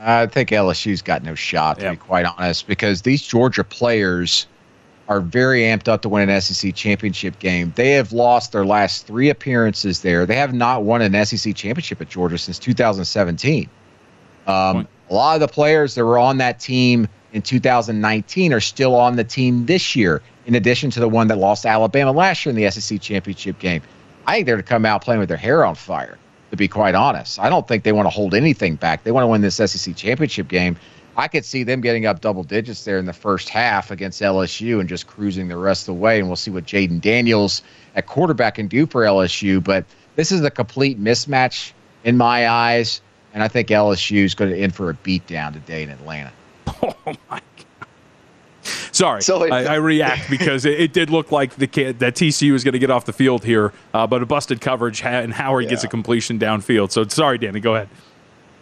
I 0.00 0.26
think 0.26 0.50
LSU's 0.50 1.02
got 1.02 1.22
no 1.22 1.34
shot, 1.34 1.78
to 1.78 1.84
yep. 1.84 1.92
be 1.94 1.96
quite 1.96 2.24
honest, 2.24 2.66
because 2.66 3.02
these 3.02 3.22
Georgia 3.22 3.64
players 3.64 4.46
are 5.08 5.20
very 5.20 5.62
amped 5.62 5.88
up 5.88 6.02
to 6.02 6.08
win 6.08 6.28
an 6.28 6.40
SEC 6.40 6.74
championship 6.74 7.38
game. 7.38 7.72
They 7.74 7.92
have 7.92 8.12
lost 8.12 8.52
their 8.52 8.66
last 8.66 9.06
three 9.06 9.30
appearances 9.30 10.02
there. 10.02 10.26
They 10.26 10.36
have 10.36 10.52
not 10.52 10.84
won 10.84 11.02
an 11.02 11.24
SEC 11.24 11.54
championship 11.54 12.00
at 12.00 12.08
Georgia 12.08 12.38
since 12.38 12.58
2017. 12.58 13.68
Um, 14.46 14.86
a 15.10 15.14
lot 15.14 15.34
of 15.34 15.40
the 15.40 15.48
players 15.48 15.94
that 15.94 16.04
were 16.04 16.18
on 16.18 16.38
that 16.38 16.60
team 16.60 17.08
in 17.32 17.42
2019 17.42 18.52
are 18.52 18.60
still 18.60 18.94
on 18.94 19.16
the 19.16 19.24
team 19.24 19.66
this 19.66 19.96
year, 19.96 20.22
in 20.46 20.54
addition 20.54 20.90
to 20.90 21.00
the 21.00 21.08
one 21.08 21.28
that 21.28 21.38
lost 21.38 21.66
Alabama 21.66 22.12
last 22.12 22.44
year 22.44 22.54
in 22.54 22.56
the 22.56 22.70
SEC 22.70 23.00
championship 23.00 23.58
game. 23.58 23.82
I 24.26 24.36
think 24.36 24.46
they're 24.46 24.56
to 24.58 24.62
come 24.62 24.84
out 24.84 25.02
playing 25.02 25.20
with 25.20 25.28
their 25.28 25.38
hair 25.38 25.64
on 25.64 25.74
fire 25.74 26.18
to 26.50 26.56
be 26.56 26.68
quite 26.68 26.94
honest. 26.94 27.38
I 27.38 27.48
don't 27.48 27.66
think 27.66 27.84
they 27.84 27.92
want 27.92 28.06
to 28.06 28.10
hold 28.10 28.34
anything 28.34 28.76
back. 28.76 29.04
They 29.04 29.12
want 29.12 29.24
to 29.24 29.28
win 29.28 29.40
this 29.40 29.56
SEC 29.56 29.94
championship 29.96 30.48
game. 30.48 30.76
I 31.16 31.26
could 31.26 31.44
see 31.44 31.64
them 31.64 31.80
getting 31.80 32.06
up 32.06 32.20
double 32.20 32.44
digits 32.44 32.84
there 32.84 32.96
in 32.96 33.04
the 33.04 33.12
first 33.12 33.48
half 33.48 33.90
against 33.90 34.22
LSU 34.22 34.78
and 34.78 34.88
just 34.88 35.08
cruising 35.08 35.48
the 35.48 35.56
rest 35.56 35.82
of 35.82 35.94
the 35.96 36.00
way. 36.00 36.20
And 36.20 36.28
we'll 36.28 36.36
see 36.36 36.52
what 36.52 36.64
Jayden 36.64 37.00
Daniels 37.00 37.62
at 37.96 38.06
quarterback 38.06 38.54
can 38.54 38.68
do 38.68 38.86
for 38.86 39.02
LSU. 39.02 39.62
But 39.62 39.84
this 40.14 40.30
is 40.30 40.42
a 40.44 40.50
complete 40.50 41.02
mismatch 41.02 41.72
in 42.04 42.16
my 42.16 42.48
eyes. 42.48 43.00
And 43.34 43.42
I 43.42 43.48
think 43.48 43.68
LSU 43.68 44.24
is 44.24 44.34
going 44.34 44.52
to 44.52 44.56
in 44.56 44.70
for 44.70 44.90
a 44.90 44.94
beatdown 44.94 45.52
today 45.52 45.82
in 45.82 45.90
Atlanta. 45.90 46.32
Oh, 46.80 47.14
my 47.30 47.40
Sorry, 48.98 49.22
so 49.22 49.48
I, 49.48 49.62
I, 49.62 49.74
react 49.76 50.28
because 50.30 50.64
it, 50.64 50.80
it, 50.80 50.92
did 50.92 51.08
look 51.08 51.30
like 51.30 51.54
the 51.54 51.66
that 51.98 52.16
TCU 52.16 52.50
was 52.50 52.64
going 52.64 52.72
to 52.72 52.80
get 52.80 52.90
off 52.90 53.04
the 53.04 53.12
field 53.12 53.44
here, 53.44 53.72
uh, 53.94 54.08
but 54.08 54.24
a 54.24 54.26
busted 54.26 54.60
coverage 54.60 55.04
and 55.04 55.32
Howard 55.32 55.64
yeah. 55.64 55.70
gets 55.70 55.84
a 55.84 55.88
completion 55.88 56.36
downfield. 56.36 56.90
So 56.90 57.06
sorry, 57.06 57.38
Danny, 57.38 57.60
go 57.60 57.76
ahead. 57.76 57.88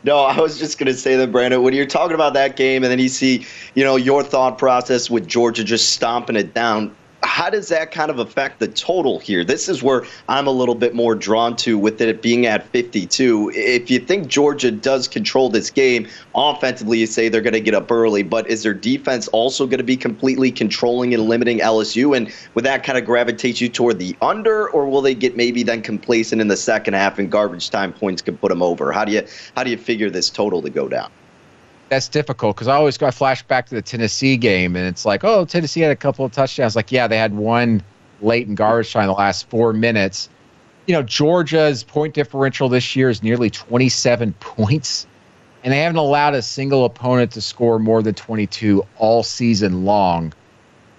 No, 0.05 0.18
I 0.18 0.39
was 0.39 0.59
just 0.59 0.78
going 0.78 0.89
to 0.89 0.95
say 0.95 1.16
that, 1.16 1.32
Brandon, 1.32 1.62
when 1.62 1.72
you're 1.72 1.87
talking 1.87 2.14
about 2.14 2.34
that 2.34 2.55
game 2.55 2.84
and 2.84 2.91
then 2.91 2.99
you 2.99 3.09
see, 3.09 3.47
you 3.74 3.82
know, 3.82 3.97
your 3.97 4.22
thought 4.22 4.59
process 4.59 5.09
with 5.09 5.26
Georgia 5.26 5.64
just 5.64 5.95
stomping 5.95 6.37
it 6.37 6.53
down, 6.53 6.95
how 7.23 7.51
does 7.51 7.69
that 7.69 7.91
kind 7.91 8.11
of 8.11 8.19
affect 8.19 8.61
the 8.61 8.69
total 8.69 9.19
here? 9.19 9.45
This 9.45 9.69
is 9.69 9.83
where 9.83 10.05
I'm 10.29 10.47
a 10.47 10.51
little 10.51 10.75
bit 10.75 10.95
more 10.95 11.14
drawn 11.14 11.57
to 11.57 11.79
with 11.79 12.01
it 12.01 12.23
being 12.23 12.47
at 12.47 12.67
52. 12.69 13.53
If 13.55 13.91
you 13.91 13.99
think 13.99 14.29
Georgia 14.29 14.71
does 14.71 15.07
control 15.09 15.49
this 15.51 15.71
game 15.71 16.09
offensively, 16.35 16.99
you 16.99 17.07
say 17.07 17.29
they're 17.29 17.41
going 17.41 17.53
to 17.53 17.61
get 17.61 17.75
up 17.75 17.91
early, 17.91 18.23
but 18.23 18.49
is 18.49 18.62
their 18.62 18.75
defense 18.75 19.29
also 19.29 19.67
going 19.67 19.79
to 19.79 19.85
be 19.85 19.97
completely 19.97 20.51
controlling 20.51 21.12
and 21.14 21.25
limiting 21.25 21.59
LSU? 21.59 22.17
And 22.17 22.33
would 22.55 22.64
that 22.64 22.85
kind 22.85 22.99
of 22.99 23.05
gravitate 23.05 23.61
you 23.61 23.69
toward 23.69 23.99
the 23.99 24.17
under, 24.23 24.69
or 24.71 24.89
will 24.89 25.03
they 25.03 25.14
get 25.14 25.37
maybe 25.37 25.62
then 25.62 25.83
complacent 25.83 26.41
in 26.41 26.49
the 26.49 26.57
second 26.57 26.95
half 26.95 27.19
and 27.19 27.31
garbage 27.31 27.71
time 27.71 27.93
points 27.93 28.23
could 28.23 28.41
put 28.41 28.49
them 28.49 28.62
over? 28.62 28.93
How 28.93 29.05
do 29.05 29.12
you 29.12 29.27
how 29.57 29.64
do 29.64 29.71
you 29.71 29.79
figure 29.79 30.11
this 30.11 30.31
total 30.31 30.62
to 30.62 30.71
go 30.71 30.89
down? 30.89 31.11
That's 31.89 32.09
difficult 32.09 32.57
because 32.57 32.68
I 32.68 32.74
always 32.74 32.99
got 32.99 33.14
flash 33.14 33.43
back 33.43 33.66
to 33.66 33.74
the 33.74 33.82
Tennessee 33.82 34.37
game, 34.37 34.76
and 34.76 34.87
it's 34.87 35.05
like, 35.05 35.24
oh, 35.24 35.45
Tennessee 35.45 35.80
had 35.80 35.93
a 35.93 35.97
couple 35.97 36.24
of 36.24 36.32
touchdowns. 36.32 36.74
Like, 36.76 36.91
yeah, 36.91 37.07
they 37.07 37.18
had 37.18 37.34
one 37.34 37.82
late 38.20 38.49
in 38.49 38.55
garbage 38.55 38.93
time 38.93 39.03
in 39.03 39.09
the 39.09 39.14
last 39.14 39.49
four 39.49 39.72
minutes. 39.72 40.28
You 40.87 40.95
know, 40.95 41.03
Georgia's 41.03 41.84
point 41.84 42.14
differential 42.14 42.68
this 42.68 42.97
year 42.97 43.11
is 43.11 43.22
nearly 43.22 43.51
27 43.51 44.32
points, 44.41 45.07
and 45.62 45.72
they 45.72 45.78
haven't 45.78 45.99
allowed 45.99 46.34
a 46.34 46.43
single 46.43 46.84
opponent 46.84 47.32
to 47.32 47.41
score 47.41 47.78
more 47.78 48.03
than 48.03 48.14
22 48.14 48.84
all 48.99 49.22
season 49.22 49.84
long. 49.84 50.32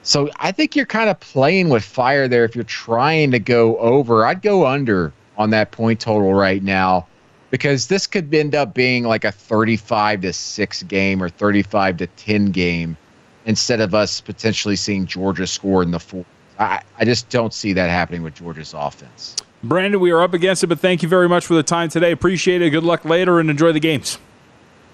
So 0.03 0.29
I 0.37 0.53
think 0.53 0.75
you're 0.75 0.85
kind 0.85 1.09
of 1.09 1.19
playing 1.19 1.67
with 1.67 1.83
fire 1.83 2.29
there 2.29 2.45
if 2.45 2.55
you're 2.55 2.63
trying 2.63 3.31
to 3.31 3.39
go 3.39 3.77
over. 3.77 4.25
I'd 4.25 4.41
go 4.41 4.65
under 4.65 5.11
on 5.37 5.49
that 5.49 5.71
point 5.71 5.99
total 5.99 6.33
right 6.33 6.63
now 6.63 7.07
because 7.49 7.87
this 7.87 8.07
could 8.07 8.33
end 8.33 8.55
up 8.55 8.73
being 8.73 9.03
like 9.03 9.23
a 9.23 9.31
35 9.31 10.21
to 10.21 10.33
6 10.33 10.83
game 10.83 11.21
or 11.21 11.29
35 11.29 11.97
to 11.97 12.07
10 12.07 12.51
game 12.51 12.97
instead 13.45 13.79
of 13.79 13.95
us 13.95 14.21
potentially 14.21 14.75
seeing 14.75 15.05
Georgia 15.05 15.47
score 15.47 15.81
in 15.81 15.91
the 15.91 15.99
fourth. 15.99 16.25
I, 16.59 16.81
I 16.97 17.05
just 17.05 17.29
don't 17.29 17.53
see 17.53 17.73
that 17.73 17.89
happening 17.89 18.23
with 18.23 18.35
Georgia's 18.35 18.73
offense. 18.75 19.35
Brandon, 19.63 19.99
we 19.99 20.11
are 20.11 20.21
up 20.21 20.33
against 20.33 20.63
it, 20.63 20.67
but 20.67 20.79
thank 20.79 21.01
you 21.01 21.09
very 21.09 21.29
much 21.29 21.45
for 21.45 21.53
the 21.53 21.63
time 21.63 21.89
today. 21.89 22.11
Appreciate 22.11 22.61
it. 22.61 22.69
Good 22.69 22.83
luck 22.83 23.05
later 23.05 23.39
and 23.39 23.49
enjoy 23.49 23.71
the 23.71 23.79
games. 23.79 24.17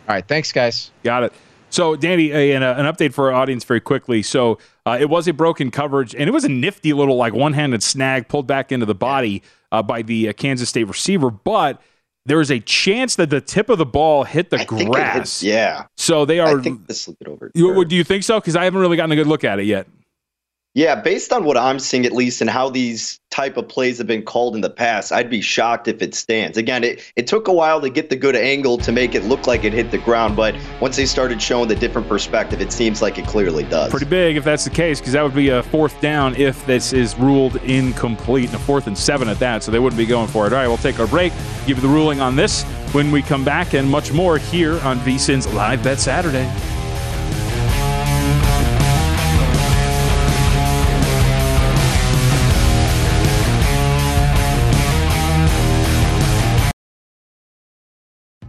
All 0.08 0.16
right. 0.16 0.28
Thanks, 0.28 0.52
guys. 0.52 0.92
Got 1.04 1.24
it. 1.24 1.34
So, 1.70 1.96
Danny, 1.96 2.32
a, 2.32 2.56
an, 2.56 2.62
an 2.62 2.86
update 2.86 3.14
for 3.14 3.32
our 3.32 3.42
audience 3.42 3.64
very 3.64 3.80
quickly. 3.80 4.22
So, 4.22 4.60
uh, 4.86 4.98
it 5.00 5.10
was 5.10 5.28
a 5.28 5.34
broken 5.34 5.72
coverage, 5.72 6.14
and 6.14 6.28
it 6.28 6.32
was 6.32 6.44
a 6.44 6.50
nifty 6.50 6.94
little, 6.94 7.16
like, 7.16 7.34
one 7.34 7.54
handed 7.54 7.82
snag 7.82 8.28
pulled 8.28 8.46
back 8.46 8.72
into 8.72 8.86
the 8.86 8.94
body 8.94 9.42
uh, 9.72 9.82
by 9.82 10.02
the 10.04 10.30
uh, 10.30 10.34
Kansas 10.34 10.70
State 10.70 10.84
receiver. 10.84 11.32
But 11.32 11.82
there 12.26 12.40
is 12.40 12.52
a 12.52 12.60
chance 12.60 13.16
that 13.18 13.30
the 13.30 13.42
tip 13.42 13.70
of 13.70 13.78
the 13.78 13.86
ball 13.86 14.24
hit 14.24 14.50
the 14.50 14.62
I 14.62 14.66
grass. 14.66 15.44
Yeah. 15.44 15.86
So 15.98 16.26
they 16.26 16.40
are. 16.40 16.60
I 16.60 16.62
think 16.62 16.88
this 16.88 17.08
will 17.08 17.16
get 17.16 17.28
over. 17.28 17.52
You, 17.54 17.84
do 17.86 17.96
you 17.96 18.04
think 18.04 18.24
so? 18.24 18.40
Because 18.40 18.56
I 18.56 18.64
haven't 18.64 18.80
really 18.80 18.98
gotten 18.98 19.12
a 19.12 19.16
good 19.16 19.28
look 19.28 19.44
at 19.44 19.60
it 19.60 19.66
yet. 19.66 19.88
Yeah, 20.76 20.96
based 20.96 21.32
on 21.32 21.44
what 21.44 21.56
I'm 21.56 21.78
seeing, 21.78 22.04
at 22.04 22.14
least, 22.14 22.42
and 22.42 22.50
how 22.50 22.68
these 22.68 23.20
type 23.30 23.58
of 23.58 23.68
plays 23.68 24.00
have 24.00 24.08
been 24.08 24.24
called 24.24 24.56
in 24.56 24.62
the 24.62 24.72
past, 24.72 25.12
I'd 25.12 25.30
be 25.30 25.40
shocked 25.40 25.88
if 25.88 26.02
it 26.02 26.16
stands. 26.16 26.58
Again, 26.58 26.84
it, 26.84 27.14
it 27.16 27.28
took 27.28 27.48
a 27.48 27.54
while 27.54 27.80
to 27.80 27.92
get 27.92 28.10
the 28.10 28.16
good 28.16 28.36
angle 28.36 28.80
to 28.80 28.92
make 28.92 29.14
it 29.14 29.24
look 29.24 29.46
like 29.46 29.64
it 29.66 29.72
hit 29.72 29.92
the 29.92 30.00
ground, 30.00 30.36
but 30.36 30.56
once 30.82 30.96
they 30.96 31.06
started 31.06 31.40
showing 31.40 31.68
the 31.68 31.76
different 31.76 32.08
perspective, 32.10 32.60
it 32.60 32.72
seems 32.72 33.04
like 33.04 33.20
it 33.20 33.28
clearly 33.28 33.66
does. 33.66 33.92
Pretty 33.92 34.08
big 34.08 34.36
if 34.36 34.44
that's 34.44 34.64
the 34.64 34.72
case, 34.72 35.00
because 35.00 35.14
that 35.14 35.22
would 35.22 35.36
be 35.36 35.50
a 35.50 35.62
fourth 35.62 36.02
down 36.02 36.36
if 36.38 36.66
this 36.66 36.92
is 36.92 37.16
ruled 37.20 37.58
incomplete, 37.58 38.48
and 38.48 38.56
a 38.56 38.60
fourth 38.60 38.88
and 38.88 38.98
seven 38.98 39.30
at 39.30 39.38
that, 39.38 39.62
so 39.62 39.72
they 39.72 39.78
wouldn't 39.78 39.98
be 40.00 40.08
going 40.08 40.28
for 40.28 40.48
it. 40.48 40.54
All 40.54 40.58
right, 40.58 40.68
we'll 40.68 40.78
take 40.78 41.00
our 41.00 41.08
break, 41.08 41.34
give 41.68 41.78
you 41.78 41.82
the 41.84 41.88
ruling 41.88 42.20
on 42.20 42.36
this 42.36 42.64
when 42.94 43.12
we 43.12 43.22
come 43.22 43.46
back, 43.46 43.76
and 43.76 43.88
much 43.88 44.12
more 44.12 44.40
here 44.40 44.80
on 44.80 44.98
VSIN's 45.02 45.54
Live 45.54 45.84
Bet 45.84 46.00
Saturday. 46.00 46.52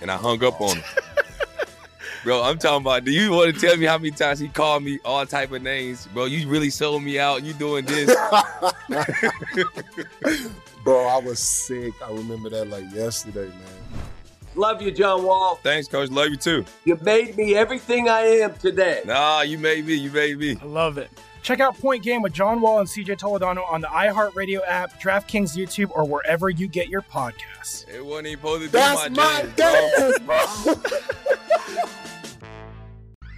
And 0.00 0.10
I 0.10 0.16
hung 0.16 0.42
up 0.44 0.60
on 0.60 0.76
him. 0.76 0.84
Bro, 2.24 2.42
I'm 2.42 2.58
talking 2.58 2.82
about. 2.82 3.04
Do 3.04 3.10
you 3.10 3.30
want 3.30 3.54
to 3.54 3.60
tell 3.60 3.76
me 3.76 3.86
how 3.86 3.96
many 3.96 4.10
times 4.10 4.38
he 4.38 4.48
called 4.48 4.82
me 4.82 4.98
all 5.04 5.24
type 5.24 5.52
of 5.52 5.62
names, 5.62 6.08
bro? 6.12 6.24
You 6.24 6.48
really 6.48 6.70
sold 6.70 7.02
me 7.02 7.18
out. 7.18 7.44
You 7.44 7.52
doing 7.54 7.84
this, 7.84 8.08
Bro, 10.84 11.06
I 11.06 11.18
was 11.18 11.38
sick. 11.38 11.94
I 12.04 12.10
remember 12.10 12.50
that 12.50 12.68
like 12.68 12.92
yesterday, 12.92 13.46
man. 13.46 14.02
Love 14.56 14.82
you, 14.82 14.90
John 14.90 15.22
Wall. 15.22 15.60
Thanks, 15.62 15.86
coach. 15.86 16.10
Love 16.10 16.30
you 16.30 16.36
too. 16.36 16.64
You 16.84 16.98
made 17.02 17.36
me 17.36 17.54
everything 17.54 18.08
I 18.08 18.22
am 18.22 18.54
today. 18.54 19.02
Nah, 19.04 19.42
you 19.42 19.56
made 19.56 19.86
me. 19.86 19.94
You 19.94 20.10
made 20.10 20.38
me. 20.38 20.58
I 20.60 20.64
love 20.64 20.98
it. 20.98 21.10
Check 21.42 21.60
out 21.60 21.78
Point 21.78 22.02
Game 22.02 22.22
with 22.22 22.32
John 22.32 22.60
Wall 22.60 22.80
and 22.80 22.88
CJ 22.88 23.18
Toledano 23.18 23.70
on 23.70 23.80
the 23.80 23.86
iHeartRadio 23.88 24.60
app, 24.66 25.00
DraftKings 25.00 25.56
YouTube, 25.56 25.90
or 25.94 26.04
wherever 26.04 26.50
you 26.50 26.68
get 26.68 26.88
your 26.88 27.02
podcasts. 27.02 27.88
It 27.88 28.04
wasn't 28.04 28.28
even 28.28 28.38
supposed 28.40 28.62
to 28.62 28.68
be 28.68 28.72
That's 28.72 29.10
my, 29.10 29.42
my 29.42 29.48
dance, 29.56 29.96
dance, 29.96 30.18
bro. 30.20 30.74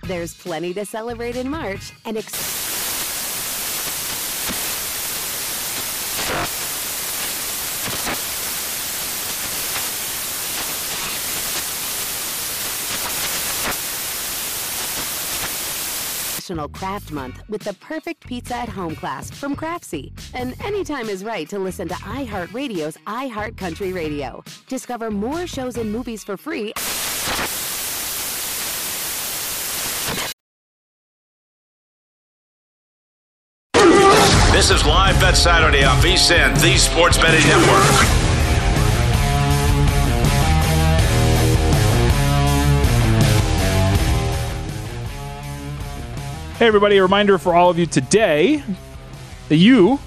There's 0.05 0.35
plenty 0.35 0.75
to 0.75 0.85
celebrate 0.85 1.37
in 1.37 1.49
March 1.49 1.93
and 2.05 2.17
ex- 2.17 2.60
National 16.51 16.69
Craft 16.69 17.13
Month 17.13 17.43
with 17.49 17.63
the 17.63 17.75
perfect 17.75 18.27
pizza 18.27 18.57
at 18.57 18.69
home 18.69 18.97
class 18.97 19.31
from 19.31 19.55
Craftsy. 19.55 20.11
And 20.35 20.61
anytime 20.65 21.09
is 21.09 21.23
right 21.23 21.49
to 21.49 21.61
listen 21.61 21.87
to 21.87 21.95
iHeartRadio's 21.95 22.97
iHeart 23.07 23.57
Country 23.57 23.93
Radio. 23.93 24.43
Discover 24.67 25.13
more 25.13 25.47
shows 25.47 25.77
and 25.77 25.93
movies 25.93 26.25
for 26.25 26.37
free. 26.37 26.73
This 34.53 34.73
is 34.73 34.85
Live 34.85 35.21
Bet 35.21 35.37
Saturday 35.37 35.85
on 35.85 35.97
VSIN, 36.03 36.61
the 36.61 36.77
Sports 36.77 37.17
Betting 37.17 37.47
Network. 37.47 38.30
Hey, 46.61 46.67
everybody, 46.67 46.99
a 46.99 47.03
reminder 47.03 47.39
for 47.39 47.55
all 47.55 47.71
of 47.71 47.79
you 47.79 47.87
today 47.87 48.63
that 49.49 49.57
you. 49.57 49.99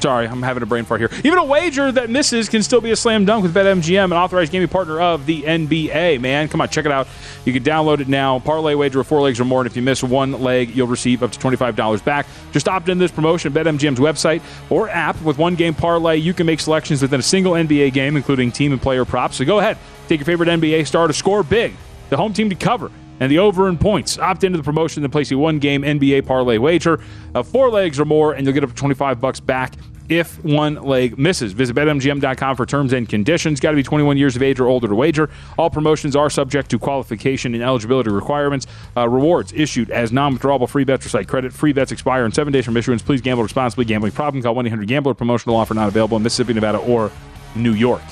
Sorry, 0.00 0.26
I'm 0.26 0.42
having 0.42 0.64
a 0.64 0.66
brain 0.66 0.84
fart 0.84 1.00
here. 1.00 1.08
Even 1.22 1.38
a 1.38 1.44
wager 1.44 1.92
that 1.92 2.10
misses 2.10 2.48
can 2.48 2.64
still 2.64 2.80
be 2.80 2.90
a 2.90 2.96
slam 2.96 3.24
dunk 3.24 3.44
with 3.44 3.54
BetMGM, 3.54 4.06
an 4.06 4.12
authorized 4.12 4.50
gaming 4.50 4.66
partner 4.66 5.00
of 5.00 5.24
the 5.24 5.42
NBA. 5.42 6.20
Man, 6.20 6.48
come 6.48 6.60
on, 6.60 6.68
check 6.68 6.84
it 6.84 6.90
out. 6.90 7.06
You 7.44 7.52
can 7.52 7.62
download 7.62 8.00
it 8.00 8.08
now. 8.08 8.40
Parlay 8.40 8.74
wager 8.74 8.98
of 8.98 9.06
four 9.06 9.20
legs 9.20 9.38
or 9.38 9.44
more, 9.44 9.60
and 9.60 9.68
if 9.68 9.76
you 9.76 9.82
miss 9.82 10.02
one 10.02 10.32
leg, 10.42 10.74
you'll 10.74 10.88
receive 10.88 11.22
up 11.22 11.30
to 11.30 11.38
$25 11.38 12.04
back. 12.04 12.26
Just 12.50 12.66
opt 12.66 12.88
into 12.88 13.04
this 13.04 13.12
promotion 13.12 13.56
at 13.56 13.64
BetMGM's 13.64 14.00
website 14.00 14.42
or 14.68 14.88
app. 14.88 15.22
With 15.22 15.38
one 15.38 15.54
game 15.54 15.74
parlay, 15.74 16.16
you 16.16 16.34
can 16.34 16.44
make 16.44 16.58
selections 16.58 17.02
within 17.02 17.20
a 17.20 17.22
single 17.22 17.52
NBA 17.52 17.92
game, 17.92 18.16
including 18.16 18.50
team 18.50 18.72
and 18.72 18.82
player 18.82 19.04
props. 19.04 19.36
So 19.36 19.44
go 19.44 19.60
ahead, 19.60 19.78
take 20.08 20.18
your 20.18 20.26
favorite 20.26 20.48
NBA 20.48 20.88
star 20.88 21.06
to 21.06 21.12
score 21.12 21.44
big, 21.44 21.72
the 22.10 22.16
home 22.16 22.32
team 22.32 22.50
to 22.50 22.56
cover 22.56 22.90
and 23.22 23.30
the 23.30 23.38
over 23.38 23.68
in 23.68 23.78
points. 23.78 24.18
Opt 24.18 24.42
into 24.42 24.58
the 24.58 24.64
promotion 24.64 25.04
and 25.04 25.12
place 25.12 25.30
a 25.30 25.38
one 25.38 25.60
game 25.60 25.82
NBA 25.82 26.26
parlay 26.26 26.58
wager 26.58 27.00
of 27.36 27.46
four 27.46 27.70
legs 27.70 28.00
or 28.00 28.04
more, 28.04 28.32
and 28.32 28.44
you'll 28.44 28.52
get 28.52 28.64
up 28.64 28.70
to 28.70 28.74
25 28.74 29.20
bucks 29.20 29.38
back 29.38 29.74
if 30.08 30.44
one 30.44 30.74
leg 30.74 31.16
misses. 31.16 31.52
Visit 31.52 31.76
betmgm.com 31.76 32.56
for 32.56 32.66
terms 32.66 32.92
and 32.92 33.08
conditions. 33.08 33.60
Got 33.60 33.70
to 33.70 33.76
be 33.76 33.84
21 33.84 34.16
years 34.16 34.34
of 34.34 34.42
age 34.42 34.58
or 34.58 34.66
older 34.66 34.88
to 34.88 34.94
wager. 34.96 35.30
All 35.56 35.70
promotions 35.70 36.16
are 36.16 36.28
subject 36.30 36.68
to 36.70 36.80
qualification 36.80 37.54
and 37.54 37.62
eligibility 37.62 38.10
requirements. 38.10 38.66
Uh, 38.96 39.08
rewards 39.08 39.52
issued 39.52 39.92
as 39.92 40.10
non 40.10 40.36
withdrawable 40.36 40.68
free 40.68 40.82
bets 40.82 41.06
or 41.06 41.08
site 41.08 41.28
credit. 41.28 41.52
Free 41.52 41.72
bets 41.72 41.92
expire 41.92 42.24
in 42.24 42.32
seven 42.32 42.52
days 42.52 42.64
from 42.64 42.76
issuance. 42.76 43.02
Please 43.02 43.20
gamble 43.20 43.44
responsibly. 43.44 43.84
Gambling 43.84 44.12
problem? 44.12 44.42
Call 44.42 44.56
1 44.56 44.66
800 44.66 44.88
Gambler. 44.88 45.14
Promotional 45.14 45.54
offer 45.54 45.74
not 45.74 45.86
available 45.86 46.16
in 46.16 46.24
Mississippi, 46.24 46.54
Nevada, 46.54 46.78
or 46.78 47.12
New 47.54 47.74
York. 47.74 48.02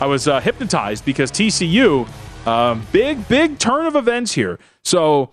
I 0.00 0.06
was 0.06 0.28
uh, 0.28 0.40
hypnotized 0.40 1.04
because 1.04 1.32
TCU 1.32 2.08
um, 2.46 2.86
big, 2.92 3.26
big 3.28 3.58
turn 3.58 3.86
of 3.86 3.96
events 3.96 4.32
here. 4.32 4.58
So 4.84 5.32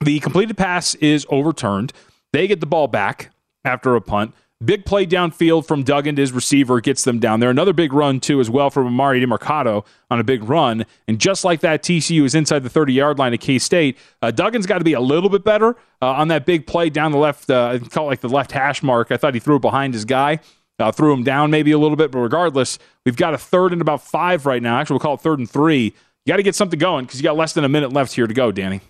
the 0.00 0.20
completed 0.20 0.56
pass 0.56 0.94
is 0.96 1.26
overturned. 1.30 1.92
They 2.32 2.46
get 2.46 2.60
the 2.60 2.66
ball 2.66 2.88
back 2.88 3.30
after 3.64 3.94
a 3.94 4.00
punt. 4.00 4.34
Big 4.64 4.84
play 4.84 5.04
downfield 5.04 5.66
from 5.66 5.82
Duggan 5.82 6.14
to 6.14 6.22
his 6.22 6.30
receiver 6.30 6.80
gets 6.80 7.02
them 7.02 7.18
down 7.18 7.40
there. 7.40 7.50
Another 7.50 7.72
big 7.72 7.92
run, 7.92 8.20
too, 8.20 8.38
as 8.38 8.48
well 8.48 8.70
from 8.70 8.88
Emari 8.88 9.20
Demercado 9.20 9.84
on 10.08 10.20
a 10.20 10.24
big 10.24 10.44
run. 10.44 10.86
And 11.08 11.18
just 11.18 11.44
like 11.44 11.60
that, 11.60 11.82
TCU 11.82 12.24
is 12.24 12.36
inside 12.36 12.60
the 12.60 12.70
30 12.70 12.92
yard 12.92 13.18
line 13.18 13.34
of 13.34 13.40
K 13.40 13.58
State. 13.58 13.98
Uh, 14.20 14.30
Duggan's 14.30 14.66
got 14.66 14.78
to 14.78 14.84
be 14.84 14.92
a 14.92 15.00
little 15.00 15.28
bit 15.28 15.42
better 15.42 15.70
uh, 16.00 16.12
on 16.12 16.28
that 16.28 16.46
big 16.46 16.66
play 16.66 16.90
down 16.90 17.10
the 17.10 17.18
left, 17.18 17.50
uh, 17.50 17.70
I 17.70 17.78
call 17.80 18.06
it 18.06 18.10
like 18.10 18.20
the 18.20 18.28
left 18.28 18.52
hash 18.52 18.84
mark. 18.84 19.10
I 19.10 19.16
thought 19.16 19.34
he 19.34 19.40
threw 19.40 19.56
it 19.56 19.62
behind 19.62 19.94
his 19.94 20.04
guy. 20.04 20.38
Uh, 20.78 20.90
threw 20.90 21.12
him 21.12 21.22
down 21.22 21.50
maybe 21.50 21.70
a 21.72 21.78
little 21.78 21.96
bit, 21.96 22.10
but 22.10 22.18
regardless, 22.18 22.78
we've 23.04 23.16
got 23.16 23.34
a 23.34 23.38
third 23.38 23.72
and 23.72 23.80
about 23.82 24.02
five 24.02 24.46
right 24.46 24.62
now. 24.62 24.78
Actually, 24.78 24.94
we'll 24.94 25.00
call 25.00 25.14
it 25.14 25.20
third 25.20 25.38
and 25.38 25.50
three. 25.50 25.92
You 26.24 26.32
got 26.32 26.36
to 26.36 26.44
get 26.44 26.54
something 26.54 26.78
going 26.78 27.04
because 27.04 27.18
you 27.18 27.24
got 27.24 27.36
less 27.36 27.52
than 27.52 27.64
a 27.64 27.68
minute 27.68 27.92
left 27.92 28.12
here 28.14 28.28
to 28.28 28.34
go, 28.34 28.52
Danny. 28.52 28.80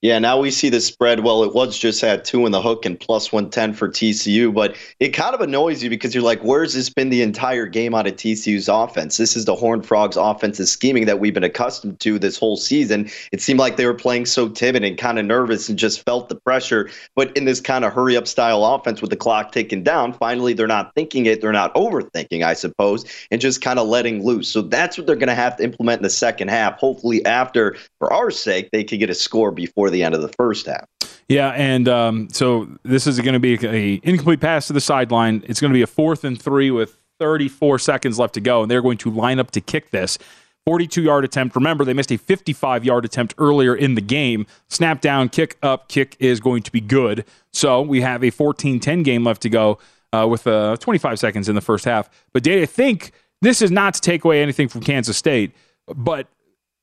Yeah, 0.00 0.20
now 0.20 0.38
we 0.38 0.52
see 0.52 0.68
the 0.68 0.80
spread. 0.80 1.24
Well, 1.24 1.42
it 1.42 1.54
was 1.54 1.76
just 1.76 2.04
at 2.04 2.24
two 2.24 2.46
in 2.46 2.52
the 2.52 2.62
hook 2.62 2.86
and 2.86 2.98
plus 2.98 3.32
110 3.32 3.74
for 3.74 3.88
TCU, 3.88 4.54
but 4.54 4.76
it 5.00 5.08
kind 5.08 5.34
of 5.34 5.40
annoys 5.40 5.82
you 5.82 5.90
because 5.90 6.14
you're 6.14 6.22
like, 6.22 6.40
where's 6.42 6.74
this 6.74 6.88
been 6.88 7.10
the 7.10 7.20
entire 7.20 7.66
game 7.66 7.96
out 7.96 8.06
of 8.06 8.14
TCU's 8.14 8.68
offense? 8.68 9.16
This 9.16 9.36
is 9.36 9.44
the 9.44 9.56
Horned 9.56 9.84
Frogs 9.84 10.16
offensive 10.16 10.68
scheming 10.68 11.06
that 11.06 11.18
we've 11.18 11.34
been 11.34 11.42
accustomed 11.42 11.98
to 11.98 12.16
this 12.16 12.38
whole 12.38 12.56
season. 12.56 13.10
It 13.32 13.40
seemed 13.40 13.58
like 13.58 13.76
they 13.76 13.86
were 13.86 13.94
playing 13.94 14.26
so 14.26 14.48
timid 14.48 14.84
and 14.84 14.96
kind 14.96 15.18
of 15.18 15.26
nervous 15.26 15.68
and 15.68 15.76
just 15.76 16.04
felt 16.04 16.28
the 16.28 16.36
pressure. 16.36 16.88
But 17.16 17.36
in 17.36 17.44
this 17.44 17.60
kind 17.60 17.84
of 17.84 17.92
hurry 17.92 18.16
up 18.16 18.28
style 18.28 18.64
offense 18.64 19.00
with 19.00 19.10
the 19.10 19.16
clock 19.16 19.50
ticking 19.50 19.82
down, 19.82 20.12
finally 20.12 20.52
they're 20.52 20.68
not 20.68 20.94
thinking 20.94 21.26
it. 21.26 21.40
They're 21.40 21.50
not 21.50 21.74
overthinking, 21.74 22.44
I 22.44 22.54
suppose, 22.54 23.04
and 23.32 23.40
just 23.40 23.62
kind 23.62 23.80
of 23.80 23.88
letting 23.88 24.24
loose. 24.24 24.46
So 24.46 24.62
that's 24.62 24.96
what 24.96 25.08
they're 25.08 25.16
going 25.16 25.26
to 25.26 25.34
have 25.34 25.56
to 25.56 25.64
implement 25.64 25.98
in 25.98 26.04
the 26.04 26.10
second 26.10 26.50
half. 26.50 26.78
Hopefully, 26.78 27.26
after, 27.26 27.76
for 27.98 28.12
our 28.12 28.30
sake, 28.30 28.70
they 28.70 28.84
could 28.84 29.00
get 29.00 29.10
a 29.10 29.14
score 29.14 29.50
before 29.50 29.87
the 29.90 30.02
end 30.02 30.14
of 30.14 30.22
the 30.22 30.28
first 30.28 30.66
half. 30.66 30.86
Yeah, 31.28 31.50
and 31.50 31.88
um, 31.88 32.28
so 32.30 32.68
this 32.84 33.06
is 33.06 33.20
going 33.20 33.34
to 33.34 33.40
be 33.40 33.58
a 33.66 34.00
incomplete 34.02 34.40
pass 34.40 34.66
to 34.68 34.72
the 34.72 34.80
sideline. 34.80 35.44
It's 35.46 35.60
going 35.60 35.70
to 35.70 35.76
be 35.76 35.82
a 35.82 35.86
fourth 35.86 36.24
and 36.24 36.40
three 36.40 36.70
with 36.70 36.96
34 37.18 37.78
seconds 37.78 38.18
left 38.18 38.34
to 38.34 38.40
go, 38.40 38.62
and 38.62 38.70
they're 38.70 38.82
going 38.82 38.98
to 38.98 39.10
line 39.10 39.38
up 39.38 39.50
to 39.52 39.60
kick 39.60 39.90
this. 39.90 40.18
42 40.64 41.02
yard 41.02 41.24
attempt. 41.24 41.56
Remember, 41.56 41.84
they 41.84 41.94
missed 41.94 42.12
a 42.12 42.18
55 42.18 42.84
yard 42.84 43.04
attempt 43.04 43.34
earlier 43.38 43.74
in 43.74 43.94
the 43.94 44.00
game. 44.00 44.46
Snap 44.68 45.00
down, 45.00 45.28
kick 45.28 45.56
up, 45.62 45.88
kick 45.88 46.16
is 46.18 46.40
going 46.40 46.62
to 46.62 46.72
be 46.72 46.80
good. 46.80 47.24
So 47.52 47.80
we 47.80 48.00
have 48.02 48.22
a 48.22 48.30
14 48.30 48.78
10 48.80 49.02
game 49.02 49.24
left 49.24 49.42
to 49.42 49.50
go 49.50 49.78
uh, 50.12 50.26
with 50.28 50.46
uh, 50.46 50.76
25 50.76 51.18
seconds 51.18 51.48
in 51.48 51.54
the 51.54 51.60
first 51.60 51.84
half. 51.84 52.10
But, 52.32 52.42
Dave, 52.42 52.62
I 52.62 52.66
think 52.66 53.12
this 53.40 53.62
is 53.62 53.70
not 53.70 53.94
to 53.94 54.00
take 54.00 54.24
away 54.24 54.42
anything 54.42 54.68
from 54.68 54.82
Kansas 54.82 55.16
State, 55.16 55.52
but, 55.86 56.26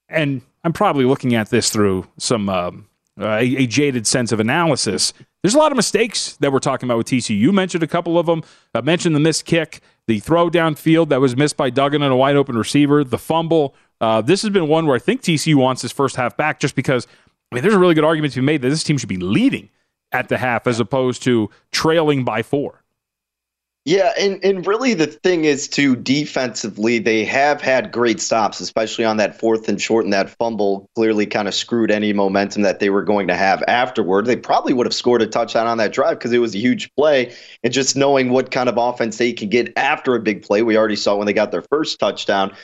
and 0.10 0.42
I'm 0.64 0.74
probably 0.74 1.06
looking 1.06 1.36
at 1.36 1.50
this 1.50 1.70
through 1.70 2.08
some. 2.18 2.50
Um, 2.50 2.88
uh, 3.20 3.38
a, 3.40 3.64
a, 3.64 3.68
jaded 3.68 4.06
sense 4.06 4.32
of 4.32 4.40
analysis. 4.40 5.14
There's 5.42 5.56
a 5.56 5.58
lot 5.58 5.72
of 5.72 5.76
mistakes 5.76 6.36
that 6.38 6.52
we're 6.52 6.60
talking 6.60 6.88
about 6.88 6.98
with 6.98 7.08
TCU. 7.08 7.38
You 7.38 7.52
mentioned 7.52 7.84
a 7.84 7.88
couple 7.88 8.20
of 8.20 8.26
them. 8.26 8.44
I 8.74 8.82
mentioned 8.82 9.16
the 9.16 9.20
missed 9.22 9.46
kick, 9.46 9.82
the 10.08 10.20
throw 10.20 10.50
downfield 10.50 11.10
that 11.10 11.22
was 11.22 11.36
missed 11.38 11.56
by 11.56 11.70
Duggan 11.70 12.02
on 12.02 12.12
a 12.12 12.16
wide 12.18 12.36
open 12.36 12.58
receiver, 12.58 13.04
the 13.04 13.18
fumble. 13.18 13.74
Uh, 14.02 14.22
this 14.22 14.42
has 14.42 14.52
been 14.52 14.68
one 14.68 14.86
where 14.86 14.96
I 14.96 15.00
think 15.00 15.22
TCU 15.22 15.56
wants 15.56 15.82
his 15.82 15.92
first 15.92 16.16
half 16.18 16.36
back 16.36 16.60
just 16.60 16.76
because 16.76 17.08
I 17.52 17.56
mean, 17.56 17.62
there's 17.62 17.76
a 17.76 17.80
really 17.80 17.94
good 17.94 18.04
argument 18.04 18.34
to 18.34 18.42
be 18.42 18.46
made 18.46 18.62
that 18.62 18.70
this 18.70 18.84
team 18.84 18.98
should 18.98 19.10
be 19.10 19.18
leading 19.18 19.70
at 20.12 20.30
the 20.30 20.38
half 20.38 20.68
as 20.68 20.80
opposed 20.80 21.24
to 21.24 21.50
trailing 21.72 22.24
by 22.24 22.42
four. 22.42 22.84
Yeah, 23.88 24.14
and, 24.20 24.44
and 24.44 24.66
really 24.66 24.96
the 24.96 25.06
thing 25.06 25.46
is 25.46 25.68
to 25.70 25.96
defensively, 25.96 26.98
they 26.98 27.24
have 27.24 27.62
had 27.62 27.92
great 27.92 28.20
stops, 28.20 28.60
especially 28.60 29.06
on 29.06 29.18
that 29.18 29.40
fourth 29.40 29.70
and 29.70 29.80
short 29.80 30.06
and 30.06 30.14
that 30.14 30.32
fumble 30.32 30.90
clearly 30.96 31.28
kind 31.28 31.48
of 31.48 31.54
screwed 31.54 31.92
any 31.92 32.12
momentum 32.12 32.64
that 32.64 32.80
they 32.80 32.90
were 32.90 33.04
going 33.04 33.28
to 33.28 33.36
have 33.36 33.62
afterward. 33.68 34.26
They 34.26 34.38
probably 34.38 34.74
would 34.74 34.88
have 34.88 34.94
scored 34.96 35.22
a 35.22 35.28
touchdown 35.28 35.68
on 35.68 35.78
that 35.78 35.94
drive 35.94 36.18
because 36.18 36.34
it 36.34 36.40
was 36.40 36.56
a 36.56 36.58
huge 36.58 36.92
play. 36.96 37.32
And 37.64 37.72
just 37.72 37.96
knowing 37.96 38.32
what 38.32 38.50
kind 38.50 38.70
of 38.70 38.78
offense 38.78 39.20
they 39.20 39.32
can 39.34 39.50
get 39.50 39.72
after 39.78 40.16
a 40.16 40.20
big 40.20 40.42
play, 40.42 40.64
we 40.64 40.76
already 40.76 40.96
saw 40.96 41.16
when 41.16 41.28
they 41.28 41.34
got 41.34 41.52
their 41.52 41.62
first 41.62 42.00
touchdown. 42.00 42.56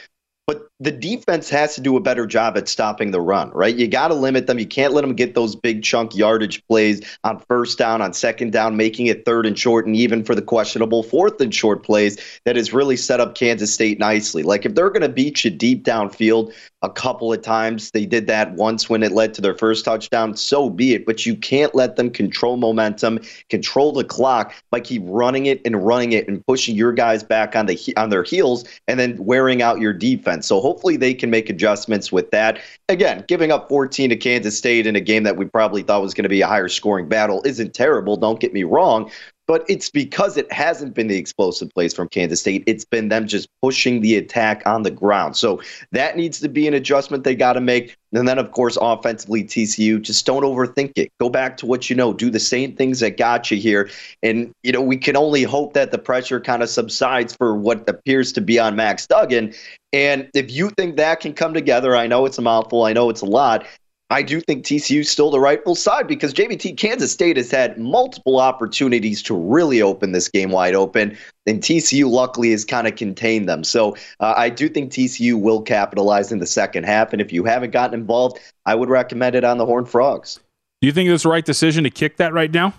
But 0.47 0.67
the 0.79 0.91
defense 0.91 1.49
has 1.49 1.75
to 1.75 1.81
do 1.81 1.95
a 1.95 2.01
better 2.01 2.25
job 2.25 2.57
at 2.57 2.67
stopping 2.67 3.11
the 3.11 3.21
run, 3.21 3.51
right? 3.51 3.75
You 3.75 3.87
got 3.87 4.07
to 4.07 4.15
limit 4.15 4.47
them. 4.47 4.59
You 4.59 4.65
can't 4.65 4.93
let 4.93 5.01
them 5.01 5.13
get 5.13 5.35
those 5.35 5.55
big 5.55 5.83
chunk 5.83 6.15
yardage 6.15 6.65
plays 6.67 7.01
on 7.23 7.39
first 7.47 7.77
down, 7.77 8.01
on 8.01 8.13
second 8.13 8.51
down, 8.51 8.75
making 8.75 9.05
it 9.05 9.23
third 9.23 9.45
and 9.45 9.57
short, 9.57 9.85
and 9.85 9.95
even 9.95 10.23
for 10.23 10.33
the 10.33 10.41
questionable 10.41 11.03
fourth 11.03 11.39
and 11.39 11.53
short 11.53 11.83
plays 11.83 12.17
that 12.45 12.55
has 12.55 12.73
really 12.73 12.97
set 12.97 13.19
up 13.19 13.35
Kansas 13.35 13.73
State 13.73 13.99
nicely. 13.99 14.43
Like 14.43 14.65
if 14.65 14.73
they're 14.73 14.89
going 14.89 15.01
to 15.01 15.09
beat 15.09 15.45
you 15.45 15.51
deep 15.51 15.83
downfield 15.83 16.53
a 16.81 16.89
couple 16.89 17.31
of 17.31 17.41
times, 17.41 17.91
they 17.91 18.05
did 18.05 18.27
that 18.27 18.53
once 18.53 18.89
when 18.89 19.03
it 19.03 19.11
led 19.11 19.33
to 19.35 19.41
their 19.41 19.55
first 19.55 19.85
touchdown, 19.85 20.35
so 20.35 20.69
be 20.69 20.93
it. 20.93 21.05
But 21.05 21.25
you 21.25 21.35
can't 21.35 21.75
let 21.75 21.95
them 21.95 22.09
control 22.09 22.57
momentum, 22.57 23.19
control 23.49 23.91
the 23.91 24.03
clock 24.03 24.53
by 24.71 24.79
keep 24.79 25.03
running 25.05 25.45
it 25.45 25.61
and 25.63 25.85
running 25.85 26.13
it 26.13 26.27
and 26.27 26.45
pushing 26.45 26.75
your 26.75 26.91
guys 26.91 27.23
back 27.23 27.55
on 27.55 27.67
the 27.67 27.79
on 27.97 28.09
their 28.09 28.23
heels 28.23 28.65
and 28.87 28.99
then 28.99 29.23
wearing 29.23 29.61
out 29.61 29.79
your 29.79 29.93
defense. 29.93 30.47
So 30.47 30.59
hopefully 30.59 30.97
they 30.97 31.13
can 31.13 31.29
make 31.29 31.49
adjustments 31.49 32.11
with 32.11 32.31
that. 32.31 32.59
Again, 32.89 33.25
giving 33.27 33.51
up 33.51 33.69
14 33.69 34.09
to 34.09 34.15
Kansas 34.15 34.57
State 34.57 34.87
in 34.87 34.95
a 34.95 35.01
game 35.01 35.23
that 35.23 35.37
we 35.37 35.45
probably 35.45 35.83
thought 35.83 36.01
was 36.01 36.13
going 36.13 36.23
to 36.23 36.29
be 36.29 36.41
a 36.41 36.47
higher 36.47 36.67
scoring 36.67 37.07
battle 37.07 37.41
isn't 37.45 37.73
terrible. 37.73 38.17
Don't 38.17 38.39
get 38.39 38.53
me 38.53 38.63
wrong. 38.63 39.11
But 39.47 39.65
it's 39.67 39.89
because 39.89 40.37
it 40.37 40.51
hasn't 40.51 40.93
been 40.93 41.07
the 41.07 41.17
explosive 41.17 41.69
plays 41.73 41.93
from 41.93 42.07
Kansas 42.07 42.39
State. 42.39 42.63
It's 42.67 42.85
been 42.85 43.09
them 43.09 43.27
just 43.27 43.49
pushing 43.61 44.01
the 44.01 44.15
attack 44.15 44.63
on 44.65 44.83
the 44.83 44.91
ground. 44.91 45.35
So 45.35 45.61
that 45.91 46.15
needs 46.15 46.39
to 46.39 46.47
be 46.47 46.67
an 46.67 46.73
adjustment 46.73 47.23
they 47.23 47.35
got 47.35 47.53
to 47.53 47.61
make. 47.61 47.97
And 48.13 48.27
then, 48.27 48.37
of 48.37 48.51
course, 48.51 48.77
offensively, 48.79 49.43
TCU, 49.43 50.01
just 50.01 50.25
don't 50.25 50.43
overthink 50.43 50.93
it. 50.95 51.11
Go 51.19 51.29
back 51.29 51.57
to 51.57 51.65
what 51.65 51.89
you 51.89 51.95
know. 51.95 52.13
Do 52.13 52.29
the 52.29 52.39
same 52.39 52.75
things 52.75 52.99
that 52.99 53.17
got 53.17 53.51
you 53.51 53.57
here. 53.57 53.89
And, 54.21 54.51
you 54.63 54.71
know, 54.71 54.81
we 54.81 54.97
can 54.97 55.17
only 55.17 55.43
hope 55.43 55.73
that 55.73 55.91
the 55.91 55.97
pressure 55.97 56.39
kind 56.39 56.61
of 56.61 56.69
subsides 56.69 57.35
for 57.35 57.55
what 57.55 57.89
appears 57.89 58.31
to 58.33 58.41
be 58.41 58.59
on 58.59 58.75
Max 58.75 59.07
Duggan. 59.07 59.53
And 59.93 60.29
if 60.33 60.51
you 60.51 60.69
think 60.71 60.95
that 60.97 61.19
can 61.19 61.33
come 61.33 61.53
together, 61.53 61.95
I 61.95 62.07
know 62.07 62.25
it's 62.25 62.37
a 62.37 62.41
mouthful, 62.41 62.85
I 62.85 62.93
know 62.93 63.09
it's 63.09 63.21
a 63.21 63.25
lot. 63.25 63.65
I 64.11 64.23
do 64.23 64.41
think 64.41 64.65
TCU 64.65 64.99
is 64.99 65.09
still 65.09 65.31
the 65.31 65.39
rightful 65.39 65.73
side 65.73 66.05
because 66.05 66.33
JVT 66.33 66.75
Kansas 66.75 67.13
State 67.13 67.37
has 67.37 67.49
had 67.49 67.77
multiple 67.77 68.41
opportunities 68.41 69.23
to 69.23 69.33
really 69.33 69.81
open 69.81 70.11
this 70.11 70.27
game 70.27 70.51
wide 70.51 70.75
open, 70.75 71.17
and 71.45 71.61
TCU 71.61 72.11
luckily 72.11 72.51
has 72.51 72.65
kind 72.65 72.87
of 72.87 72.97
contained 72.97 73.47
them. 73.47 73.63
So 73.63 73.95
uh, 74.19 74.33
I 74.35 74.49
do 74.49 74.67
think 74.67 74.91
TCU 74.91 75.39
will 75.39 75.61
capitalize 75.61 76.29
in 76.29 76.39
the 76.39 76.45
second 76.45 76.83
half, 76.83 77.13
and 77.13 77.21
if 77.21 77.31
you 77.31 77.45
haven't 77.45 77.71
gotten 77.71 77.97
involved, 77.97 78.37
I 78.65 78.75
would 78.75 78.89
recommend 78.89 79.33
it 79.35 79.45
on 79.45 79.57
the 79.57 79.65
Horned 79.65 79.87
Frogs. 79.87 80.41
Do 80.81 80.87
you 80.87 80.91
think 80.91 81.09
it's 81.09 81.23
the 81.23 81.29
right 81.29 81.45
decision 81.45 81.85
to 81.85 81.89
kick 81.89 82.17
that 82.17 82.33
right 82.33 82.51
now? 82.51 82.73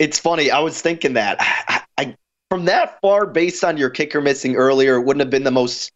It's 0.00 0.18
funny. 0.18 0.50
I 0.50 0.58
was 0.58 0.82
thinking 0.82 1.12
that. 1.12 1.36
I, 1.40 1.82
I, 1.98 2.16
from 2.50 2.64
that 2.64 2.98
far, 3.00 3.26
based 3.26 3.62
on 3.62 3.76
your 3.76 3.90
kicker 3.90 4.20
missing 4.20 4.56
earlier, 4.56 4.96
it 4.96 5.02
wouldn't 5.02 5.20
have 5.20 5.30
been 5.30 5.44
the 5.44 5.52
most 5.52 5.92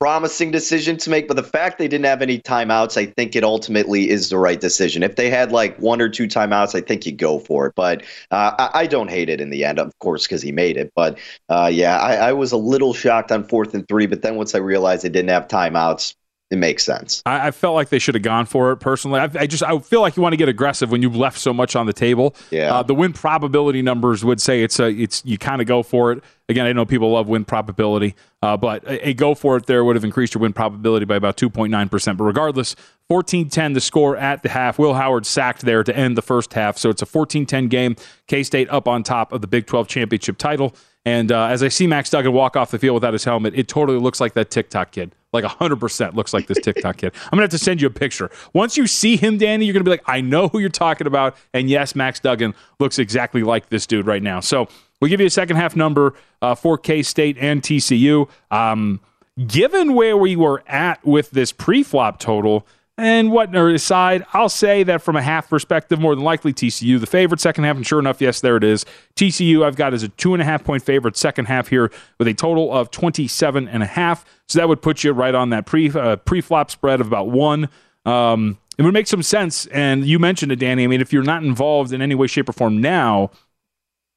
promising 0.00 0.52
decision 0.52 0.96
to 0.96 1.10
make, 1.10 1.26
but 1.26 1.36
the 1.36 1.42
fact 1.42 1.78
they 1.78 1.88
didn't 1.88 2.04
have 2.04 2.22
any 2.22 2.38
timeouts, 2.38 2.96
I 2.96 3.06
think 3.06 3.34
it 3.34 3.42
ultimately 3.42 4.08
is 4.08 4.28
the 4.28 4.38
right 4.38 4.60
decision. 4.60 5.02
If 5.02 5.16
they 5.16 5.28
had 5.28 5.50
like 5.50 5.76
one 5.78 6.00
or 6.00 6.08
two 6.08 6.28
timeouts, 6.28 6.74
I 6.74 6.80
think 6.80 7.04
you 7.04 7.12
go 7.12 7.38
for 7.38 7.66
it. 7.66 7.74
But 7.74 8.02
uh, 8.30 8.54
I, 8.58 8.80
I, 8.80 8.86
don't 8.86 9.10
hate 9.10 9.28
it 9.28 9.40
in 9.40 9.50
the 9.50 9.64
end, 9.64 9.78
of 9.78 9.96
course, 9.98 10.26
because 10.26 10.40
he 10.40 10.52
made 10.52 10.76
it. 10.76 10.92
But 10.94 11.18
uh, 11.48 11.70
yeah, 11.72 11.98
I, 11.98 12.14
I, 12.14 12.32
was 12.32 12.52
a 12.52 12.56
little 12.56 12.94
shocked 12.94 13.32
on 13.32 13.44
fourth 13.44 13.74
and 13.74 13.86
three, 13.88 14.06
but 14.06 14.22
then 14.22 14.36
once 14.36 14.54
I 14.54 14.58
realized 14.58 15.02
they 15.02 15.08
didn't 15.08 15.30
have 15.30 15.48
timeouts, 15.48 16.14
it 16.50 16.56
makes 16.56 16.82
sense. 16.82 17.22
I, 17.26 17.48
I, 17.48 17.50
felt 17.50 17.74
like 17.74 17.90
they 17.90 17.98
should 17.98 18.14
have 18.14 18.22
gone 18.22 18.46
for 18.46 18.72
it 18.72 18.78
personally. 18.78 19.20
I, 19.20 19.28
I, 19.38 19.46
just 19.46 19.62
I 19.62 19.78
feel 19.80 20.00
like 20.00 20.16
you 20.16 20.22
want 20.22 20.32
to 20.32 20.38
get 20.38 20.48
aggressive 20.48 20.90
when 20.90 21.02
you've 21.02 21.16
left 21.16 21.38
so 21.38 21.52
much 21.52 21.76
on 21.76 21.84
the 21.84 21.92
table. 21.92 22.34
Yeah. 22.50 22.74
Uh, 22.74 22.82
the 22.82 22.94
win 22.94 23.12
probability 23.12 23.82
numbers 23.82 24.24
would 24.24 24.40
say 24.40 24.62
it's 24.62 24.80
a 24.80 24.88
it's 24.88 25.22
you 25.26 25.36
kind 25.36 25.60
of 25.60 25.66
go 25.66 25.82
for 25.82 26.10
it. 26.12 26.24
Again, 26.48 26.64
I 26.64 26.72
know 26.72 26.86
people 26.86 27.10
love 27.10 27.28
win 27.28 27.44
probability, 27.44 28.14
uh, 28.40 28.56
but 28.56 28.82
a, 28.84 29.08
a, 29.08 29.14
go 29.14 29.34
for 29.34 29.58
it 29.58 29.66
there 29.66 29.84
would 29.84 29.94
have 29.96 30.04
increased 30.04 30.32
your 30.32 30.40
win 30.40 30.54
probability 30.54 31.04
by 31.04 31.16
about 31.16 31.36
2.9 31.36 31.90
percent. 31.90 32.16
But 32.16 32.24
regardless, 32.24 32.74
14-10 33.10 33.74
the 33.74 33.80
score 33.82 34.16
at 34.16 34.42
the 34.42 34.48
half. 34.48 34.78
Will 34.78 34.94
Howard 34.94 35.26
sacked 35.26 35.62
there 35.62 35.84
to 35.84 35.94
end 35.94 36.16
the 36.16 36.22
first 36.22 36.54
half, 36.54 36.78
so 36.78 36.88
it's 36.88 37.02
a 37.02 37.06
14-10 37.06 37.68
game. 37.68 37.94
K 38.26 38.42
State 38.42 38.70
up 38.70 38.88
on 38.88 39.02
top 39.02 39.32
of 39.32 39.42
the 39.42 39.46
Big 39.46 39.66
12 39.66 39.86
championship 39.86 40.38
title. 40.38 40.74
And 41.04 41.30
uh, 41.30 41.46
as 41.46 41.62
I 41.62 41.68
see 41.68 41.86
Max 41.86 42.08
Duggan 42.08 42.32
walk 42.32 42.56
off 42.56 42.70
the 42.70 42.78
field 42.78 42.94
without 42.94 43.12
his 43.12 43.24
helmet, 43.24 43.54
it 43.54 43.68
totally 43.68 43.98
looks 43.98 44.20
like 44.20 44.32
that 44.32 44.50
TikTok 44.50 44.92
kid. 44.92 45.14
Like 45.32 45.44
100% 45.44 46.14
looks 46.14 46.32
like 46.32 46.46
this 46.46 46.58
TikTok 46.58 46.96
kid. 46.96 47.12
I'm 47.24 47.36
going 47.36 47.40
to 47.40 47.42
have 47.42 47.50
to 47.50 47.58
send 47.58 47.80
you 47.82 47.86
a 47.86 47.90
picture. 47.90 48.30
Once 48.54 48.76
you 48.76 48.86
see 48.86 49.16
him, 49.16 49.36
Danny, 49.36 49.66
you're 49.66 49.74
going 49.74 49.84
to 49.84 49.88
be 49.88 49.90
like, 49.90 50.02
I 50.06 50.20
know 50.22 50.48
who 50.48 50.58
you're 50.58 50.70
talking 50.70 51.06
about. 51.06 51.36
And 51.52 51.68
yes, 51.68 51.94
Max 51.94 52.18
Duggan 52.18 52.54
looks 52.80 52.98
exactly 52.98 53.42
like 53.42 53.68
this 53.68 53.86
dude 53.86 54.06
right 54.06 54.22
now. 54.22 54.40
So 54.40 54.68
we'll 55.00 55.10
give 55.10 55.20
you 55.20 55.26
a 55.26 55.30
second 55.30 55.56
half 55.56 55.76
number 55.76 56.14
uh, 56.40 56.54
for 56.54 56.78
K 56.78 57.02
State 57.02 57.36
and 57.38 57.62
TCU. 57.62 58.28
Um, 58.50 59.00
given 59.46 59.94
where 59.94 60.16
we 60.16 60.34
were 60.34 60.62
at 60.66 61.04
with 61.04 61.30
this 61.30 61.52
pre 61.52 61.82
flop 61.82 62.18
total, 62.18 62.66
and 62.98 63.30
what 63.30 63.54
aside, 63.54 64.26
I'll 64.32 64.48
say 64.48 64.82
that 64.82 65.02
from 65.02 65.14
a 65.14 65.22
half 65.22 65.48
perspective, 65.48 66.00
more 66.00 66.16
than 66.16 66.24
likely 66.24 66.52
TCU, 66.52 66.98
the 66.98 67.06
favorite 67.06 67.40
second 67.40 67.62
half. 67.62 67.76
And 67.76 67.86
sure 67.86 68.00
enough, 68.00 68.20
yes, 68.20 68.40
there 68.40 68.56
it 68.56 68.64
is. 68.64 68.84
TCU, 69.14 69.64
I've 69.64 69.76
got 69.76 69.94
as 69.94 70.02
a 70.02 70.08
two 70.08 70.34
and 70.34 70.42
a 70.42 70.44
half 70.44 70.64
point 70.64 70.82
favorite 70.82 71.16
second 71.16 71.44
half 71.44 71.68
here 71.68 71.92
with 72.18 72.26
a 72.26 72.34
total 72.34 72.72
of 72.72 72.90
27 72.90 73.68
and 73.68 73.84
a 73.84 73.86
half. 73.86 74.24
So 74.48 74.58
that 74.58 74.68
would 74.68 74.82
put 74.82 75.04
you 75.04 75.12
right 75.12 75.34
on 75.34 75.50
that 75.50 75.64
pre 75.64 75.88
uh, 75.90 76.16
pre 76.16 76.40
flop 76.40 76.72
spread 76.72 77.00
of 77.00 77.06
about 77.06 77.28
one. 77.28 77.68
Um, 78.04 78.58
it 78.78 78.82
would 78.82 78.94
make 78.94 79.06
some 79.06 79.22
sense. 79.22 79.66
And 79.66 80.04
you 80.04 80.18
mentioned 80.18 80.50
it, 80.50 80.56
Danny. 80.56 80.82
I 80.82 80.88
mean, 80.88 81.00
if 81.00 81.12
you're 81.12 81.22
not 81.22 81.44
involved 81.44 81.92
in 81.92 82.02
any 82.02 82.16
way, 82.16 82.26
shape, 82.26 82.48
or 82.48 82.52
form 82.52 82.80
now, 82.80 83.30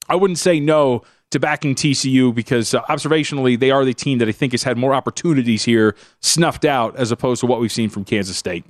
I 0.09 0.15
wouldn't 0.15 0.39
say 0.39 0.59
no 0.59 1.03
to 1.31 1.39
backing 1.39 1.75
TCU 1.75 2.33
because 2.33 2.73
uh, 2.73 2.81
observationally 2.83 3.59
they 3.59 3.71
are 3.71 3.83
the 3.83 3.93
team 3.93 4.19
that 4.19 4.27
I 4.27 4.31
think 4.31 4.53
has 4.53 4.63
had 4.63 4.77
more 4.77 4.93
opportunities 4.93 5.63
here 5.63 5.95
snuffed 6.19 6.65
out 6.65 6.95
as 6.95 7.11
opposed 7.11 7.41
to 7.41 7.47
what 7.47 7.59
we've 7.59 7.71
seen 7.71 7.89
from 7.89 8.05
Kansas 8.05 8.37
State. 8.37 8.63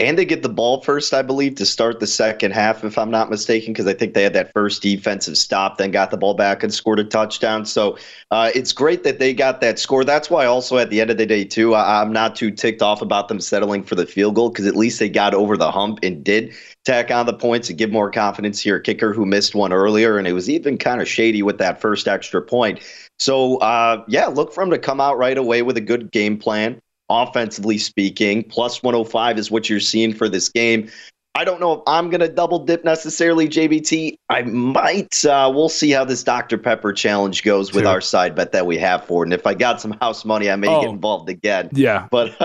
And 0.00 0.18
they 0.18 0.24
get 0.24 0.42
the 0.42 0.48
ball 0.48 0.80
first, 0.80 1.14
I 1.14 1.22
believe, 1.22 1.54
to 1.54 1.64
start 1.64 2.00
the 2.00 2.06
second 2.08 2.50
half, 2.50 2.82
if 2.82 2.98
I'm 2.98 3.12
not 3.12 3.30
mistaken, 3.30 3.72
because 3.72 3.86
I 3.86 3.94
think 3.94 4.14
they 4.14 4.24
had 4.24 4.32
that 4.32 4.52
first 4.52 4.82
defensive 4.82 5.38
stop, 5.38 5.78
then 5.78 5.92
got 5.92 6.10
the 6.10 6.16
ball 6.16 6.34
back 6.34 6.64
and 6.64 6.74
scored 6.74 6.98
a 6.98 7.04
touchdown. 7.04 7.64
So 7.64 7.96
uh, 8.32 8.50
it's 8.56 8.72
great 8.72 9.04
that 9.04 9.20
they 9.20 9.32
got 9.32 9.60
that 9.60 9.78
score. 9.78 10.02
That's 10.04 10.28
why 10.28 10.46
also 10.46 10.78
at 10.78 10.90
the 10.90 11.00
end 11.00 11.10
of 11.10 11.16
the 11.16 11.26
day, 11.26 11.44
too, 11.44 11.74
I- 11.76 12.02
I'm 12.02 12.12
not 12.12 12.34
too 12.34 12.50
ticked 12.50 12.82
off 12.82 13.02
about 13.02 13.28
them 13.28 13.38
settling 13.38 13.84
for 13.84 13.94
the 13.94 14.04
field 14.04 14.34
goal 14.34 14.48
because 14.50 14.66
at 14.66 14.74
least 14.74 14.98
they 14.98 15.08
got 15.08 15.32
over 15.32 15.56
the 15.56 15.70
hump 15.70 16.00
and 16.02 16.24
did 16.24 16.52
tack 16.84 17.12
on 17.12 17.26
the 17.26 17.32
points 17.32 17.68
and 17.68 17.78
give 17.78 17.92
more 17.92 18.10
confidence 18.10 18.66
your 18.66 18.80
kicker 18.80 19.12
who 19.12 19.24
missed 19.24 19.54
one 19.54 19.72
earlier. 19.72 20.18
And 20.18 20.26
it 20.26 20.32
was 20.32 20.50
even 20.50 20.76
kind 20.76 21.00
of 21.00 21.06
shady 21.06 21.44
with 21.44 21.58
that 21.58 21.80
first 21.80 22.08
extra 22.08 22.42
point. 22.42 22.80
So, 23.20 23.58
uh, 23.58 24.02
yeah, 24.08 24.26
look 24.26 24.52
for 24.52 24.64
them 24.64 24.70
to 24.70 24.78
come 24.78 25.00
out 25.00 25.18
right 25.18 25.38
away 25.38 25.62
with 25.62 25.76
a 25.76 25.80
good 25.80 26.10
game 26.10 26.36
plan 26.36 26.80
offensively 27.22 27.78
speaking. 27.78 28.42
Plus 28.44 28.82
105 28.82 29.38
is 29.38 29.50
what 29.50 29.68
you're 29.70 29.80
seeing 29.80 30.12
for 30.14 30.28
this 30.28 30.48
game. 30.48 30.90
I 31.36 31.44
don't 31.44 31.58
know 31.58 31.72
if 31.72 31.80
I'm 31.88 32.10
going 32.10 32.20
to 32.20 32.28
double 32.28 32.60
dip 32.60 32.84
necessarily, 32.84 33.48
JVT. 33.48 34.14
I 34.30 34.42
might. 34.42 35.24
Uh, 35.24 35.50
we'll 35.52 35.68
see 35.68 35.90
how 35.90 36.04
this 36.04 36.22
Dr. 36.22 36.56
Pepper 36.56 36.92
challenge 36.92 37.42
goes 37.42 37.72
with 37.72 37.82
Sure. 37.82 37.90
our 37.90 38.00
side 38.00 38.36
bet 38.36 38.52
that 38.52 38.66
we 38.66 38.78
have 38.78 39.04
for 39.04 39.24
it. 39.24 39.26
And 39.26 39.32
if 39.34 39.44
I 39.44 39.52
got 39.54 39.80
some 39.80 39.96
house 40.00 40.24
money, 40.24 40.48
I 40.48 40.54
may 40.54 40.68
Oh. 40.68 40.82
get 40.82 40.90
involved 40.90 41.28
again. 41.28 41.70
Yeah. 41.72 42.06
But 42.08 42.36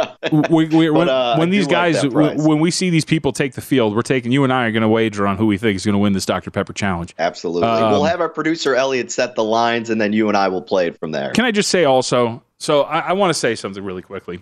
we, 0.49 0.65
we, 0.69 0.89
when, 0.89 1.05
But, 1.05 1.09
uh, 1.09 1.35
when 1.35 1.51
these 1.51 1.67
do 1.67 1.75
like 1.75 2.01
guys, 2.01 2.07
when 2.43 2.59
we 2.59 2.71
see 2.71 2.89
these 2.89 3.05
people 3.05 3.31
take 3.31 3.53
the 3.53 3.61
field, 3.61 3.95
we're 3.95 4.01
taking 4.01 4.31
you 4.31 4.43
and 4.43 4.51
I 4.51 4.65
are 4.65 4.71
going 4.71 4.81
to 4.81 4.89
wager 4.89 5.27
on 5.27 5.37
who 5.37 5.45
we 5.45 5.59
think 5.59 5.75
is 5.75 5.85
going 5.85 5.93
to 5.93 5.99
win 5.99 6.13
this 6.13 6.25
Dr 6.25 6.49
Pepper 6.49 6.73
challenge. 6.73 7.13
Absolutely. 7.19 7.67
Um, 7.69 7.91
we'll 7.91 8.05
have 8.05 8.21
our 8.21 8.29
producer 8.29 8.73
Elliot 8.73 9.11
set 9.11 9.35
the 9.35 9.43
lines, 9.43 9.91
and 9.91 10.01
then 10.01 10.13
you 10.13 10.29
and 10.29 10.35
I 10.35 10.47
will 10.47 10.63
play 10.63 10.87
it 10.87 10.99
from 10.99 11.11
there. 11.11 11.29
Can 11.33 11.45
I 11.45 11.51
just 11.51 11.69
say 11.69 11.83
also? 11.83 12.41
So 12.57 12.81
I, 12.81 13.01
I 13.01 13.13
want 13.13 13.29
to 13.29 13.35
say 13.39 13.53
something 13.53 13.83
really 13.83 14.01
quickly. 14.01 14.41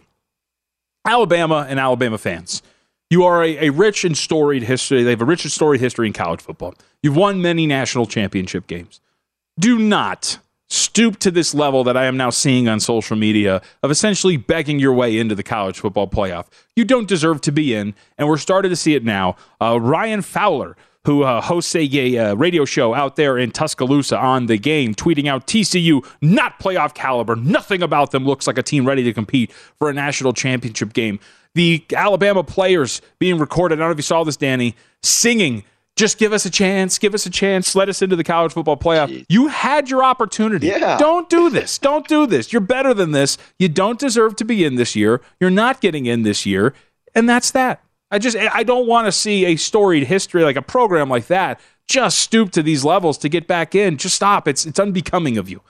Alabama 1.08 1.66
and 1.70 1.80
Alabama 1.80 2.18
fans, 2.18 2.62
you 3.10 3.24
are 3.24 3.44
a, 3.44 3.68
a 3.68 3.70
rich 3.72 4.04
and 4.04 4.18
storied 4.18 4.64
history. 4.64 5.04
They 5.04 5.12
have 5.12 5.22
a 5.22 5.26
rich 5.26 5.46
and 5.46 5.52
storied 5.52 5.80
history 5.80 6.06
in 6.08 6.14
college 6.14 6.42
football. 6.42 6.76
You've 7.02 7.16
won 7.16 7.42
many 7.42 7.66
national 7.66 8.06
championship 8.06 8.68
games. 8.68 9.00
Do 9.58 9.80
not 9.80 10.40
stoop 10.70 11.18
to 11.18 11.32
this 11.32 11.54
level 11.54 11.86
that 11.86 11.96
I 11.96 12.06
am 12.06 12.18
now 12.18 12.30
seeing 12.30 12.68
on 12.68 12.82
social 12.82 13.16
media 13.16 13.62
of 13.82 13.90
essentially 13.90 14.36
begging 14.36 14.80
your 14.80 14.94
way 14.94 15.18
into 15.18 15.34
the 15.34 15.44
college 15.44 15.80
football 15.80 16.08
playoff. 16.08 16.48
You 16.76 16.84
don't 16.84 17.08
deserve 17.08 17.40
to 17.42 17.54
be 17.54 17.74
in, 17.74 17.96
and 18.18 18.28
we're 18.28 18.38
starting 18.38 18.70
to 18.70 18.76
see 18.76 18.94
it 18.94 19.06
now. 19.06 19.38
Uh, 19.62 19.80
Ryan 19.80 20.22
Fowler, 20.22 20.76
who 21.08 21.24
uh, 21.24 21.40
hosts 21.40 21.74
a, 21.74 22.18
uh, 22.18 22.36
radio 22.36 22.66
show 22.66 22.94
out 22.94 23.16
there 23.16 23.38
in 23.38 23.50
Tuscaloosa 23.50 24.18
on 24.18 24.48
the 24.48 24.58
game, 24.58 24.94
tweeting 24.94 25.26
out 25.26 25.48
TCU, 25.48 26.06
not 26.22 26.60
playoff 26.60 26.94
caliber. 26.94 27.34
Nothing 27.38 27.82
about 27.82 28.12
them 28.12 28.26
looks 28.26 28.46
like 28.46 28.58
a 28.58 28.62
team 28.62 28.86
ready 28.86 29.04
to 29.04 29.14
compete 29.14 29.54
for 29.80 29.90
a 29.90 29.94
national 29.94 30.34
championship 30.34 30.92
game. 30.92 31.18
The 31.56 31.82
Alabama 31.96 32.44
players 32.44 33.02
being 33.20 33.40
recorded, 33.40 33.76
I 33.76 33.80
don't 33.80 33.88
know 33.88 33.92
if 33.94 33.98
you 34.00 34.04
saw 34.04 34.26
this, 34.26 34.36
Danny, 34.36 34.76
singing, 35.02 35.64
just 35.96 36.18
give 36.18 36.34
us 36.34 36.46
a 36.46 36.50
chance, 36.50 37.00
give 37.00 37.14
us 37.14 37.26
a 37.26 37.30
chance, 37.30 37.74
let 37.74 37.88
us 37.88 38.02
into 38.02 38.18
the 38.18 38.26
college 38.26 38.52
football 38.52 38.76
playoff. 38.76 39.26
You 39.30 39.48
had 39.48 39.90
your 39.90 40.04
opportunity. 40.04 40.68
Yeah. 40.68 40.98
Don't 40.98 41.30
do 41.30 41.50
this. 41.50 41.78
Don't 41.78 42.06
do 42.10 42.28
this. 42.28 42.52
You're 42.52 42.60
better 42.60 42.94
than 42.94 43.12
this. 43.12 43.38
You 43.58 43.70
don't 43.70 43.98
deserve 43.98 44.36
to 44.36 44.44
be 44.44 44.66
in 44.66 44.76
this 44.76 44.94
year. 44.94 45.22
You're 45.40 45.52
not 45.52 45.80
getting 45.80 46.06
in 46.06 46.24
this 46.24 46.46
year. 46.46 46.74
And 47.16 47.30
that's 47.30 47.52
that. 47.52 47.82
I 48.10 48.20
just 48.20 48.38
I 48.38 48.64
don't 48.64 48.88
want 48.88 49.08
to 49.08 49.12
see 49.12 49.46
a 49.46 49.56
storied 49.56 50.04
history 50.04 50.44
like 50.44 50.56
a 50.56 50.62
program 50.62 51.10
like 51.10 51.28
that 51.28 51.60
just 51.88 52.20
stoop 52.20 52.52
to 52.52 52.62
these 52.62 52.84
levels 52.84 53.18
to 53.20 53.30
get 53.30 53.48
back 53.48 53.74
in. 53.74 53.98
Just 53.98 54.16
stop. 54.16 54.48
It's 54.48 54.66
it's 54.66 54.80
unbecoming 54.80 55.38
of 55.38 55.50
you. 55.50 55.62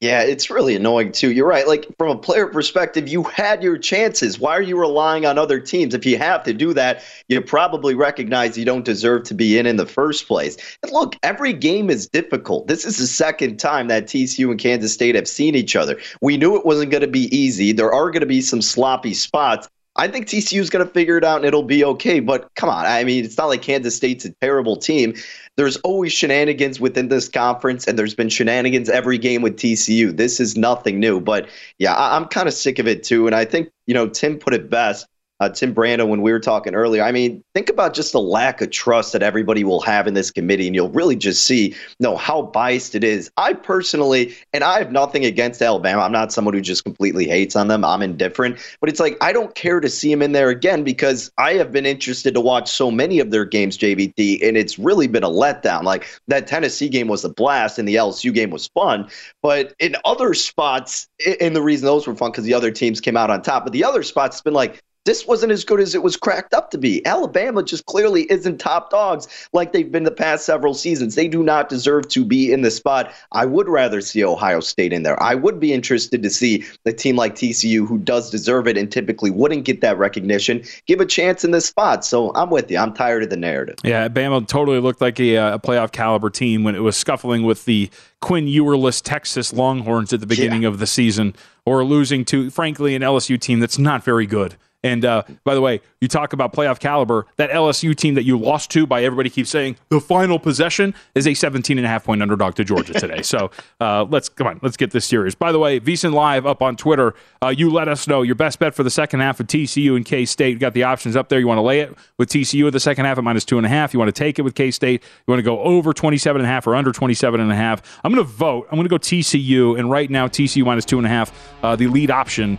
Yeah, 0.00 0.22
it's 0.22 0.48
really 0.48 0.74
annoying 0.74 1.12
too. 1.12 1.30
You're 1.30 1.46
right. 1.46 1.68
Like 1.68 1.86
from 1.98 2.08
a 2.08 2.16
player 2.16 2.46
perspective, 2.46 3.06
you 3.06 3.22
had 3.22 3.62
your 3.62 3.76
chances. 3.76 4.40
Why 4.40 4.56
are 4.56 4.62
you 4.62 4.80
relying 4.80 5.26
on 5.26 5.36
other 5.36 5.60
teams? 5.60 5.92
If 5.92 6.06
you 6.06 6.16
have 6.16 6.42
to 6.44 6.54
do 6.54 6.72
that, 6.72 7.02
you 7.28 7.38
probably 7.42 7.94
recognize 7.94 8.56
you 8.56 8.64
don't 8.64 8.84
deserve 8.84 9.24
to 9.24 9.34
be 9.34 9.58
in 9.58 9.66
in 9.66 9.76
the 9.76 9.84
first 9.84 10.26
place. 10.26 10.56
And 10.82 10.90
look, 10.90 11.16
every 11.22 11.52
game 11.52 11.90
is 11.90 12.08
difficult. 12.08 12.66
This 12.66 12.86
is 12.86 12.96
the 12.96 13.06
second 13.06 13.58
time 13.58 13.88
that 13.88 14.06
TCU 14.06 14.50
and 14.50 14.58
Kansas 14.58 14.94
State 14.94 15.16
have 15.16 15.28
seen 15.28 15.54
each 15.54 15.76
other. 15.76 16.00
We 16.22 16.38
knew 16.38 16.56
it 16.56 16.64
wasn't 16.64 16.92
going 16.92 17.02
to 17.02 17.06
be 17.06 17.36
easy. 17.36 17.72
There 17.72 17.92
are 17.92 18.10
going 18.10 18.20
to 18.20 18.26
be 18.26 18.40
some 18.40 18.62
sloppy 18.62 19.12
spots. 19.12 19.68
I 19.96 20.08
think 20.08 20.26
TCU 20.26 20.60
is 20.60 20.70
going 20.70 20.86
to 20.86 20.92
figure 20.92 21.18
it 21.18 21.24
out 21.24 21.36
and 21.36 21.44
it'll 21.44 21.64
be 21.64 21.84
okay. 21.84 22.20
But 22.20 22.48
come 22.54 22.68
on, 22.68 22.86
I 22.86 23.02
mean, 23.04 23.24
it's 23.24 23.36
not 23.36 23.46
like 23.46 23.62
Kansas 23.62 23.96
State's 23.96 24.24
a 24.24 24.32
terrible 24.40 24.76
team. 24.76 25.14
There's 25.56 25.76
always 25.78 26.12
shenanigans 26.12 26.80
within 26.80 27.08
this 27.08 27.28
conference, 27.28 27.86
and 27.86 27.98
there's 27.98 28.14
been 28.14 28.28
shenanigans 28.28 28.88
every 28.88 29.18
game 29.18 29.42
with 29.42 29.56
TCU. 29.56 30.16
This 30.16 30.38
is 30.40 30.56
nothing 30.56 31.00
new. 31.00 31.20
But 31.20 31.48
yeah, 31.78 31.94
I- 31.94 32.16
I'm 32.16 32.26
kind 32.26 32.46
of 32.48 32.54
sick 32.54 32.78
of 32.78 32.86
it 32.86 33.02
too. 33.02 33.26
And 33.26 33.34
I 33.34 33.44
think, 33.44 33.68
you 33.86 33.94
know, 33.94 34.08
Tim 34.08 34.38
put 34.38 34.54
it 34.54 34.70
best. 34.70 35.06
Uh, 35.40 35.48
Tim 35.48 35.74
Brando, 35.74 36.06
when 36.06 36.20
we 36.20 36.32
were 36.32 36.40
talking 36.40 36.74
earlier, 36.74 37.02
I 37.02 37.12
mean, 37.12 37.42
think 37.54 37.70
about 37.70 37.94
just 37.94 38.12
the 38.12 38.20
lack 38.20 38.60
of 38.60 38.70
trust 38.70 39.14
that 39.14 39.22
everybody 39.22 39.64
will 39.64 39.80
have 39.80 40.06
in 40.06 40.12
this 40.12 40.30
committee, 40.30 40.66
and 40.66 40.76
you'll 40.76 40.90
really 40.90 41.16
just 41.16 41.44
see, 41.44 41.68
you 41.68 41.76
know, 42.00 42.16
how 42.16 42.42
biased 42.42 42.94
it 42.94 43.02
is. 43.02 43.30
I 43.38 43.54
personally, 43.54 44.36
and 44.52 44.62
I 44.62 44.78
have 44.78 44.92
nothing 44.92 45.24
against 45.24 45.62
Alabama. 45.62 46.02
I'm 46.02 46.12
not 46.12 46.30
someone 46.30 46.52
who 46.52 46.60
just 46.60 46.84
completely 46.84 47.26
hates 47.26 47.56
on 47.56 47.68
them. 47.68 47.86
I'm 47.86 48.02
indifferent, 48.02 48.58
but 48.80 48.90
it's 48.90 49.00
like 49.00 49.16
I 49.22 49.32
don't 49.32 49.54
care 49.54 49.80
to 49.80 49.88
see 49.88 50.10
them 50.10 50.20
in 50.20 50.32
there 50.32 50.50
again 50.50 50.84
because 50.84 51.32
I 51.38 51.54
have 51.54 51.72
been 51.72 51.86
interested 51.86 52.34
to 52.34 52.40
watch 52.40 52.70
so 52.70 52.90
many 52.90 53.18
of 53.18 53.30
their 53.30 53.46
games, 53.46 53.78
JVT, 53.78 54.46
and 54.46 54.58
it's 54.58 54.78
really 54.78 55.06
been 55.06 55.24
a 55.24 55.30
letdown. 55.30 55.84
Like 55.84 56.06
that 56.28 56.48
Tennessee 56.48 56.90
game 56.90 57.08
was 57.08 57.24
a 57.24 57.30
blast, 57.30 57.78
and 57.78 57.88
the 57.88 57.94
LSU 57.94 58.34
game 58.34 58.50
was 58.50 58.68
fun, 58.68 59.08
but 59.42 59.74
in 59.78 59.96
other 60.04 60.34
spots, 60.34 61.08
and 61.40 61.56
the 61.56 61.62
reason 61.62 61.86
those 61.86 62.06
were 62.06 62.14
fun 62.14 62.30
because 62.30 62.44
the 62.44 62.52
other 62.52 62.70
teams 62.70 63.00
came 63.00 63.16
out 63.16 63.30
on 63.30 63.40
top, 63.40 63.64
but 63.64 63.72
the 63.72 63.84
other 63.84 64.02
spots, 64.02 64.36
it's 64.36 64.42
been 64.42 64.52
like 64.52 64.82
this 65.04 65.26
wasn't 65.26 65.50
as 65.50 65.64
good 65.64 65.80
as 65.80 65.94
it 65.94 66.02
was 66.02 66.16
cracked 66.16 66.52
up 66.52 66.70
to 66.70 66.78
be. 66.78 67.04
Alabama 67.06 67.62
just 67.62 67.86
clearly 67.86 68.30
isn't 68.30 68.58
top 68.58 68.90
dogs 68.90 69.48
like 69.52 69.72
they've 69.72 69.90
been 69.90 70.04
the 70.04 70.10
past 70.10 70.44
several 70.44 70.74
seasons. 70.74 71.14
They 71.14 71.26
do 71.26 71.42
not 71.42 71.68
deserve 71.68 72.08
to 72.08 72.24
be 72.24 72.52
in 72.52 72.60
the 72.60 72.70
spot. 72.70 73.12
I 73.32 73.46
would 73.46 73.68
rather 73.68 74.02
see 74.02 74.22
Ohio 74.22 74.60
State 74.60 74.92
in 74.92 75.02
there. 75.02 75.20
I 75.22 75.34
would 75.34 75.58
be 75.58 75.72
interested 75.72 76.22
to 76.22 76.30
see 76.30 76.64
a 76.84 76.92
team 76.92 77.16
like 77.16 77.34
TCU, 77.34 77.86
who 77.86 77.98
does 77.98 78.30
deserve 78.30 78.68
it 78.68 78.76
and 78.76 78.92
typically 78.92 79.30
wouldn't 79.30 79.64
get 79.64 79.80
that 79.80 79.96
recognition, 79.96 80.62
give 80.86 81.00
a 81.00 81.06
chance 81.06 81.44
in 81.44 81.50
this 81.50 81.66
spot. 81.66 82.04
So 82.04 82.32
I'm 82.34 82.50
with 82.50 82.70
you. 82.70 82.78
I'm 82.78 82.92
tired 82.92 83.22
of 83.22 83.30
the 83.30 83.36
narrative. 83.36 83.76
Yeah, 83.82 84.08
Bama 84.08 84.46
totally 84.46 84.80
looked 84.80 85.00
like 85.00 85.18
a, 85.18 85.36
uh, 85.36 85.54
a 85.54 85.58
playoff 85.58 85.92
caliber 85.92 86.28
team 86.28 86.62
when 86.62 86.74
it 86.74 86.80
was 86.80 86.96
scuffling 86.96 87.42
with 87.42 87.64
the 87.64 87.90
Quinn 88.20 88.46
Ewerless 88.46 89.00
Texas 89.00 89.52
Longhorns 89.52 90.12
at 90.12 90.20
the 90.20 90.26
beginning 90.26 90.66
of 90.66 90.78
the 90.78 90.86
season, 90.86 91.34
or 91.64 91.84
losing 91.84 92.24
to, 92.26 92.50
frankly, 92.50 92.94
an 92.94 93.00
LSU 93.00 93.40
team 93.40 93.60
that's 93.60 93.78
not 93.78 94.04
very 94.04 94.26
good. 94.26 94.56
And 94.82 95.04
uh, 95.04 95.24
by 95.44 95.54
the 95.54 95.60
way, 95.60 95.80
you 96.00 96.08
talk 96.08 96.32
about 96.32 96.52
playoff 96.52 96.78
caliber. 96.78 97.26
That 97.36 97.50
LSU 97.50 97.94
team 97.94 98.14
that 98.14 98.24
you 98.24 98.38
lost 98.38 98.70
to 98.70 98.86
by 98.86 99.04
everybody 99.04 99.28
keeps 99.28 99.50
saying 99.50 99.76
the 99.88 100.00
final 100.00 100.38
possession 100.38 100.94
is 101.14 101.26
a 101.26 101.34
17 101.34 101.76
and 101.78 101.86
a 101.86 101.88
half 101.88 102.04
point 102.04 102.22
underdog 102.22 102.54
to 102.54 102.64
Georgia 102.64 102.94
today. 102.94 103.22
so 103.30 103.50
uh, 103.80 104.04
let's 104.04 104.28
come 104.28 104.46
on, 104.46 104.60
let's 104.62 104.76
get 104.76 104.90
this 104.90 105.04
serious. 105.04 105.34
By 105.34 105.52
the 105.52 105.58
way, 105.58 105.80
VSiN 105.80 106.12
Live 106.12 106.46
up 106.46 106.62
on 106.62 106.76
Twitter. 106.76 107.14
Uh, 107.42 107.48
you 107.48 107.70
let 107.70 107.88
us 107.88 108.08
know 108.08 108.22
your 108.22 108.34
best 108.34 108.58
bet 108.58 108.74
for 108.74 108.82
the 108.82 108.90
second 108.90 109.20
half 109.20 109.40
of 109.40 109.46
TCU 109.46 109.96
and 109.96 110.04
K 110.04 110.24
State. 110.24 110.58
Got 110.58 110.74
the 110.74 110.84
options 110.84 111.16
up 111.16 111.28
there. 111.28 111.38
You 111.38 111.46
want 111.46 111.58
to 111.58 111.62
lay 111.62 111.80
it 111.80 111.94
with 112.18 112.30
TCU 112.30 112.66
at 112.66 112.72
the 112.72 112.80
second 112.80 113.04
half 113.04 113.18
at 113.18 113.24
minus 113.24 113.44
two 113.44 113.58
and 113.58 113.66
a 113.66 113.70
half. 113.70 113.92
You 113.92 113.98
want 113.98 114.14
to 114.14 114.18
take 114.18 114.38
it 114.38 114.42
with 114.42 114.54
K 114.54 114.70
State. 114.70 115.02
You 115.02 115.32
want 115.32 115.38
to 115.38 115.44
go 115.44 115.60
over 115.60 115.92
27 115.92 116.40
and 116.40 116.46
a 116.46 116.50
half 116.50 116.66
or 116.66 116.74
under 116.74 116.92
27 116.92 117.40
and 117.40 117.52
a 117.52 117.54
half. 117.54 118.00
I'm 118.02 118.12
going 118.12 118.24
to 118.24 118.30
vote. 118.30 118.66
I'm 118.70 118.76
going 118.76 118.88
to 118.88 118.90
go 118.90 118.98
TCU. 118.98 119.78
And 119.78 119.90
right 119.90 120.10
now, 120.10 120.26
TCU 120.28 120.64
minus 120.64 120.84
two 120.84 120.98
and 120.98 121.06
a 121.06 121.10
half, 121.10 121.32
uh, 121.62 121.76
the 121.76 121.86
lead 121.86 122.10
option. 122.10 122.58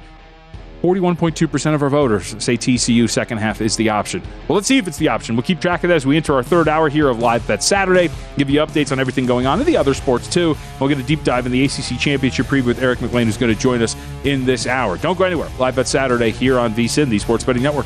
41.2% 0.81 1.75
of 1.75 1.83
our 1.83 1.89
voters 1.89 2.35
say 2.43 2.57
TCU 2.57 3.07
second 3.09 3.37
half 3.37 3.61
is 3.61 3.75
the 3.75 3.89
option. 3.89 4.21
Well, 4.47 4.55
let's 4.55 4.67
see 4.67 4.79
if 4.79 4.87
it's 4.87 4.97
the 4.97 5.09
option. 5.09 5.35
We'll 5.35 5.43
keep 5.43 5.61
track 5.61 5.83
of 5.83 5.89
that 5.89 5.95
as 5.95 6.05
we 6.07 6.17
enter 6.17 6.33
our 6.33 6.43
third 6.43 6.67
hour 6.67 6.89
here 6.89 7.07
of 7.07 7.19
Live 7.19 7.47
Bet 7.47 7.61
Saturday. 7.61 8.09
Give 8.37 8.49
you 8.49 8.61
updates 8.61 8.91
on 8.91 8.99
everything 8.99 9.27
going 9.27 9.45
on 9.45 9.59
in 9.59 9.65
the 9.67 9.77
other 9.77 9.93
sports, 9.93 10.27
too. 10.27 10.55
We'll 10.79 10.89
get 10.89 10.97
a 10.97 11.03
deep 11.03 11.23
dive 11.23 11.45
in 11.45 11.51
the 11.51 11.63
ACC 11.63 11.99
Championship 11.99 12.47
preview 12.47 12.65
with 12.65 12.81
Eric 12.81 13.01
McLean, 13.01 13.27
who's 13.27 13.37
going 13.37 13.53
to 13.53 13.59
join 13.59 13.81
us 13.83 13.95
in 14.23 14.43
this 14.43 14.65
hour. 14.65 14.97
Don't 14.97 15.17
go 15.17 15.23
anywhere. 15.23 15.49
Live 15.59 15.75
Bet 15.75 15.87
Saturday 15.87 16.31
here 16.31 16.57
on 16.57 16.73
VSIN, 16.73 17.09
the 17.09 17.19
Sports 17.19 17.43
Betting 17.43 17.63
Network. 17.63 17.85